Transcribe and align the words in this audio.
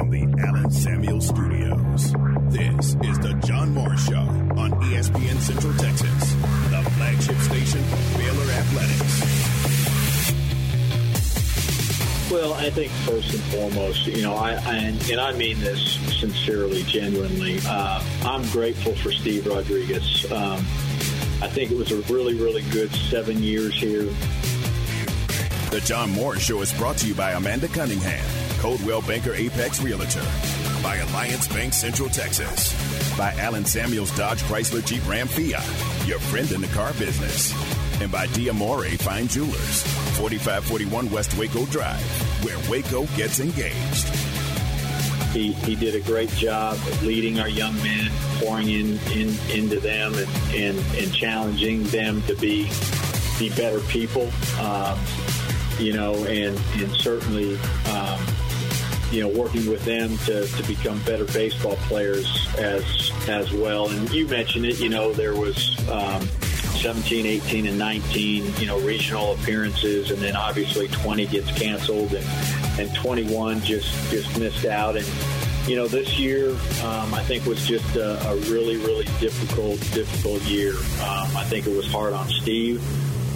from 0.00 0.08
the 0.08 0.42
Allen 0.46 0.70
Samuel 0.70 1.20
Studios, 1.20 2.14
this 2.48 2.96
is 3.04 3.18
the 3.18 3.38
John 3.44 3.74
Morris 3.74 4.06
Show 4.06 4.16
on 4.16 4.70
ESPN 4.84 5.38
Central 5.40 5.74
Texas, 5.74 6.32
the 6.70 6.90
flagship 6.96 7.36
station 7.36 7.82
for 7.84 8.18
Baylor 8.18 8.50
Athletics. 8.50 9.20
Well, 12.30 12.54
I 12.54 12.70
think 12.70 12.90
first 13.04 13.34
and 13.34 13.42
foremost, 13.42 14.06
you 14.06 14.22
know, 14.22 14.36
I, 14.36 14.52
I 14.52 14.76
and 15.10 15.20
I 15.20 15.34
mean 15.34 15.60
this 15.60 15.98
sincerely, 16.18 16.82
genuinely. 16.84 17.58
Uh, 17.66 18.02
I'm 18.22 18.48
grateful 18.52 18.94
for 18.94 19.12
Steve 19.12 19.46
Rodriguez. 19.46 20.24
Um, 20.32 20.64
I 21.42 21.48
think 21.48 21.72
it 21.72 21.76
was 21.76 21.92
a 21.92 22.00
really, 22.10 22.36
really 22.36 22.62
good 22.70 22.90
seven 22.90 23.42
years 23.42 23.74
here. 23.74 24.04
The 25.70 25.82
John 25.84 26.10
Morris 26.10 26.42
Show 26.44 26.62
is 26.62 26.72
brought 26.72 26.96
to 26.98 27.06
you 27.06 27.14
by 27.14 27.32
Amanda 27.32 27.68
Cunningham, 27.68 28.24
Coldwell 28.60 29.00
Banker 29.00 29.34
Apex 29.34 29.80
Realtor, 29.80 30.22
by 30.82 30.96
Alliance 30.96 31.48
Bank 31.48 31.72
Central 31.72 32.10
Texas, 32.10 32.74
by 33.16 33.32
Allen 33.38 33.64
Samuels 33.64 34.14
Dodge 34.14 34.42
Chrysler 34.42 34.84
Jeep 34.84 35.06
Ram 35.08 35.26
Fiat, 35.26 35.64
your 36.06 36.18
friend 36.18 36.52
in 36.52 36.60
the 36.60 36.66
car 36.68 36.92
business, 36.94 37.54
and 38.02 38.12
by 38.12 38.26
Diamore 38.28 38.98
Fine 39.00 39.28
Jewelers, 39.28 39.82
4541 40.18 41.10
West 41.10 41.38
Waco 41.38 41.64
Drive, 41.66 42.04
where 42.44 42.58
Waco 42.70 43.06
gets 43.16 43.40
engaged. 43.40 44.08
He, 45.32 45.52
he 45.52 45.74
did 45.74 45.94
a 45.94 46.00
great 46.00 46.30
job 46.30 46.74
of 46.74 47.02
leading 47.02 47.40
our 47.40 47.48
young 47.48 47.74
men, 47.76 48.10
pouring 48.40 48.68
in, 48.68 48.98
in 49.10 49.38
into 49.48 49.80
them 49.80 50.12
and, 50.14 50.28
and, 50.54 50.78
and 50.98 51.14
challenging 51.14 51.84
them 51.84 52.20
to 52.24 52.34
be 52.34 52.68
be 53.38 53.48
better 53.56 53.80
people. 53.80 54.30
Um, 54.60 54.98
you 55.78 55.94
know, 55.94 56.14
and 56.26 56.60
and 56.74 56.92
certainly, 56.96 57.54
um, 57.90 58.20
you 59.10 59.20
know, 59.20 59.28
working 59.28 59.68
with 59.68 59.84
them 59.84 60.16
to, 60.18 60.46
to 60.46 60.62
become 60.64 61.00
better 61.02 61.24
baseball 61.26 61.76
players 61.88 62.48
as 62.58 63.10
as 63.28 63.52
well. 63.52 63.88
And 63.88 64.10
you 64.10 64.26
mentioned 64.26 64.66
it. 64.66 64.80
You 64.80 64.88
know, 64.88 65.12
there 65.12 65.34
was. 65.34 65.76
Um, 65.88 66.28
17, 66.80 67.26
18, 67.26 67.66
and 67.66 67.78
19, 67.78 68.54
you 68.56 68.66
know, 68.66 68.80
regional 68.80 69.34
appearances, 69.34 70.10
and 70.10 70.18
then 70.18 70.34
obviously 70.34 70.88
20 70.88 71.26
gets 71.26 71.50
canceled, 71.52 72.14
and, 72.14 72.26
and 72.80 72.94
21 72.94 73.60
just 73.60 73.92
just 74.10 74.38
missed 74.38 74.64
out. 74.64 74.96
And 74.96 75.06
you 75.66 75.76
know, 75.76 75.86
this 75.86 76.18
year 76.18 76.50
um, 76.82 77.12
I 77.14 77.22
think 77.22 77.44
was 77.44 77.66
just 77.66 77.96
a, 77.96 78.18
a, 78.30 78.36
really, 78.50 78.76
really 78.78 79.04
difficult, 79.20 79.78
difficult 79.92 80.42
year. 80.42 80.72
Um, 80.72 81.36
I 81.36 81.44
think 81.44 81.66
it 81.66 81.76
was 81.76 81.86
hard 81.86 82.12
on 82.12 82.28
Steve. 82.28 82.82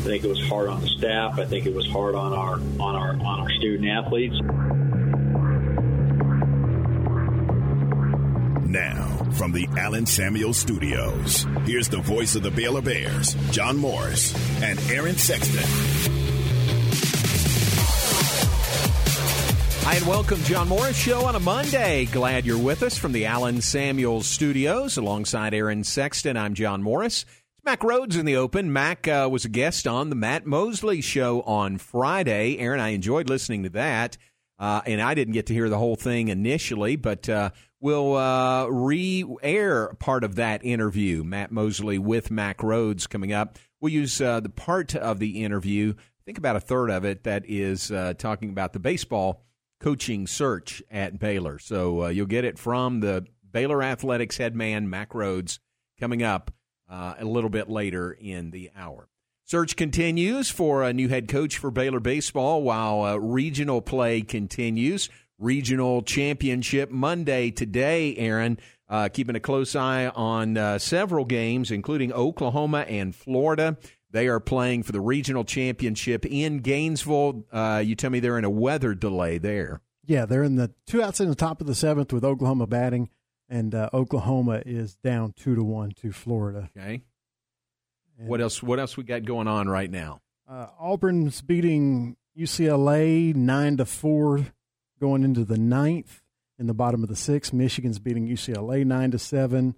I 0.00 0.06
think 0.06 0.24
it 0.24 0.28
was 0.28 0.42
hard 0.48 0.68
on 0.68 0.80
the 0.80 0.88
staff. 0.88 1.38
I 1.38 1.44
think 1.44 1.66
it 1.66 1.74
was 1.74 1.86
hard 1.88 2.14
on 2.14 2.32
our 2.32 2.54
on 2.80 2.96
our 2.96 3.10
on 3.10 3.40
our 3.40 3.50
student 3.50 3.88
athletes. 3.88 4.36
Now, 8.74 9.06
from 9.34 9.52
the 9.52 9.68
Allen 9.78 10.04
Samuel 10.04 10.52
Studios, 10.52 11.46
here's 11.64 11.88
the 11.88 12.00
voice 12.00 12.34
of 12.34 12.42
the 12.42 12.50
Baylor 12.50 12.82
Bears, 12.82 13.34
John 13.52 13.76
Morris 13.76 14.34
and 14.64 14.80
Aaron 14.90 15.14
Sexton. 15.14 15.62
Hi, 19.84 19.94
and 19.94 20.06
welcome, 20.08 20.42
John 20.42 20.66
Morris 20.66 20.96
Show 20.96 21.24
on 21.24 21.36
a 21.36 21.38
Monday. 21.38 22.06
Glad 22.06 22.46
you're 22.46 22.58
with 22.58 22.82
us 22.82 22.98
from 22.98 23.12
the 23.12 23.26
Allen 23.26 23.60
Samuel 23.60 24.24
Studios 24.24 24.96
alongside 24.96 25.54
Aaron 25.54 25.84
Sexton. 25.84 26.36
I'm 26.36 26.54
John 26.54 26.82
Morris. 26.82 27.22
It's 27.22 27.64
Mack 27.64 27.82
Rhoades 27.82 28.18
in 28.18 28.26
the 28.26 28.34
open. 28.34 28.72
Mack 28.72 29.06
uh, 29.06 29.28
was 29.30 29.44
a 29.44 29.50
guest 29.50 29.86
on 29.86 30.10
the 30.10 30.16
Matt 30.16 30.46
Mosley 30.46 31.00
Show 31.00 31.42
on 31.42 31.78
Friday. 31.78 32.58
Aaron, 32.58 32.80
I 32.80 32.88
enjoyed 32.88 33.28
listening 33.28 33.62
to 33.62 33.70
that. 33.70 34.18
Uh, 34.58 34.80
and 34.86 35.00
I 35.00 35.14
didn't 35.14 35.34
get 35.34 35.46
to 35.46 35.54
hear 35.54 35.68
the 35.68 35.78
whole 35.78 35.96
thing 35.96 36.28
initially, 36.28 36.96
but 36.96 37.28
uh, 37.28 37.50
we'll 37.84 38.16
uh, 38.16 38.64
re 38.68 39.26
air 39.42 39.92
part 39.98 40.24
of 40.24 40.36
that 40.36 40.64
interview. 40.64 41.22
Matt 41.22 41.52
Mosley 41.52 41.98
with 41.98 42.30
Mack 42.30 42.58
Rhoades 42.58 43.06
coming 43.06 43.30
up. 43.30 43.58
We'll 43.78 43.92
use 43.92 44.22
uh, 44.22 44.40
the 44.40 44.48
part 44.48 44.96
of 44.96 45.18
the 45.18 45.44
interview, 45.44 45.92
I 45.94 46.22
think 46.24 46.38
about 46.38 46.56
a 46.56 46.60
third 46.60 46.90
of 46.90 47.04
it, 47.04 47.24
that 47.24 47.44
is 47.46 47.90
uh, 47.90 48.14
talking 48.16 48.48
about 48.48 48.72
the 48.72 48.78
baseball 48.78 49.42
coaching 49.80 50.26
search 50.26 50.82
at 50.90 51.18
Baylor. 51.18 51.58
So 51.58 52.04
uh, 52.04 52.08
you'll 52.08 52.24
get 52.24 52.46
it 52.46 52.58
from 52.58 53.00
the 53.00 53.26
Baylor 53.52 53.82
Athletics 53.82 54.38
head 54.38 54.56
man, 54.56 54.88
Mack 54.88 55.10
Rhoades, 55.10 55.58
coming 56.00 56.22
up 56.22 56.52
a 56.88 57.24
little 57.24 57.50
bit 57.50 57.68
later 57.68 58.12
in 58.12 58.50
the 58.50 58.70
hour. 58.74 59.08
Search 59.46 59.76
continues 59.76 60.48
for 60.48 60.82
a 60.82 60.94
new 60.94 61.08
head 61.08 61.28
coach 61.28 61.58
for 61.58 61.70
Baylor 61.70 62.00
baseball 62.00 62.62
while 62.62 63.02
uh, 63.02 63.16
regional 63.16 63.82
play 63.82 64.22
continues. 64.22 65.10
Regional 65.38 66.02
championship 66.02 66.90
Monday 66.90 67.50
today, 67.50 68.16
Aaron. 68.16 68.58
Uh, 68.88 69.08
keeping 69.08 69.34
a 69.34 69.40
close 69.40 69.74
eye 69.74 70.08
on 70.08 70.56
uh, 70.56 70.78
several 70.78 71.24
games, 71.24 71.70
including 71.70 72.12
Oklahoma 72.12 72.80
and 72.80 73.14
Florida. 73.14 73.76
They 74.10 74.28
are 74.28 74.38
playing 74.38 74.84
for 74.84 74.92
the 74.92 75.00
regional 75.00 75.42
championship 75.42 76.24
in 76.24 76.58
Gainesville. 76.58 77.44
Uh, 77.50 77.82
you 77.84 77.96
tell 77.96 78.10
me 78.10 78.20
they're 78.20 78.38
in 78.38 78.44
a 78.44 78.50
weather 78.50 78.94
delay 78.94 79.38
there. 79.38 79.80
Yeah, 80.06 80.26
they're 80.26 80.44
in 80.44 80.56
the 80.56 80.70
two 80.86 81.02
outs 81.02 81.20
in 81.20 81.28
the 81.28 81.34
top 81.34 81.60
of 81.60 81.66
the 81.66 81.74
seventh 81.74 82.12
with 82.12 82.24
Oklahoma 82.24 82.66
batting, 82.66 83.08
and 83.48 83.74
uh, 83.74 83.88
Oklahoma 83.92 84.62
is 84.64 84.94
down 84.96 85.32
two 85.32 85.56
to 85.56 85.64
one 85.64 85.90
to 86.02 86.12
Florida. 86.12 86.70
Okay. 86.76 87.02
And 88.18 88.28
what 88.28 88.40
else? 88.40 88.62
What 88.62 88.78
else 88.78 88.96
we 88.96 89.02
got 89.02 89.24
going 89.24 89.48
on 89.48 89.68
right 89.68 89.90
now? 89.90 90.20
Uh, 90.48 90.66
Auburn's 90.78 91.40
beating 91.40 92.16
UCLA 92.38 93.34
nine 93.34 93.78
to 93.78 93.84
four, 93.86 94.46
going 95.00 95.22
into 95.22 95.44
the 95.44 95.58
ninth. 95.58 96.20
In 96.56 96.68
the 96.68 96.74
bottom 96.74 97.02
of 97.02 97.08
the 97.08 97.16
sixth, 97.16 97.52
Michigan's 97.52 97.98
beating 97.98 98.28
UCLA 98.28 98.84
nine 98.84 99.10
to 99.10 99.18
seven. 99.18 99.74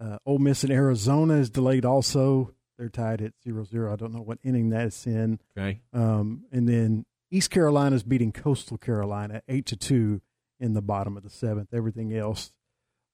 Uh, 0.00 0.18
Ole 0.26 0.38
Miss 0.38 0.64
and 0.64 0.72
Arizona 0.72 1.34
is 1.34 1.50
delayed 1.50 1.84
also. 1.84 2.52
They're 2.76 2.88
tied 2.88 3.22
at 3.22 3.32
0-0. 3.46 3.90
I 3.92 3.96
don't 3.96 4.12
know 4.12 4.20
what 4.20 4.38
inning 4.42 4.70
that's 4.70 5.06
in. 5.06 5.40
Okay. 5.56 5.80
Um, 5.92 6.44
and 6.52 6.68
then 6.68 7.06
East 7.30 7.50
Carolina's 7.50 8.02
beating 8.02 8.32
Coastal 8.32 8.76
Carolina 8.76 9.40
eight 9.48 9.66
to 9.66 9.76
two 9.76 10.20
in 10.60 10.74
the 10.74 10.82
bottom 10.82 11.16
of 11.16 11.22
the 11.22 11.30
seventh. 11.30 11.72
Everything 11.72 12.14
else 12.14 12.52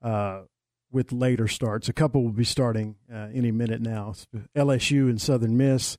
uh, 0.03 0.43
with 0.91 1.13
later 1.13 1.49
starts. 1.49 1.89
A 1.89 1.93
couple 1.93 2.23
will 2.23 2.33
be 2.33 2.45
starting 2.45 2.97
uh, 3.13 3.29
any 3.33 3.51
minute 3.51 3.81
now. 3.81 4.15
LSU 4.57 5.09
and 5.09 5.21
Southern 5.21 5.57
Miss 5.57 5.97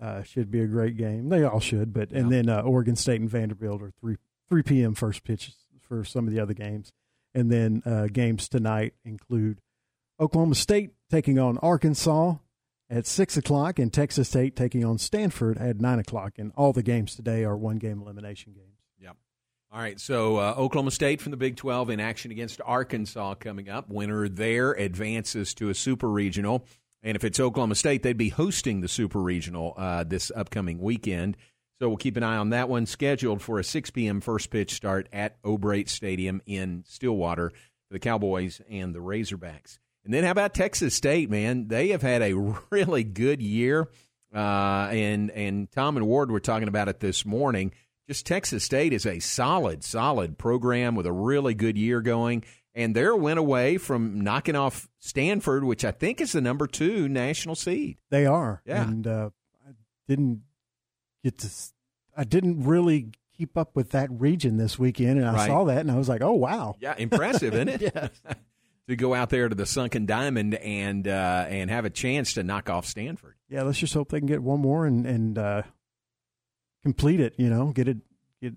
uh, 0.00 0.22
should 0.22 0.50
be 0.50 0.60
a 0.60 0.66
great 0.66 0.96
game. 0.96 1.28
They 1.28 1.44
all 1.44 1.60
should, 1.60 1.92
but 1.92 2.10
and 2.10 2.30
then 2.30 2.48
uh, 2.48 2.60
Oregon 2.60 2.96
State 2.96 3.20
and 3.20 3.30
Vanderbilt 3.30 3.82
are 3.82 3.92
three 4.00 4.16
three 4.48 4.62
p.m. 4.62 4.94
first 4.94 5.24
pitches 5.24 5.54
for 5.80 6.04
some 6.04 6.26
of 6.26 6.34
the 6.34 6.40
other 6.40 6.54
games, 6.54 6.92
and 7.34 7.50
then 7.50 7.82
uh, 7.84 8.06
games 8.06 8.48
tonight 8.48 8.94
include 9.04 9.60
Oklahoma 10.20 10.54
State 10.54 10.92
taking 11.10 11.38
on 11.38 11.58
Arkansas 11.58 12.36
at 12.88 13.06
six 13.06 13.36
o'clock, 13.36 13.78
and 13.78 13.92
Texas 13.92 14.28
State 14.28 14.56
taking 14.56 14.84
on 14.84 14.98
Stanford 14.98 15.58
at 15.58 15.80
nine 15.80 15.98
o'clock. 15.98 16.34
And 16.38 16.52
all 16.56 16.72
the 16.72 16.82
games 16.82 17.14
today 17.14 17.44
are 17.44 17.56
one 17.56 17.76
game 17.76 18.00
elimination 18.00 18.52
games. 18.52 18.78
Yep. 18.98 19.16
All 19.72 19.80
right, 19.80 20.00
so 20.00 20.36
uh, 20.36 20.54
Oklahoma 20.56 20.90
State 20.90 21.20
from 21.20 21.32
the 21.32 21.36
Big 21.36 21.56
12 21.56 21.90
in 21.90 22.00
action 22.00 22.30
against 22.30 22.60
Arkansas 22.64 23.34
coming 23.34 23.68
up. 23.68 23.88
Winner 23.88 24.28
there 24.28 24.72
advances 24.72 25.54
to 25.54 25.68
a 25.68 25.74
super 25.74 26.08
regional. 26.08 26.64
And 27.02 27.16
if 27.16 27.24
it's 27.24 27.38
Oklahoma 27.38 27.74
State, 27.74 28.02
they'd 28.02 28.16
be 28.16 28.30
hosting 28.30 28.80
the 28.80 28.88
super 28.88 29.20
regional 29.20 29.74
uh, 29.76 30.04
this 30.04 30.32
upcoming 30.34 30.78
weekend. 30.80 31.36
So 31.78 31.88
we'll 31.88 31.98
keep 31.98 32.16
an 32.16 32.22
eye 32.22 32.36
on 32.36 32.50
that 32.50 32.68
one, 32.68 32.86
scheduled 32.86 33.42
for 33.42 33.58
a 33.58 33.64
6 33.64 33.90
p.m. 33.90 34.20
first 34.20 34.50
pitch 34.50 34.72
start 34.74 35.08
at 35.12 35.36
O'Brate 35.44 35.88
Stadium 35.88 36.40
in 36.46 36.84
Stillwater 36.86 37.50
for 37.50 37.92
the 37.92 37.98
Cowboys 37.98 38.60
and 38.70 38.94
the 38.94 39.00
Razorbacks. 39.00 39.78
And 40.04 40.14
then 40.14 40.24
how 40.24 40.30
about 40.30 40.54
Texas 40.54 40.94
State, 40.94 41.30
man? 41.30 41.68
They 41.68 41.88
have 41.88 42.02
had 42.02 42.22
a 42.22 42.32
really 42.70 43.04
good 43.04 43.42
year. 43.42 43.88
Uh, 44.34 44.88
and, 44.90 45.30
and 45.30 45.70
Tom 45.70 45.96
and 45.96 46.06
Ward 46.06 46.30
were 46.30 46.40
talking 46.40 46.68
about 46.68 46.88
it 46.88 47.00
this 47.00 47.24
morning 47.24 47.72
just 48.06 48.26
Texas 48.26 48.64
State 48.64 48.92
is 48.92 49.04
a 49.04 49.18
solid, 49.18 49.82
solid 49.82 50.38
program 50.38 50.94
with 50.94 51.06
a 51.06 51.12
really 51.12 51.54
good 51.54 51.76
year 51.76 52.00
going. 52.00 52.44
And 52.74 52.94
they're 52.94 53.12
a 53.12 53.16
win 53.16 53.38
away 53.38 53.78
from 53.78 54.20
knocking 54.20 54.54
off 54.54 54.88
Stanford, 54.98 55.64
which 55.64 55.84
I 55.84 55.92
think 55.92 56.20
is 56.20 56.32
the 56.32 56.42
number 56.42 56.66
two 56.66 57.08
national 57.08 57.54
seed. 57.54 57.96
They 58.10 58.26
are. 58.26 58.62
Yeah. 58.66 58.82
And 58.82 59.06
uh, 59.06 59.30
I 59.66 59.70
didn't 60.06 60.42
to, 61.30 61.48
I 62.16 62.24
didn't 62.24 62.64
really 62.64 63.10
keep 63.36 63.56
up 63.56 63.76
with 63.76 63.90
that 63.90 64.08
region 64.10 64.56
this 64.56 64.78
weekend. 64.78 65.18
And 65.18 65.28
I 65.28 65.34
Right. 65.34 65.46
saw 65.46 65.64
that 65.64 65.78
and 65.78 65.90
I 65.90 65.96
was 65.96 66.08
like, 66.08 66.22
oh, 66.22 66.32
wow. 66.32 66.76
Yeah, 66.80 66.94
impressive, 66.96 67.54
isn't 67.54 67.68
it? 67.68 67.80
Yes. 67.94 68.10
to 68.88 68.96
go 68.96 69.14
out 69.14 69.30
there 69.30 69.48
to 69.48 69.54
the 69.54 69.66
Sunken 69.66 70.06
Diamond 70.06 70.54
and 70.54 71.08
uh, 71.08 71.46
and 71.48 71.70
have 71.70 71.84
a 71.84 71.90
chance 71.90 72.34
to 72.34 72.42
knock 72.44 72.70
off 72.70 72.86
Stanford. 72.86 73.34
Yeah, 73.48 73.62
let's 73.62 73.78
just 73.78 73.92
hope 73.94 74.10
they 74.10 74.20
can 74.20 74.28
get 74.28 74.42
one 74.42 74.60
more 74.60 74.86
and, 74.86 75.04
and 75.06 75.36
uh, 75.38 75.62
complete 76.82 77.18
it, 77.20 77.34
you 77.36 77.48
know, 77.50 77.72
get 77.72 77.88
it, 77.88 77.96
get, 78.40 78.54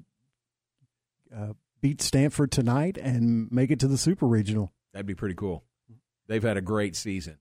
uh, 1.36 1.54
beat 1.82 2.02
Stanford 2.02 2.52
tonight 2.52 2.98
and 2.98 3.52
make 3.52 3.72
it 3.72 3.80
to 3.80 3.88
the 3.88 3.98
super 3.98 4.28
regional. 4.28 4.72
That'd 4.94 5.06
be 5.08 5.16
pretty 5.16 5.36
cool. 5.36 5.64
They've 6.28 6.44
had 6.44 6.58
a 6.58 6.62
great 6.62 6.96
season. 6.96 7.38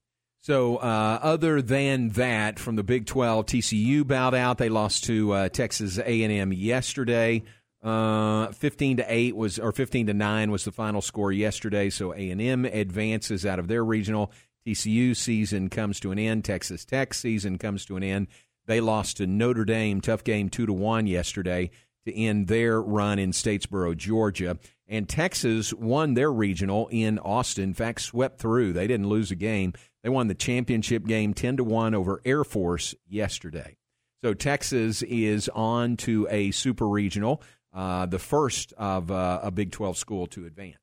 So, 0.49 0.77
uh, 0.79 1.19
other 1.21 1.61
than 1.61 2.09
that, 2.13 2.59
from 2.59 2.77
the 2.77 2.83
Big 2.83 3.05
12, 3.05 3.45
TCU 3.45 4.07
bowed 4.07 4.35
out. 4.35 4.57
They 4.57 4.71
lost 4.71 5.05
to 5.05 5.31
uh, 5.33 5.49
Texas 5.51 5.99
A&M 5.99 6.55
yesterday. 6.55 7.43
Uh, 7.83 8.47
fifteen 8.53 8.97
to 8.97 9.05
eight 9.13 9.37
was, 9.37 9.59
or 9.59 9.73
fifteen 9.73 10.07
to 10.07 10.15
nine 10.15 10.51
was 10.51 10.65
the 10.65 10.73
final 10.73 11.03
score 11.03 11.33
yesterday. 11.33 11.91
So 11.91 12.15
A 12.15 12.31
and 12.31 12.41
M 12.41 12.65
advances 12.65 13.45
out 13.45 13.59
of 13.59 13.69
their 13.69 13.85
regional. 13.85 14.33
TCU 14.67 15.15
season 15.15 15.69
comes 15.69 16.01
to 16.01 16.13
an 16.13 16.19
end. 16.19 16.47
Texas 16.47 16.87
Tech 16.87 17.13
season 17.13 17.59
comes 17.59 17.85
to 17.85 17.99
an 17.99 18.03
end. 18.03 18.29
They 18.65 18.81
lost 18.81 19.19
to 19.19 19.27
Notre 19.27 19.67
Dame, 19.67 20.01
tough 20.01 20.25
game, 20.25 20.49
two 20.49 20.65
to 20.65 20.73
one 20.73 21.07
yesterday 21.07 21.69
to 22.07 22.19
end 22.19 22.49
their 22.49 22.81
run 22.81 23.19
in 23.19 23.33
Statesboro, 23.33 23.95
Georgia. 23.95 24.57
And 24.89 25.07
Texas 25.07 25.75
won 25.75 26.15
their 26.15 26.33
regional 26.33 26.89
in 26.91 27.19
Austin. 27.19 27.65
In 27.65 27.75
fact, 27.75 28.01
swept 28.01 28.41
through. 28.41 28.73
They 28.73 28.87
didn't 28.87 29.11
lose 29.11 29.31
a 29.31 29.37
game. 29.37 29.75
They 30.09 30.15
won 30.15 30.29
the 30.29 30.35
championship 30.35 31.05
game 31.05 31.35
ten 31.35 31.59
to 31.59 31.65
one 31.65 31.95
over 31.95 32.23
Air 32.25 32.43
Force 32.43 32.95
yesterday. 33.07 33.77
So 34.25 34.33
Texas 34.33 35.03
is 35.03 35.51
on 35.51 35.99
to 35.99 36.27
a 36.31 36.51
super 36.51 36.89
regional, 36.89 37.43
uh, 37.75 38.07
the 38.07 38.19
first 38.19 38.73
of 38.79 39.11
uh, 39.11 39.41
a 39.43 39.51
Big 39.51 39.71
12 39.71 39.99
school 39.99 40.27
to 40.29 40.47
advance. 40.47 40.79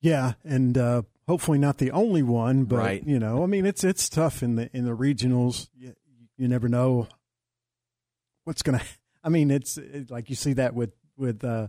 Yeah, 0.00 0.34
and 0.44 0.78
uh, 0.78 1.02
hopefully 1.26 1.58
not 1.58 1.78
the 1.78 1.90
only 1.90 2.22
one, 2.22 2.62
but 2.62 2.76
Right. 2.76 3.04
you 3.04 3.18
know, 3.18 3.42
I 3.42 3.46
mean, 3.46 3.66
it's 3.66 3.82
it's 3.82 4.08
tough 4.08 4.44
in 4.44 4.54
the 4.54 4.70
in 4.72 4.84
the 4.84 4.96
regionals. 4.96 5.68
You, 5.76 5.96
you 6.38 6.46
never 6.46 6.68
know 6.68 7.08
what's 8.44 8.62
going 8.62 8.78
to. 8.78 8.84
I 9.24 9.30
mean, 9.30 9.50
it's 9.50 9.78
it, 9.78 10.12
like 10.12 10.30
you 10.30 10.36
see 10.36 10.52
that 10.52 10.76
with 10.76 10.92
with 11.16 11.42
uh, 11.42 11.66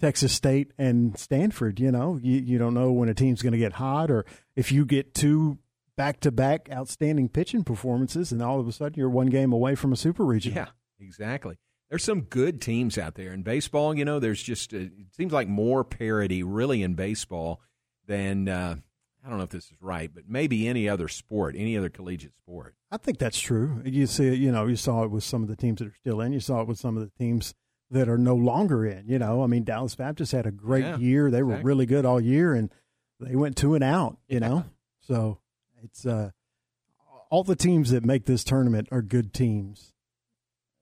Texas 0.00 0.32
State 0.32 0.72
and 0.78 1.18
Stanford. 1.18 1.80
You 1.80 1.90
know, 1.90 2.18
you 2.22 2.40
you 2.40 2.58
don't 2.58 2.74
know 2.74 2.92
when 2.92 3.08
a 3.08 3.14
team's 3.14 3.42
going 3.42 3.52
to 3.52 3.58
get 3.58 3.74
hot, 3.74 4.10
or 4.10 4.24
if 4.56 4.72
you 4.72 4.84
get 4.84 5.14
two 5.14 5.58
back 5.96 6.20
to 6.20 6.30
back 6.30 6.68
outstanding 6.72 7.28
pitching 7.28 7.64
performances, 7.64 8.32
and 8.32 8.42
all 8.42 8.60
of 8.60 8.68
a 8.68 8.72
sudden 8.72 8.98
you're 8.98 9.10
one 9.10 9.26
game 9.26 9.52
away 9.52 9.74
from 9.74 9.92
a 9.92 9.96
super 9.96 10.24
region. 10.24 10.54
Yeah, 10.54 10.68
exactly. 11.00 11.56
There's 11.90 12.04
some 12.04 12.22
good 12.22 12.60
teams 12.60 12.98
out 12.98 13.14
there 13.14 13.32
in 13.32 13.42
baseball. 13.42 13.96
You 13.96 14.04
know, 14.04 14.18
there's 14.18 14.42
just 14.42 14.74
uh, 14.74 14.78
it 14.78 15.14
seems 15.16 15.32
like 15.32 15.48
more 15.48 15.84
parity 15.84 16.42
really 16.42 16.82
in 16.82 16.94
baseball 16.94 17.60
than 18.06 18.48
uh, 18.48 18.76
I 19.24 19.28
don't 19.28 19.38
know 19.38 19.44
if 19.44 19.50
this 19.50 19.66
is 19.66 19.76
right, 19.80 20.10
but 20.14 20.24
maybe 20.28 20.68
any 20.68 20.88
other 20.88 21.08
sport, 21.08 21.54
any 21.56 21.76
other 21.76 21.88
collegiate 21.88 22.36
sport. 22.36 22.74
I 22.90 22.96
think 22.96 23.18
that's 23.18 23.38
true. 23.38 23.82
You 23.84 24.06
see, 24.06 24.28
it, 24.28 24.38
you 24.38 24.52
know, 24.52 24.66
you 24.66 24.76
saw 24.76 25.02
it 25.02 25.10
with 25.10 25.24
some 25.24 25.42
of 25.42 25.48
the 25.48 25.56
teams 25.56 25.80
that 25.80 25.88
are 25.88 25.94
still 25.94 26.20
in. 26.20 26.32
You 26.32 26.40
saw 26.40 26.60
it 26.60 26.68
with 26.68 26.78
some 26.78 26.96
of 26.96 27.02
the 27.02 27.10
teams 27.18 27.54
that 27.90 28.08
are 28.08 28.18
no 28.18 28.34
longer 28.34 28.84
in. 28.86 29.08
You 29.08 29.18
know, 29.18 29.42
I 29.42 29.46
mean, 29.46 29.64
Dallas 29.64 29.94
Baptist 29.94 30.32
had 30.32 30.46
a 30.46 30.50
great 30.50 30.84
Yeah, 30.84 30.98
year. 30.98 31.30
They 31.30 31.42
were 31.42 31.52
exactly. 31.52 31.68
really 31.68 31.86
good 31.86 32.04
all 32.04 32.20
year, 32.20 32.54
and 32.54 32.70
they 33.20 33.34
went 33.36 33.56
two 33.56 33.74
and 33.74 33.84
out. 33.84 34.18
You 34.28 34.40
Yeah. 34.40 34.48
know, 34.48 34.64
so 35.00 35.38
it's 35.82 36.04
uh, 36.06 36.30
all 37.30 37.44
the 37.44 37.56
teams 37.56 37.90
that 37.90 38.04
make 38.04 38.24
this 38.26 38.44
tournament 38.44 38.88
are 38.90 39.02
good 39.02 39.32
teams, 39.32 39.92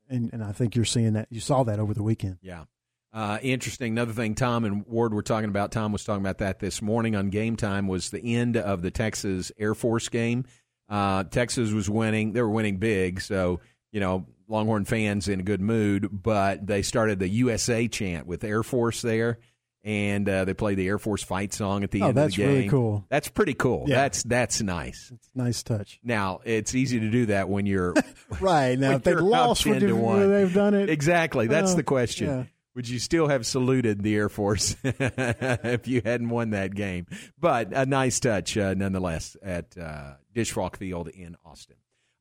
and 0.08 0.32
and 0.32 0.42
I 0.42 0.52
think 0.52 0.74
you're 0.76 0.84
seeing 0.84 1.12
that. 1.14 1.28
You 1.30 1.40
saw 1.40 1.62
that 1.64 1.78
over 1.78 1.94
the 1.94 2.02
weekend. 2.02 2.38
Yeah. 2.42 2.64
Uh, 3.12 3.38
interesting. 3.40 3.92
Another 3.92 4.12
thing 4.12 4.34
Tom 4.34 4.64
and 4.64 4.84
Ward 4.86 5.14
were 5.14 5.22
talking 5.22 5.48
about, 5.48 5.72
Tom 5.72 5.90
was 5.90 6.04
talking 6.04 6.20
about 6.22 6.38
that 6.38 6.58
this 6.58 6.82
morning 6.82 7.16
on 7.16 7.30
game 7.30 7.56
time, 7.56 7.88
was 7.88 8.10
the 8.10 8.34
end 8.36 8.58
of 8.58 8.82
the 8.82 8.90
Texas 8.90 9.50
Air 9.58 9.74
Force 9.74 10.08
game. 10.10 10.44
Uh, 10.88 11.24
Texas 11.24 11.72
was 11.72 11.88
winning. 11.88 12.32
They 12.32 12.42
were 12.42 12.50
winning 12.50 12.76
big. 12.76 13.22
So, 13.22 13.60
you 13.90 14.00
know, 14.00 14.26
Longhorn 14.48 14.84
fans 14.84 15.28
in 15.28 15.40
a 15.40 15.42
good 15.42 15.60
mood, 15.60 16.08
but 16.10 16.66
they 16.66 16.82
started 16.82 17.18
the 17.18 17.28
USA 17.28 17.88
chant 17.88 18.26
with 18.26 18.44
Air 18.44 18.62
Force 18.62 19.02
there. 19.02 19.38
And 19.84 20.28
uh, 20.28 20.44
they 20.44 20.52
played 20.52 20.78
the 20.78 20.86
Air 20.88 20.98
Force 20.98 21.22
fight 21.22 21.54
song 21.54 21.84
at 21.84 21.92
the 21.92 22.02
Oh, 22.02 22.08
end 22.08 22.18
of 22.18 22.30
the 22.32 22.36
game. 22.36 22.46
That's 22.46 22.56
really 22.56 22.68
cool. 22.68 23.04
That's 23.08 23.28
pretty 23.28 23.54
cool. 23.54 23.84
Yeah. 23.86 23.96
That's 24.02 24.24
that's 24.24 24.60
nice. 24.60 25.12
It's 25.14 25.30
a 25.32 25.38
nice 25.38 25.62
touch. 25.62 26.00
Now 26.02 26.40
it's 26.44 26.74
easy 26.74 26.98
to 26.98 27.08
do 27.08 27.26
that 27.26 27.48
when 27.48 27.66
you're 27.66 27.94
Right 28.40 28.76
now, 28.76 28.90
if 28.96 29.04
they 29.04 29.14
lost, 29.14 29.64
would 29.64 29.82
you, 29.82 29.94
one. 29.94 30.18
Would 30.18 30.28
they've 30.30 30.52
done 30.52 30.74
it. 30.74 30.90
Exactly. 30.90 31.46
That's 31.46 31.72
Uh, 31.72 31.76
the 31.76 31.82
question. 31.84 32.26
yeah. 32.26 32.44
Would 32.74 32.88
you 32.88 32.98
still 32.98 33.28
have 33.28 33.46
saluted 33.46 34.02
the 34.02 34.16
Air 34.16 34.28
Force 34.28 34.74
if 34.84 35.86
you 35.86 36.02
hadn't 36.04 36.30
won 36.30 36.50
that 36.50 36.74
game? 36.74 37.06
But 37.38 37.72
a 37.72 37.86
nice 37.86 38.18
touch, 38.18 38.58
uh, 38.58 38.74
nonetheless, 38.74 39.36
at 39.40 39.78
uh, 39.78 40.14
Disch-Falk 40.34 40.76
Field 40.78 41.08
in 41.08 41.36
Austin. 41.44 41.76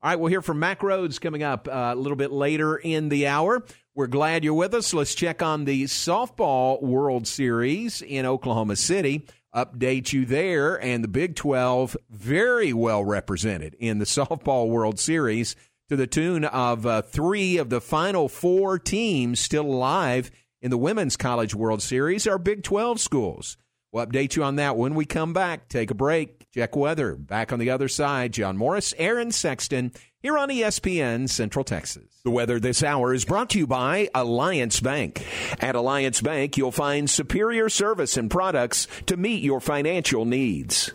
All 0.06 0.10
right, 0.10 0.20
we'll 0.20 0.30
hear 0.30 0.40
from 0.40 0.60
Mack 0.60 0.82
Rhoades 0.82 1.20
coming 1.20 1.42
up 1.42 1.66
uh, 1.66 1.90
a 1.92 1.96
little 1.96 2.14
bit 2.14 2.30
later 2.30 2.76
in 2.76 3.08
the 3.08 3.26
hour. 3.26 3.64
We're 3.92 4.06
glad 4.06 4.44
you're 4.44 4.54
with 4.54 4.72
us. 4.72 4.94
Let's 4.94 5.16
check 5.16 5.42
on 5.42 5.64
the 5.64 5.82
Softball 5.86 6.80
World 6.80 7.26
Series 7.26 8.02
in 8.02 8.24
Oklahoma 8.24 8.76
City. 8.76 9.26
Update 9.52 10.12
you 10.12 10.24
there, 10.24 10.80
and 10.80 11.02
the 11.02 11.08
Big 11.08 11.34
12 11.34 11.96
very 12.08 12.72
well 12.72 13.04
represented 13.04 13.74
in 13.80 13.98
the 13.98 14.04
Softball 14.04 14.68
World 14.68 15.00
Series 15.00 15.56
to 15.88 15.96
the 15.96 16.06
tune 16.06 16.44
of 16.44 16.86
uh, 16.86 17.02
three 17.02 17.56
of 17.56 17.68
the 17.68 17.80
final 17.80 18.28
four 18.28 18.78
teams 18.78 19.40
still 19.40 19.66
alive 19.66 20.30
in 20.62 20.70
the 20.70 20.78
Women's 20.78 21.16
College 21.16 21.52
World 21.52 21.82
Series 21.82 22.28
are 22.28 22.38
Big 22.38 22.62
12 22.62 23.00
schools. 23.00 23.56
We'll 23.96 24.06
update 24.06 24.36
you 24.36 24.44
on 24.44 24.56
that 24.56 24.76
when 24.76 24.94
we 24.94 25.06
come 25.06 25.32
back. 25.32 25.70
Take 25.70 25.90
a 25.90 25.94
break, 25.94 26.50
check 26.52 26.76
weather. 26.76 27.14
Back 27.14 27.50
on 27.50 27.58
the 27.58 27.70
other 27.70 27.88
side, 27.88 28.34
John 28.34 28.58
Morris, 28.58 28.92
Aaron 28.98 29.32
Sexton, 29.32 29.90
here 30.20 30.36
on 30.36 30.50
ESPN 30.50 31.30
Central 31.30 31.64
Texas. 31.64 32.20
The 32.22 32.30
weather 32.30 32.60
this 32.60 32.82
hour 32.82 33.14
is 33.14 33.24
brought 33.24 33.48
to 33.50 33.58
you 33.58 33.66
by 33.66 34.10
Alliance 34.14 34.80
Bank. 34.80 35.26
At 35.60 35.76
Alliance 35.76 36.20
Bank, 36.20 36.58
you'll 36.58 36.72
find 36.72 37.08
superior 37.08 37.70
service 37.70 38.18
and 38.18 38.30
products 38.30 38.86
to 39.06 39.16
meet 39.16 39.42
your 39.42 39.62
financial 39.62 40.26
needs. 40.26 40.92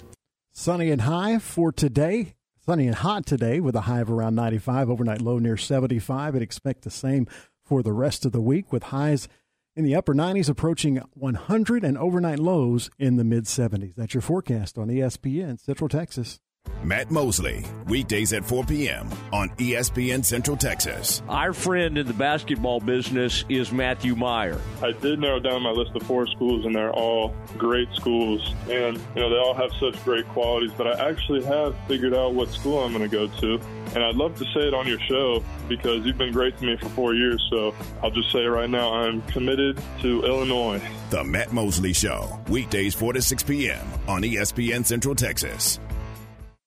Sunny 0.52 0.92
and 0.92 1.02
high 1.02 1.40
for 1.40 1.72
today. 1.72 2.36
Sunny 2.64 2.86
and 2.86 2.98
hot 2.98 3.26
today 3.26 3.60
with 3.60 3.76
a 3.76 3.82
high 3.82 4.02
of 4.02 4.12
around 4.12 4.36
95, 4.36 4.92
overnight 4.92 5.24
low 5.24 5.40
near 5.40 5.58
75. 5.58 6.36
And 6.36 6.44
expect 6.44 6.84
the 6.84 6.92
same 6.92 7.26
for 7.66 7.82
the 7.82 7.94
rest 7.94 8.28
of 8.28 8.32
the 8.32 8.42
week 8.42 8.72
with 8.72 8.84
highs 8.84 9.28
in 9.76 9.84
the 9.84 9.96
upper 9.96 10.14
90s 10.14 10.50
approaching 10.50 10.98
100 11.14 11.84
and 11.84 11.98
overnight 11.98 12.40
lows 12.40 12.90
in 13.00 13.18
the 13.18 13.24
mid 13.24 13.46
70s. 13.46 13.96
That's 13.96 14.14
your 14.14 14.22
forecast 14.22 14.78
on 14.78 14.88
ESPN 14.88 15.60
Central 15.60 15.90
Texas. 15.90 16.40
Matt 16.84 17.12
Mosley, 17.12 17.64
weekdays 17.88 18.34
at 18.34 18.44
4 18.44 18.64
p.m. 18.64 19.08
on 19.32 19.50
ESPN 19.52 20.26
Central 20.26 20.58
Texas. 20.58 21.22
Our 21.30 21.54
friend 21.54 21.96
in 21.96 22.08
the 22.08 22.14
basketball 22.14 22.80
business 22.80 23.46
is 23.50 23.72
Matthew 23.72 24.16
Mayer. 24.16 24.60
I 24.82 24.92
did 24.94 25.20
narrow 25.20 25.40
down 25.40 25.62
my 25.62 25.70
list 25.70 25.92
of 25.96 26.02
four 26.04 26.26
schools, 26.28 26.66
and 26.66 26.76
they're 26.76 26.92
all 26.92 27.36
great 27.56 27.88
schools. 27.94 28.56
And, 28.68 28.98
you 29.16 29.22
know, 29.22 29.30
they 29.30 29.38
all 29.38 29.54
have 29.54 29.72
such 29.80 30.04
great 30.04 30.28
qualities, 30.30 30.72
but 30.76 30.88
I 30.88 31.10
actually 31.10 31.44
have 31.46 31.76
figured 31.88 32.16
out 32.16 32.34
what 32.34 32.50
school 32.50 32.80
I'm 32.84 32.92
going 32.94 33.08
to 33.08 33.16
go 33.16 33.28
to. 33.28 33.62
And 33.94 34.04
I'd 34.04 34.16
love 34.16 34.36
to 34.40 34.46
say 34.46 34.62
it 34.62 34.74
on 34.74 34.88
your 34.88 35.00
show 35.02 35.44
because 35.68 36.04
you've 36.04 36.18
been 36.18 36.34
great 36.34 36.58
to 36.58 36.66
me 36.66 36.78
for 36.78 36.90
four 36.90 37.14
years. 37.14 37.46
So 37.52 37.76
I'll 38.02 38.12
just 38.12 38.32
say 38.32 38.44
it 38.44 38.50
right 38.50 38.70
now 38.70 38.92
I'm 38.92 39.22
committed 39.24 39.80
to 40.02 40.24
Illinois. 40.24 40.82
The 41.12 41.24
Matt 41.24 41.54
Mosley 41.54 41.94
Show, 41.94 42.40
weekdays 42.50 42.96
4 42.96 43.14
to 43.14 43.22
6 43.22 43.44
p.m. 43.44 43.88
on 44.08 44.24
ESPN 44.24 44.84
Central 44.84 45.14
Texas. 45.14 45.80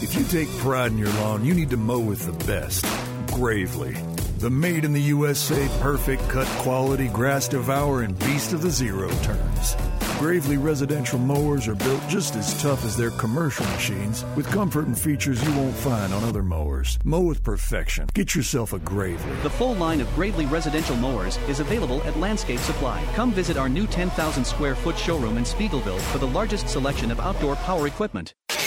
If 0.00 0.14
you 0.14 0.22
take 0.22 0.48
pride 0.58 0.92
in 0.92 0.98
your 0.98 1.12
lawn, 1.14 1.44
you 1.44 1.52
need 1.52 1.70
to 1.70 1.76
mow 1.76 1.98
with 1.98 2.24
the 2.24 2.44
best. 2.46 2.86
Gravely. 3.32 3.96
The 4.38 4.48
made 4.48 4.84
in 4.84 4.92
the 4.92 5.00
USA 5.00 5.68
perfect 5.80 6.22
cut 6.28 6.46
quality 6.62 7.08
grass 7.08 7.48
devour 7.48 8.02
and 8.02 8.16
beast 8.20 8.52
of 8.52 8.62
the 8.62 8.70
zero 8.70 9.10
turns. 9.22 9.74
Gravely 10.20 10.56
residential 10.56 11.18
mowers 11.18 11.66
are 11.66 11.74
built 11.74 12.00
just 12.08 12.36
as 12.36 12.62
tough 12.62 12.84
as 12.84 12.96
their 12.96 13.10
commercial 13.10 13.66
machines 13.66 14.24
with 14.36 14.46
comfort 14.46 14.86
and 14.86 14.96
features 14.96 15.42
you 15.42 15.52
won't 15.56 15.74
find 15.74 16.12
on 16.12 16.22
other 16.22 16.44
mowers. 16.44 16.96
Mow 17.02 17.22
with 17.22 17.42
perfection. 17.42 18.08
Get 18.14 18.36
yourself 18.36 18.72
a 18.72 18.78
Gravely. 18.78 19.34
The 19.42 19.50
full 19.50 19.74
line 19.74 20.00
of 20.00 20.14
Gravely 20.14 20.46
residential 20.46 20.94
mowers 20.94 21.38
is 21.48 21.58
available 21.58 22.00
at 22.04 22.16
Landscape 22.18 22.60
Supply. 22.60 23.04
Come 23.14 23.32
visit 23.32 23.56
our 23.56 23.68
new 23.68 23.88
10,000 23.88 24.44
square 24.44 24.76
foot 24.76 24.96
showroom 24.96 25.38
in 25.38 25.42
Speegleville 25.42 26.00
for 26.12 26.18
the 26.18 26.28
largest 26.28 26.68
selection 26.68 27.10
of 27.10 27.18
outdoor 27.18 27.56
power 27.56 27.88
equipment. 27.88 28.34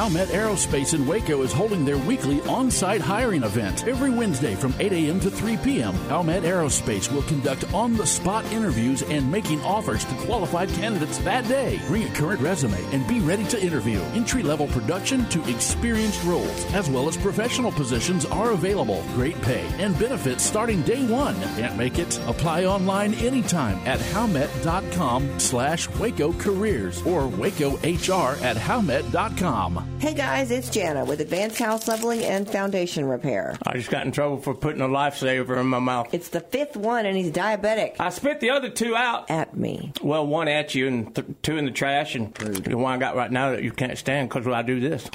Howmet 0.00 0.28
Aerospace 0.28 0.94
in 0.94 1.06
Waco 1.06 1.42
is 1.42 1.52
holding 1.52 1.84
their 1.84 1.98
weekly 1.98 2.40
on 2.48 2.70
site 2.70 3.02
hiring 3.02 3.42
event 3.42 3.86
every 3.86 4.08
Wednesday 4.08 4.54
from 4.54 4.74
8 4.78 4.92
a.m. 4.92 5.20
to 5.20 5.30
3 5.30 5.58
p.m. 5.58 5.92
Howmet 6.08 6.40
Aerospace 6.42 7.12
will 7.12 7.20
conduct 7.24 7.70
on 7.74 7.94
the 7.98 8.06
spot 8.06 8.44
interviews 8.50 9.02
and 9.02 9.30
making 9.30 9.60
offers 9.60 10.06
to 10.06 10.14
qualified 10.24 10.70
candidates 10.70 11.18
that 11.18 11.46
day. 11.48 11.78
Bring 11.86 12.04
a 12.04 12.14
current 12.14 12.40
resume 12.40 12.82
and 12.94 13.06
be 13.06 13.20
ready 13.20 13.44
to 13.48 13.62
interview. 13.62 14.00
Entry 14.14 14.42
level 14.42 14.68
production 14.68 15.28
to 15.28 15.46
experienced 15.50 16.24
roles, 16.24 16.64
as 16.72 16.88
well 16.88 17.06
as 17.06 17.18
professional 17.18 17.70
positions, 17.70 18.24
are 18.24 18.52
available. 18.52 19.04
Great 19.14 19.40
pay 19.42 19.66
and 19.78 19.98
benefits 19.98 20.42
starting 20.42 20.80
day 20.80 21.06
one. 21.08 21.38
Can't 21.56 21.76
make 21.76 21.98
it? 21.98 22.18
Apply 22.26 22.64
online 22.64 23.12
anytime 23.14 23.76
at 23.86 24.00
howmet.com 24.00 25.38
slash 25.38 25.90
Waco 25.98 26.32
Careers 26.32 27.02
or 27.02 27.24
WacoHR 27.28 28.40
at 28.40 28.56
howmet.com. 28.56 29.79
Hey 29.98 30.14
guys, 30.14 30.50
it's 30.50 30.70
Jana 30.70 31.04
with 31.04 31.20
Advanced 31.20 31.58
House 31.58 31.86
Leveling 31.86 32.24
and 32.24 32.48
Foundation 32.48 33.04
Repair. 33.04 33.56
I 33.66 33.74
just 33.74 33.90
got 33.90 34.06
in 34.06 34.12
trouble 34.12 34.38
for 34.38 34.54
putting 34.54 34.80
a 34.80 34.88
lifesaver 34.88 35.58
in 35.58 35.66
my 35.66 35.78
mouth. 35.78 36.12
It's 36.12 36.28
the 36.28 36.40
fifth 36.40 36.76
one 36.76 37.06
and 37.06 37.16
he's 37.16 37.30
diabetic. 37.30 37.96
I 38.00 38.08
spit 38.10 38.40
the 38.40 38.50
other 38.50 38.70
two 38.70 38.96
out. 38.96 39.30
At 39.30 39.56
me. 39.56 39.92
Well, 40.02 40.26
one 40.26 40.48
at 40.48 40.74
you 40.74 40.88
and 40.88 41.14
th- 41.14 41.26
two 41.42 41.56
in 41.58 41.66
the 41.66 41.70
trash, 41.70 42.14
and 42.14 42.34
the 42.34 42.76
one 42.76 42.94
I 42.94 42.98
got 42.98 43.14
right 43.16 43.30
now 43.30 43.50
that 43.50 43.62
you 43.62 43.72
can't 43.72 43.96
stand 43.98 44.28
because 44.28 44.46
I 44.46 44.62
do 44.62 44.80
this. 44.80 45.08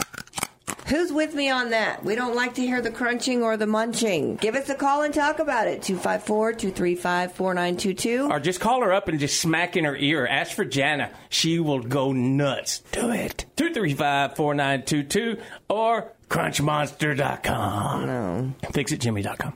Who's 0.87 1.11
with 1.11 1.33
me 1.33 1.49
on 1.49 1.71
that? 1.71 2.03
We 2.03 2.15
don't 2.15 2.35
like 2.35 2.55
to 2.55 2.61
hear 2.61 2.81
the 2.81 2.91
crunching 2.91 3.41
or 3.43 3.57
the 3.57 3.65
munching. 3.67 4.35
Give 4.35 4.55
us 4.55 4.69
a 4.69 4.75
call 4.75 5.01
and 5.01 5.13
talk 5.13 5.39
about 5.39 5.67
it. 5.67 5.81
254 5.81 6.53
235 6.53 7.33
4922. 7.33 8.27
Or 8.31 8.39
just 8.39 8.59
call 8.59 8.81
her 8.81 8.93
up 8.93 9.07
and 9.07 9.19
just 9.19 9.39
smack 9.41 9.75
in 9.77 9.85
her 9.85 9.95
ear. 9.95 10.27
Ask 10.27 10.55
for 10.55 10.65
Jana. 10.65 11.11
She 11.29 11.59
will 11.59 11.81
go 11.81 12.11
nuts. 12.13 12.79
Do 12.91 13.09
it. 13.09 13.45
235 13.55 14.35
4922 14.35 15.41
or 15.69 16.11
crunchmonster.com. 16.29 18.05
No. 18.05 18.53
Fixitjimmy.com. 18.71 19.55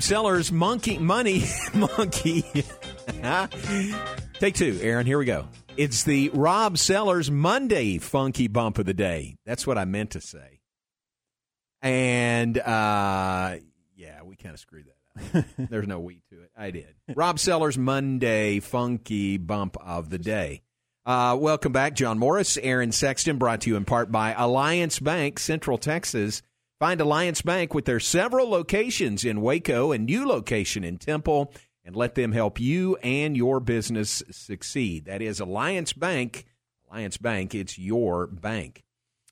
Rob 0.00 0.04
Sellers, 0.06 0.50
Monkey 0.50 0.96
Money 0.96 1.44
Monkey. 1.74 2.42
Take 4.38 4.54
two, 4.54 4.78
Aaron. 4.80 5.04
Here 5.04 5.18
we 5.18 5.26
go. 5.26 5.46
It's 5.76 6.04
the 6.04 6.30
Rob 6.30 6.78
Sellers 6.78 7.30
Monday 7.30 7.98
Funky 7.98 8.48
Bump 8.48 8.78
of 8.78 8.86
the 8.86 8.94
Day. 8.94 9.36
That's 9.44 9.66
what 9.66 9.76
I 9.76 9.84
meant 9.84 10.12
to 10.12 10.22
say. 10.22 10.60
And 11.82 12.56
uh, 12.56 13.56
yeah, 13.94 14.22
we 14.24 14.36
kind 14.36 14.54
of 14.54 14.60
screwed 14.60 14.86
that 14.86 15.38
up. 15.38 15.44
There's 15.68 15.86
no 15.86 16.00
we 16.00 16.22
to 16.30 16.44
it. 16.44 16.50
I 16.56 16.70
did. 16.70 16.94
Rob 17.14 17.38
Sellers 17.38 17.76
Monday 17.76 18.60
Funky 18.60 19.36
Bump 19.36 19.76
of 19.84 20.08
the 20.08 20.18
Day. 20.18 20.62
Uh, 21.04 21.36
welcome 21.38 21.72
back, 21.72 21.94
John 21.94 22.18
Morris, 22.18 22.56
Aaron 22.56 22.92
Sexton, 22.92 23.36
brought 23.36 23.60
to 23.62 23.70
you 23.70 23.76
in 23.76 23.84
part 23.84 24.10
by 24.10 24.32
Alliance 24.32 24.98
Bank, 24.98 25.38
Central 25.38 25.76
Texas. 25.76 26.40
Find 26.80 26.98
Alliance 26.98 27.42
Bank 27.42 27.74
with 27.74 27.84
their 27.84 28.00
several 28.00 28.48
locations 28.48 29.22
in 29.22 29.42
Waco 29.42 29.92
and 29.92 30.06
new 30.06 30.26
location 30.26 30.82
in 30.82 30.96
Temple 30.96 31.52
and 31.84 31.94
let 31.94 32.14
them 32.14 32.32
help 32.32 32.58
you 32.58 32.96
and 33.02 33.36
your 33.36 33.60
business 33.60 34.22
succeed. 34.30 35.04
That 35.04 35.20
is 35.20 35.40
Alliance 35.40 35.92
Bank. 35.92 36.46
Alliance 36.90 37.18
Bank, 37.18 37.54
it's 37.54 37.78
your 37.78 38.26
bank. 38.26 38.82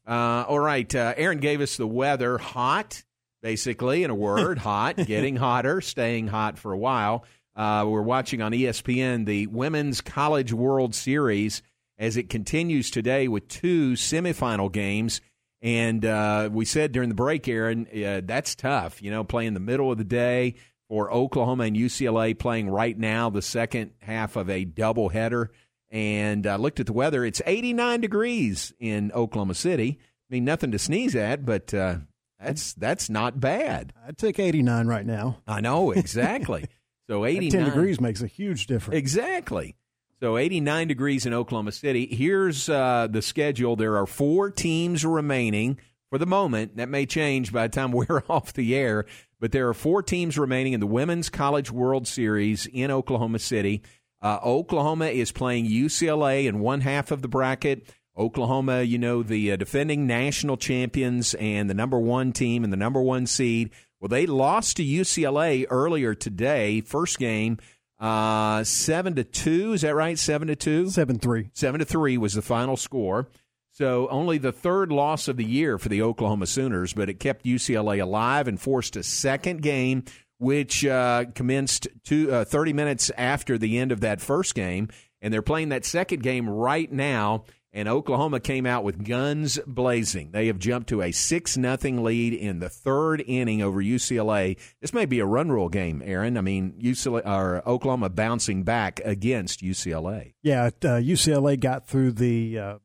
Uh, 0.07 0.45
all 0.47 0.59
right, 0.59 0.95
uh, 0.95 1.15
Aaron 1.17 1.39
gave 1.39 1.63
us 1.63 1.79
the 1.79 1.87
weather 1.87 2.37
hot, 2.37 3.03
basically, 3.41 4.05
in 4.05 4.11
a 4.11 4.15
word, 4.15 4.59
hot, 4.59 4.99
getting 4.99 5.37
hotter, 5.37 5.81
staying 5.81 6.29
hot 6.29 6.59
for 6.59 6.75
a 6.75 6.79
while. 6.79 7.25
Uh, 7.57 7.87
we're 7.89 8.03
watching 8.03 8.43
on 8.43 8.53
ESPN 8.53 9.25
the 9.25 9.47
Women's 9.47 10.03
College 10.03 10.53
World 10.53 10.95
Series 10.95 11.63
as 11.99 12.19
it 12.19 12.29
continues 12.29 12.91
today 12.91 13.27
with 13.27 13.49
two 13.49 13.93
semifinal 13.93 14.71
games. 14.71 15.23
And 15.61 16.05
uh, 16.05 16.51
we 16.53 16.65
said 16.65 16.93
during 16.93 17.09
the 17.09 17.15
break, 17.15 17.49
Aaron, 17.49 17.87
uh, 17.93 18.21
that's 18.25 18.55
tough. 18.55 19.03
You 19.03 19.11
know, 19.11 19.25
playing 19.25 19.55
the 19.55 19.61
middle 19.61 19.91
of 19.91 19.99
the 19.99 20.05
day 20.05 20.55
for 20.89 21.13
Oklahoma 21.13 21.65
and 21.65 21.77
UCLA 21.77 22.39
playing 22.39 22.71
right 22.71 22.97
now, 22.97 23.29
the 23.31 23.43
second 23.43 23.93
half 24.01 24.37
of 24.37 24.49
a 24.49 24.65
doubleheader. 24.65 25.49
And 25.91 26.47
I 26.47 26.55
uh, 26.55 26.59
looked 26.59 26.81
at 26.81 26.87
the 26.87 26.93
weather. 26.93 27.25
It's 27.25 27.43
89 27.45 28.01
degrees 28.01 28.73
in 28.79 29.11
Oklahoma 29.13 29.55
City. 29.55 29.99
I 30.01 30.35
mean, 30.35 30.45
nothing 30.45 30.71
to 30.73 30.79
sneeze 30.79 31.17
at, 31.17 31.45
but 31.45 31.73
uh, 31.73 31.97
that's 32.39 32.75
that's 32.75 33.09
not 33.09 33.41
bad. 33.41 33.93
I'd 34.07 34.19
take 34.19 34.39
89 34.39 34.87
right 34.87 35.07
now. 35.07 35.39
I 35.47 35.61
know 35.61 35.91
exactly. 35.93 36.67
so 37.09 37.25
89 37.25 37.51
10 37.51 37.65
degrees 37.65 38.01
makes 38.01 38.23
a 38.23 38.27
huge 38.27 38.67
difference. 38.67 38.99
Exactly. 38.99 39.77
So 40.21 40.37
89 40.37 40.89
degrees 40.89 41.27
in 41.27 41.33
Oklahoma 41.33 41.71
City. 41.71 42.09
Here's 42.11 42.69
uh, 42.69 43.07
the 43.09 43.23
schedule. 43.23 43.77
There 43.77 43.97
are 43.97 44.07
four 44.07 44.51
teams 44.51 45.05
remaining 45.05 45.79
for 46.11 46.19
the 46.19 46.27
moment. 46.27 46.77
That 46.77 46.89
may 46.89 47.07
change 47.07 47.53
by 47.53 47.69
the 47.69 47.75
time 47.75 47.93
we're 48.09 48.25
off 48.29 48.53
the 48.53 48.75
air, 48.75 49.05
but 49.39 49.53
there 49.53 49.69
are 49.69 49.75
four 49.75 50.03
teams 50.03 50.37
remaining 50.37 50.73
in 50.73 50.81
the 50.81 50.87
Women's 50.87 51.31
College 51.31 51.71
World 51.71 52.09
Series 52.09 52.67
in 52.67 52.91
Oklahoma 52.91 53.39
City. 53.39 53.83
Uh, 54.21 54.39
Oklahoma 54.45 55.07
is 55.07 55.31
playing 55.31 55.67
UCLA 55.67 56.47
in 56.47 56.59
one 56.59 56.81
half 56.81 57.13
of 57.13 57.23
the 57.23 57.29
bracket. 57.29 57.89
Oklahoma, 58.17 58.83
you 58.83 58.99
know, 58.99 59.23
the 59.23 59.53
uh, 59.53 59.57
defending 59.57 60.09
national 60.09 60.57
champions 60.57 61.35
and 61.35 61.71
the 61.71 61.75
number 61.75 62.01
one 62.01 62.33
team 62.33 62.65
and 62.65 62.73
the 62.73 62.77
number 62.77 63.01
one 63.01 63.27
seed. 63.27 63.71
Well, 64.01 64.09
they 64.09 64.27
lost 64.27 64.79
to 64.79 64.85
UCLA 64.85 65.67
earlier 65.71 66.17
today, 66.17 66.81
first 66.81 67.21
game. 67.21 67.59
Uh, 67.99 68.63
seven 68.65 69.15
to 69.17 69.25
two. 69.25 69.73
Is 69.73 69.83
that 69.83 69.95
right? 69.95 70.19
Seven 70.19 70.49
to 70.49 70.57
two. 70.57 70.89
Seven 70.91 71.19
three. 71.19 71.51
Seven 71.53 71.81
to 71.81 71.85
three 71.85 72.17
was 72.17 72.35
the 72.35 72.43
final 72.43 72.77
score. 72.77 73.29
So 73.73 74.09
only 74.09 74.39
the 74.39 74.53
third 74.53 74.91
loss 74.91 75.29
of 75.29 75.37
the 75.37 75.45
year 75.45 75.79
for 75.79 75.89
the 75.89 76.03
Oklahoma 76.03 76.47
Sooners, 76.47 76.95
but 76.95 77.09
it 77.09 77.21
kept 77.21 77.45
UCLA 77.45 78.03
alive 78.03 78.49
and 78.49 78.61
forced 78.61 78.97
a 78.97 79.05
second 79.05 79.63
game, 79.63 80.05
which 80.39 80.85
uh, 80.85 81.27
commenced 81.35 81.87
two, 82.05 82.33
uh, 82.33 82.45
30 82.45 82.73
minutes 82.73 83.11
after 83.17 83.57
the 83.57 83.79
end 83.79 83.93
of 83.93 84.01
that 84.01 84.21
first 84.21 84.55
game. 84.55 84.89
And 85.23 85.33
they're 85.33 85.43
playing 85.43 85.69
that 85.69 85.85
second 85.85 86.23
game 86.23 86.49
right 86.49 86.91
now. 86.91 87.45
And 87.73 87.89
Oklahoma 87.89 88.41
came 88.41 88.65
out 88.65 88.83
with 88.83 89.07
guns 89.07 89.59
blazing. 89.67 90.31
They 90.31 90.47
have 90.47 90.59
jumped 90.59 90.89
to 90.89 91.03
a 91.03 91.13
6 91.13 91.57
nothing 91.59 92.03
lead 92.03 92.33
in 92.33 92.61
the 92.61 92.71
third 92.71 93.23
inning 93.27 93.61
over 93.61 93.83
UCLA. 93.83 94.59
This 94.81 94.95
may 94.95 95.05
be 95.05 95.21
a 95.21 95.27
run 95.27 95.51
rule 95.51 95.69
game, 95.69 96.03
Aaron. 96.05 96.39
I 96.39 96.41
mean, 96.41 96.73
UCLA, 96.81 97.27
or 97.27 97.63
Oklahoma 97.69 98.09
bouncing 98.09 98.63
back 98.63 99.01
against 99.05 99.63
UCLA. 99.63 100.35
Yeah, 100.43 100.67
uh, 100.67 100.99
UCLA 100.99 101.61
got 101.61 101.87
through 101.87 102.13
the 102.13 102.59
uh, 102.59 102.79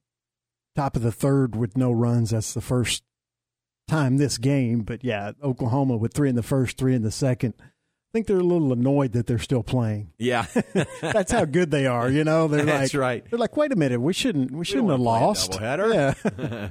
top 0.75 0.97
of 0.97 1.01
the 1.01 1.11
third 1.13 1.55
with 1.55 1.77
no 1.77 1.91
runs. 1.91 2.31
That's 2.31 2.53
the 2.53 2.61
first 2.61 3.03
time 3.87 4.17
this 4.17 4.37
game. 4.37 4.81
But 4.81 5.03
yeah, 5.03 5.31
Oklahoma 5.41 5.97
with 5.97 6.13
three 6.13 6.29
in 6.29 6.35
the 6.35 6.43
first, 6.43 6.77
three 6.77 6.95
in 6.95 7.03
the 7.03 7.11
second. 7.11 7.53
Think 8.13 8.27
they're 8.27 8.37
a 8.37 8.43
little 8.43 8.71
annoyed 8.71 9.13
that 9.13 9.25
they're 9.25 9.39
still 9.39 9.63
playing. 9.63 10.11
Yeah, 10.19 10.45
that's 11.01 11.31
how 11.31 11.45
good 11.45 11.71
they 11.71 11.87
are. 11.87 12.07
You 12.11 12.23
know, 12.23 12.47
they're 12.47 12.63
That's 12.65 12.93
like, 12.93 13.01
right. 13.01 13.25
They're 13.27 13.39
like, 13.39 13.57
wait 13.57 13.71
a 13.71 13.75
minute, 13.75 13.99
we 13.99 14.13
shouldn't, 14.13 14.51
we, 14.51 14.65
shouldn't 14.65 14.91
have 14.91 14.99
lost. 14.99 15.57
Yeah. 15.59 16.13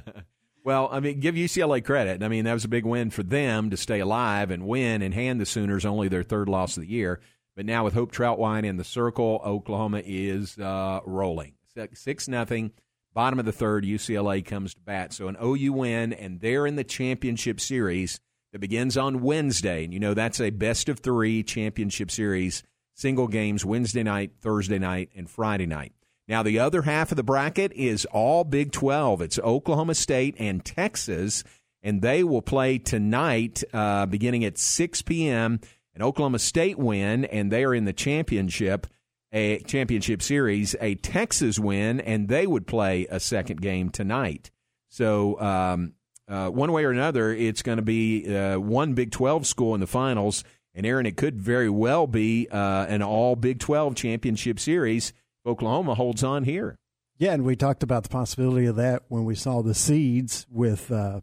well, 0.63 0.87
I 0.89 1.01
mean, 1.01 1.19
give 1.19 1.35
UCLA 1.35 1.83
credit. 1.83 2.23
I 2.23 2.29
mean, 2.29 2.45
that 2.45 2.53
was 2.53 2.63
a 2.63 2.69
big 2.69 2.85
win 2.85 3.09
for 3.09 3.23
them 3.23 3.71
to 3.71 3.77
stay 3.77 3.99
alive 3.99 4.51
and 4.51 4.65
win 4.65 5.01
and 5.01 5.13
hand 5.13 5.41
the 5.41 5.45
Sooners 5.45 5.85
only 5.85 6.07
their 6.07 6.23
third 6.23 6.47
loss 6.47 6.77
of 6.77 6.83
the 6.83 6.89
year. 6.89 7.19
But 7.57 7.65
now 7.65 7.83
with 7.83 7.93
Hope 7.93 8.13
Trautwein 8.13 8.63
in 8.63 8.77
the 8.77 8.85
circle, 8.85 9.41
Oklahoma 9.43 10.01
is 10.05 10.57
uh, 10.57 11.01
rolling 11.05 11.55
six 11.93 12.29
nothing. 12.29 12.71
Bottom 13.13 13.37
of 13.37 13.43
the 13.43 13.51
third, 13.51 13.83
UCLA 13.83 14.45
comes 14.45 14.73
to 14.75 14.79
bat. 14.79 15.11
So 15.11 15.27
an 15.27 15.35
OU 15.43 15.73
win, 15.73 16.13
and 16.13 16.39
they're 16.39 16.65
in 16.65 16.77
the 16.77 16.85
championship 16.85 17.59
series 17.59 18.21
that 18.53 18.59
begins 18.59 18.95
on 18.95 19.21
Wednesday. 19.21 19.83
And 19.83 19.93
you 19.93 19.99
know 19.99 20.13
that's 20.13 20.39
a 20.39 20.51
best 20.51 20.87
of 20.87 20.99
three 20.99 21.43
championship 21.43 22.09
series, 22.09 22.63
single 22.93 23.27
games 23.27 23.65
Wednesday 23.65 24.03
night, 24.03 24.31
Thursday 24.39 24.79
night, 24.79 25.09
and 25.15 25.29
Friday 25.29 25.65
night. 25.65 25.91
Now 26.27 26.43
the 26.43 26.59
other 26.59 26.83
half 26.83 27.11
of 27.11 27.17
the 27.17 27.23
bracket 27.23 27.73
is 27.73 28.05
all 28.05 28.45
Big 28.45 28.71
12. 28.71 29.21
It's 29.21 29.39
Oklahoma 29.39 29.95
State 29.95 30.35
and 30.39 30.63
Texas, 30.63 31.43
and 31.81 32.01
they 32.01 32.23
will 32.23 32.41
play 32.41 32.77
tonight, 32.77 33.63
uh, 33.73 34.05
beginning 34.05 34.45
at 34.45 34.57
6 34.57 35.01
p.m. 35.01 35.59
An 35.95 36.01
Oklahoma 36.01 36.39
State 36.39 36.77
win, 36.77 37.25
and 37.25 37.51
they 37.51 37.65
are 37.65 37.75
in 37.75 37.83
the 37.83 37.93
championship 37.93 38.87
a 39.33 39.57
championship 39.61 40.21
series, 40.21 40.75
a 40.79 40.93
Texas 40.95 41.57
win, 41.57 41.99
and 41.99 42.27
they 42.27 42.45
would 42.45 42.67
play 42.67 43.07
a 43.09 43.19
second 43.19 43.59
game 43.61 43.89
tonight. 43.89 44.51
So, 44.89 45.39
um, 45.41 45.93
uh, 46.27 46.49
one 46.49 46.71
way 46.71 46.85
or 46.85 46.91
another, 46.91 47.33
it's 47.33 47.61
going 47.61 47.77
to 47.77 47.81
be 47.83 48.35
uh, 48.35 48.57
one 48.59 48.93
Big 48.93 49.11
12 49.11 49.45
school 49.45 49.73
in 49.73 49.81
the 49.81 49.87
finals. 49.87 50.43
And, 50.73 50.85
Aaron, 50.85 51.05
it 51.05 51.17
could 51.17 51.39
very 51.39 51.69
well 51.69 52.07
be 52.07 52.47
uh, 52.49 52.85
an 52.87 53.01
all 53.03 53.35
Big 53.35 53.59
12 53.59 53.95
championship 53.95 54.59
series. 54.59 55.13
Oklahoma 55.45 55.95
holds 55.95 56.23
on 56.23 56.43
here. 56.45 56.77
Yeah, 57.17 57.33
and 57.33 57.43
we 57.43 57.55
talked 57.55 57.83
about 57.83 58.03
the 58.03 58.09
possibility 58.09 58.65
of 58.65 58.75
that 58.77 59.03
when 59.07 59.23
we 59.25 59.35
saw 59.35 59.61
the 59.61 59.75
seeds 59.75 60.47
with, 60.49 60.91
uh, 60.91 61.21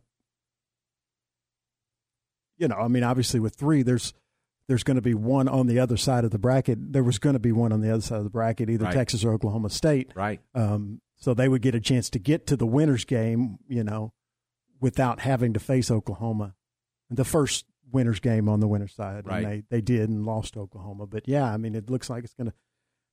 you 2.59 2.69
know, 2.69 2.77
I 2.77 2.89
mean, 2.89 3.03
obviously 3.03 3.41
with 3.41 3.55
three, 3.57 3.83
there's 3.83 4.13
there's 4.69 4.85
going 4.85 4.97
to 4.97 5.03
be 5.03 5.15
one 5.15 5.49
on 5.49 5.67
the 5.67 5.81
other 5.81 5.97
side 5.97 6.25
of 6.25 6.31
the 6.31 6.39
bracket. 6.39 6.93
There 6.93 7.03
was 7.03 7.19
going 7.19 7.33
to 7.33 7.41
be 7.41 7.51
one 7.51 7.73
on 7.73 7.81
the 7.81 7.91
other 7.91 8.03
side 8.03 8.19
of 8.19 8.25
the 8.25 8.31
bracket, 8.31 8.71
either 8.71 8.85
Right. 8.85 8.95
Texas 8.95 9.25
or 9.25 9.33
Oklahoma 9.33 9.69
State. 9.69 10.13
Right. 10.15 10.41
Um, 10.55 11.01
so 11.17 11.35
they 11.35 11.49
would 11.49 11.61
get 11.61 11.75
a 11.75 11.81
chance 11.81 12.09
to 12.11 12.21
get 12.21 12.47
to 12.47 12.57
the 12.57 12.67
winners 12.67 13.05
game, 13.05 13.59
you 13.67 13.83
know, 13.83 14.13
without 14.81 15.21
having 15.21 15.53
to 15.53 15.61
face 15.61 15.91
Oklahoma. 15.91 16.55
The 17.11 17.25
first 17.25 17.67
winners 17.93 18.21
game 18.21 18.49
on 18.49 18.61
the 18.61 18.69
winner's 18.69 18.95
side, 18.95 19.27
Right. 19.27 19.45
and 19.45 19.47
they 19.47 19.63
they 19.69 19.81
did 19.81 20.09
and 20.09 20.25
lost 20.25 20.57
Oklahoma. 20.57 21.07
But 21.07 21.27
yeah, 21.29 21.45
I 21.53 21.57
mean, 21.57 21.75
it 21.75 21.91
looks 21.91 22.09
like 22.09 22.25
it's 22.25 22.35
going 22.35 22.49
to 22.51 22.55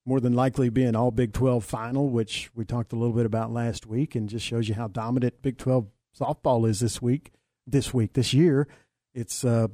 more 0.06 0.20
than 0.20 0.34
likely 0.34 0.70
be 0.70 0.84
an 0.84 0.96
All 0.96 1.12
Big 1.12 1.34
Twelve 1.34 1.66
final, 1.66 2.10
which 2.10 2.50
we 2.56 2.64
talked 2.64 2.94
a 2.94 2.96
little 2.96 3.16
bit 3.16 3.26
about 3.26 3.52
last 3.52 3.86
week, 3.88 4.16
and 4.16 4.30
just 4.30 4.46
shows 4.46 4.70
you 4.70 4.76
how 4.76 4.88
dominant 4.88 5.42
Big 5.42 5.58
Twelve 5.58 5.88
softball 6.18 6.68
is 6.70 6.80
this 6.80 7.02
week. 7.02 7.32
This 7.66 7.94
week, 7.94 8.14
this 8.14 8.34
year, 8.34 8.68
it's 9.14 9.44
uh, 9.44 9.68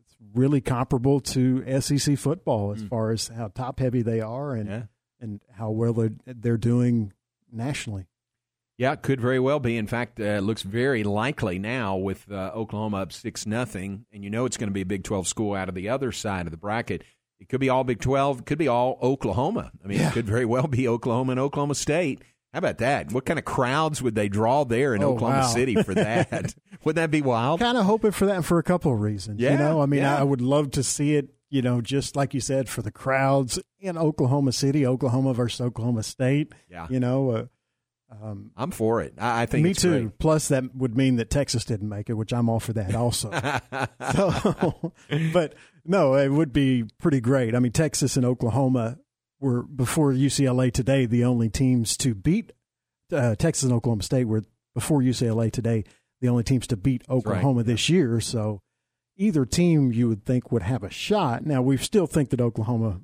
it's 0.00 0.16
really 0.34 0.60
comparable 0.60 1.20
to 1.20 1.80
SEC 1.80 2.16
football 2.18 2.72
as 2.72 2.82
far 2.82 3.10
as 3.12 3.28
how 3.28 3.48
top 3.48 3.78
heavy 3.78 4.02
they 4.02 4.20
are 4.20 4.54
and 4.54 4.68
Yeah. 4.68 4.82
and 5.20 5.40
how 5.52 5.70
well 5.70 5.92
they're 5.92 6.10
they're 6.26 6.56
doing 6.56 7.12
nationally. 7.52 8.06
Yeah, 8.82 8.92
it 8.94 9.02
could 9.02 9.20
very 9.20 9.38
well 9.38 9.60
be. 9.60 9.76
In 9.76 9.86
fact, 9.86 10.18
uh, 10.18 10.24
it 10.24 10.42
looks 10.42 10.62
very 10.62 11.04
likely 11.04 11.60
now 11.60 11.96
with 11.96 12.26
uh, 12.30 12.50
Oklahoma 12.52 12.96
up 12.98 13.12
six 13.12 13.46
nothing, 13.46 14.06
and 14.12 14.24
you 14.24 14.30
know 14.30 14.44
it's 14.44 14.56
going 14.56 14.70
to 14.70 14.74
be 14.74 14.80
a 14.80 14.86
Big 14.86 15.04
Twelve 15.04 15.28
school 15.28 15.54
out 15.54 15.68
of 15.68 15.76
the 15.76 15.88
other 15.88 16.10
side 16.10 16.46
of 16.46 16.50
the 16.50 16.56
bracket. 16.56 17.04
It 17.38 17.48
could 17.48 17.60
be 17.60 17.68
all 17.68 17.84
Big 17.84 18.00
Twelve. 18.00 18.40
It 18.40 18.46
could 18.46 18.58
be 18.58 18.66
all 18.66 18.98
Oklahoma. 19.00 19.70
I 19.84 19.86
mean, 19.86 20.00
it 20.00 20.12
could 20.12 20.26
very 20.26 20.44
well 20.44 20.66
be 20.66 20.88
Oklahoma 20.88 21.30
and 21.32 21.40
Oklahoma 21.40 21.76
State. 21.76 22.22
How 22.52 22.58
about 22.58 22.78
that? 22.78 23.12
What 23.12 23.24
kind 23.24 23.38
of 23.38 23.44
crowds 23.44 24.02
would 24.02 24.16
they 24.16 24.28
draw 24.28 24.64
there 24.64 24.94
in 24.96 25.02
Oh, 25.04 25.12
Oklahoma 25.14 25.42
wow. 25.42 25.46
City 25.46 25.74
for 25.82 25.94
that? 25.94 26.54
Wouldn't 26.84 26.96
that 26.96 27.10
be 27.10 27.22
wild? 27.22 27.60
Kind 27.60 27.78
of 27.78 27.84
hoping 27.86 28.10
for 28.10 28.26
that 28.26 28.44
for 28.44 28.58
a 28.58 28.62
couple 28.64 28.92
of 28.92 29.00
reasons. 29.00 29.40
Yeah, 29.40 29.52
you 29.52 29.58
know, 29.58 29.80
I 29.80 29.86
mean, 29.86 30.00
yeah. 30.00 30.18
I 30.18 30.22
would 30.24 30.40
love 30.42 30.72
to 30.72 30.82
see 30.82 31.14
it. 31.14 31.28
You 31.50 31.62
know, 31.62 31.80
just 31.80 32.16
like 32.16 32.34
you 32.34 32.40
said, 32.40 32.68
for 32.68 32.82
the 32.82 32.90
crowds 32.90 33.58
in 33.78 33.96
Oklahoma 33.96 34.52
City, 34.52 34.84
Oklahoma 34.86 35.34
versus 35.34 35.60
Oklahoma 35.60 36.02
State. 36.02 36.52
Yeah. 36.70 36.88
you 36.90 36.98
know, 36.98 37.30
uh, 37.30 37.44
um, 38.20 38.50
I'm 38.56 38.70
for 38.70 39.00
it. 39.00 39.14
I, 39.18 39.42
I 39.42 39.46
think 39.46 39.64
me 39.64 39.74
too. 39.74 39.90
great. 39.90 40.18
Plus, 40.18 40.48
that 40.48 40.74
would 40.74 40.96
mean 40.96 41.16
that 41.16 41.30
Texas 41.30 41.64
didn't 41.64 41.88
make 41.88 42.10
it, 42.10 42.14
which 42.14 42.32
I'm 42.32 42.48
all 42.48 42.60
for 42.60 42.72
that 42.74 42.94
also. 42.94 43.30
so, 44.12 44.92
but 45.32 45.54
no, 45.84 46.14
it 46.14 46.28
would 46.28 46.52
be 46.52 46.84
pretty 47.00 47.20
great. 47.20 47.54
I 47.54 47.58
mean, 47.58 47.72
Texas 47.72 48.16
and 48.16 48.26
Oklahoma 48.26 48.98
were 49.40 49.62
before 49.62 50.12
UCLA 50.12 50.72
today 50.72 51.06
the 51.06 51.24
only 51.24 51.48
teams 51.48 51.96
to 51.98 52.14
beat 52.14 52.52
uh, 53.12 53.34
Texas 53.34 53.64
and 53.64 53.72
Oklahoma 53.72 54.02
State 54.02 54.24
were 54.24 54.42
before 54.74 55.00
UCLA 55.00 55.50
today 55.50 55.84
the 56.20 56.28
only 56.28 56.44
teams 56.44 56.66
to 56.68 56.76
beat 56.76 57.02
Oklahoma 57.10 57.62
this 57.62 57.88
year. 57.88 58.20
So 58.20 58.62
either 59.16 59.44
team 59.44 59.92
you 59.92 60.08
would 60.08 60.24
think 60.24 60.52
would 60.52 60.62
have 60.62 60.82
a 60.82 60.90
shot. 60.90 61.44
Now 61.44 61.62
we 61.62 61.76
still 61.76 62.06
think 62.06 62.30
that 62.30 62.40
Oklahoma 62.40 63.00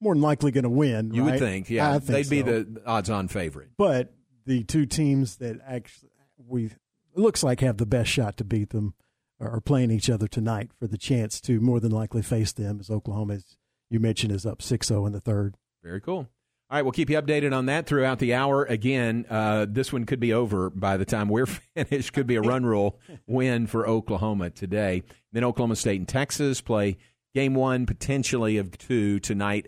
more 0.00 0.14
than 0.14 0.22
likely 0.22 0.50
going 0.50 0.64
to 0.64 0.70
win. 0.70 1.14
You 1.14 1.24
would 1.24 1.38
think, 1.38 1.70
yeah, 1.70 1.90
I 1.90 1.98
think 1.98 2.28
they'd 2.28 2.28
be 2.28 2.42
the 2.42 2.82
odds-on 2.84 3.28
favorite. 3.28 3.70
But 3.78 4.12
the 4.46 4.64
two 4.64 4.86
teams 4.86 5.36
that 5.36 5.60
actually 5.66 6.10
we 6.36 6.70
looks 7.14 7.42
like 7.42 7.60
have 7.60 7.76
the 7.76 7.86
best 7.86 8.10
shot 8.10 8.36
to 8.36 8.44
beat 8.44 8.70
them 8.70 8.94
are 9.40 9.60
playing 9.60 9.90
each 9.90 10.08
other 10.10 10.26
tonight 10.26 10.70
for 10.78 10.86
the 10.86 10.98
chance 10.98 11.40
to 11.42 11.60
more 11.60 11.80
than 11.80 11.90
likely 11.90 12.22
face 12.22 12.52
them 12.52 12.78
as 12.80 12.90
Oklahoma, 12.90 13.34
as 13.34 13.56
you 13.90 14.00
mentioned, 14.00 14.32
is 14.32 14.46
up 14.46 14.60
6-0 14.60 15.06
in 15.06 15.12
the 15.12 15.20
third. 15.20 15.56
Very 15.82 16.00
cool. 16.00 16.28
All 16.70 16.78
right, 16.78 16.82
we'll 16.82 16.92
keep 16.92 17.10
you 17.10 17.20
updated 17.20 17.54
on 17.54 17.66
that 17.66 17.86
throughout 17.86 18.18
the 18.18 18.34
hour. 18.34 18.64
Again, 18.64 19.26
uh, 19.28 19.66
this 19.68 19.92
one 19.92 20.06
could 20.06 20.18
be 20.18 20.32
over 20.32 20.70
by 20.70 20.96
the 20.96 21.04
time 21.04 21.28
we're 21.28 21.46
finished. 21.76 22.12
Could 22.12 22.26
be 22.26 22.36
a 22.36 22.40
run 22.40 22.64
rule 22.64 22.98
win 23.26 23.66
for 23.66 23.86
Oklahoma 23.86 24.50
today. 24.50 25.02
Then 25.32 25.44
Oklahoma 25.44 25.76
State 25.76 26.00
and 26.00 26.08
Texas 26.08 26.60
play 26.60 26.96
game 27.34 27.54
one, 27.54 27.84
potentially 27.84 28.56
of 28.56 28.76
two 28.78 29.20
tonight, 29.20 29.66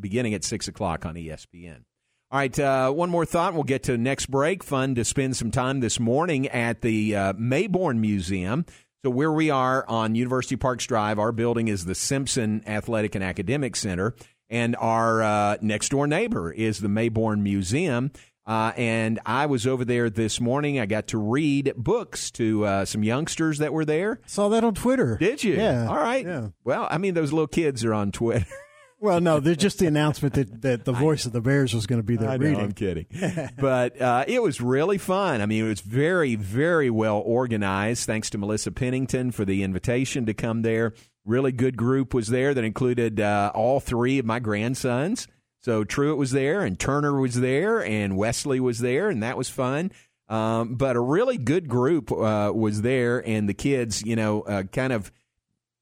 beginning 0.00 0.34
at 0.34 0.42
six 0.42 0.68
o'clock 0.68 1.04
on 1.04 1.16
ESPN. 1.16 1.84
All 2.30 2.38
right, 2.38 2.58
uh, 2.58 2.90
one 2.90 3.08
more 3.08 3.24
thought. 3.24 3.54
We'll 3.54 3.62
get 3.62 3.84
to 3.84 3.96
next 3.96 4.26
break. 4.26 4.62
Fun 4.62 4.94
to 4.96 5.04
spend 5.04 5.34
some 5.34 5.50
time 5.50 5.80
this 5.80 5.98
morning 5.98 6.46
at 6.48 6.82
the 6.82 7.16
uh, 7.16 7.32
Mayborn 7.32 8.00
Museum. 8.00 8.66
So 9.02 9.08
where 9.10 9.32
we 9.32 9.48
are 9.48 9.88
on 9.88 10.14
University 10.14 10.56
Parks 10.56 10.84
Drive, 10.84 11.18
our 11.18 11.32
building 11.32 11.68
is 11.68 11.86
the 11.86 11.94
Simpson 11.94 12.62
Athletic 12.66 13.14
and 13.14 13.24
Academic 13.24 13.76
Center, 13.76 14.14
and 14.50 14.76
our 14.76 15.22
uh, 15.22 15.56
next 15.62 15.88
door 15.88 16.06
neighbor 16.06 16.52
is 16.52 16.80
the 16.80 16.88
Mayborn 16.88 17.40
Museum. 17.40 18.10
Uh, 18.44 18.72
and 18.76 19.20
I 19.24 19.46
was 19.46 19.66
over 19.66 19.86
there 19.86 20.10
this 20.10 20.38
morning. 20.38 20.78
I 20.78 20.84
got 20.84 21.06
to 21.08 21.18
read 21.18 21.72
books 21.78 22.30
to 22.32 22.64
uh, 22.66 22.84
some 22.84 23.02
youngsters 23.02 23.56
that 23.58 23.72
were 23.72 23.86
there. 23.86 24.20
Saw 24.26 24.50
that 24.50 24.64
on 24.64 24.74
Twitter. 24.74 25.16
Did 25.16 25.42
you? 25.44 25.54
Yeah. 25.54 25.86
All 25.88 25.96
right. 25.96 26.26
Yeah. 26.26 26.48
Well, 26.62 26.86
I 26.90 26.98
mean, 26.98 27.14
those 27.14 27.32
little 27.32 27.46
kids 27.46 27.86
are 27.86 27.94
on 27.94 28.12
Twitter. 28.12 28.44
Well, 29.00 29.20
no, 29.20 29.38
there's 29.38 29.58
just 29.58 29.78
the 29.78 29.86
announcement 29.86 30.34
that, 30.34 30.62
that 30.62 30.84
the 30.84 30.92
voice 30.92 31.24
of 31.24 31.32
the 31.32 31.40
Bears 31.40 31.72
was 31.72 31.86
going 31.86 32.00
to 32.00 32.06
be 32.06 32.16
there 32.16 32.30
I 32.30 32.36
know, 32.36 32.46
reading. 32.46 32.60
I'm 32.60 32.72
kidding. 32.72 33.06
but 33.58 34.00
uh, 34.00 34.24
it 34.26 34.42
was 34.42 34.60
really 34.60 34.98
fun. 34.98 35.40
I 35.40 35.46
mean, 35.46 35.64
it 35.64 35.68
was 35.68 35.80
very, 35.80 36.34
very 36.34 36.90
well 36.90 37.18
organized. 37.24 38.06
Thanks 38.06 38.28
to 38.30 38.38
Melissa 38.38 38.72
Pennington 38.72 39.30
for 39.30 39.44
the 39.44 39.62
invitation 39.62 40.26
to 40.26 40.34
come 40.34 40.62
there. 40.62 40.94
Really 41.24 41.52
good 41.52 41.76
group 41.76 42.12
was 42.12 42.28
there 42.28 42.54
that 42.54 42.64
included 42.64 43.20
uh, 43.20 43.52
all 43.54 43.78
three 43.78 44.18
of 44.18 44.26
my 44.26 44.40
grandsons. 44.40 45.28
So 45.60 45.84
Truett 45.84 46.16
was 46.16 46.32
there, 46.32 46.62
and 46.62 46.78
Turner 46.78 47.20
was 47.20 47.40
there, 47.40 47.84
and 47.84 48.16
Wesley 48.16 48.58
was 48.58 48.80
there, 48.80 49.10
and 49.10 49.22
that 49.22 49.36
was 49.36 49.48
fun. 49.48 49.92
Um, 50.28 50.74
but 50.74 50.96
a 50.96 51.00
really 51.00 51.38
good 51.38 51.68
group 51.68 52.10
uh, 52.10 52.52
was 52.54 52.82
there, 52.82 53.26
and 53.26 53.48
the 53.48 53.54
kids, 53.54 54.02
you 54.02 54.16
know, 54.16 54.42
uh, 54.42 54.62
kind 54.64 54.92
of, 54.92 55.12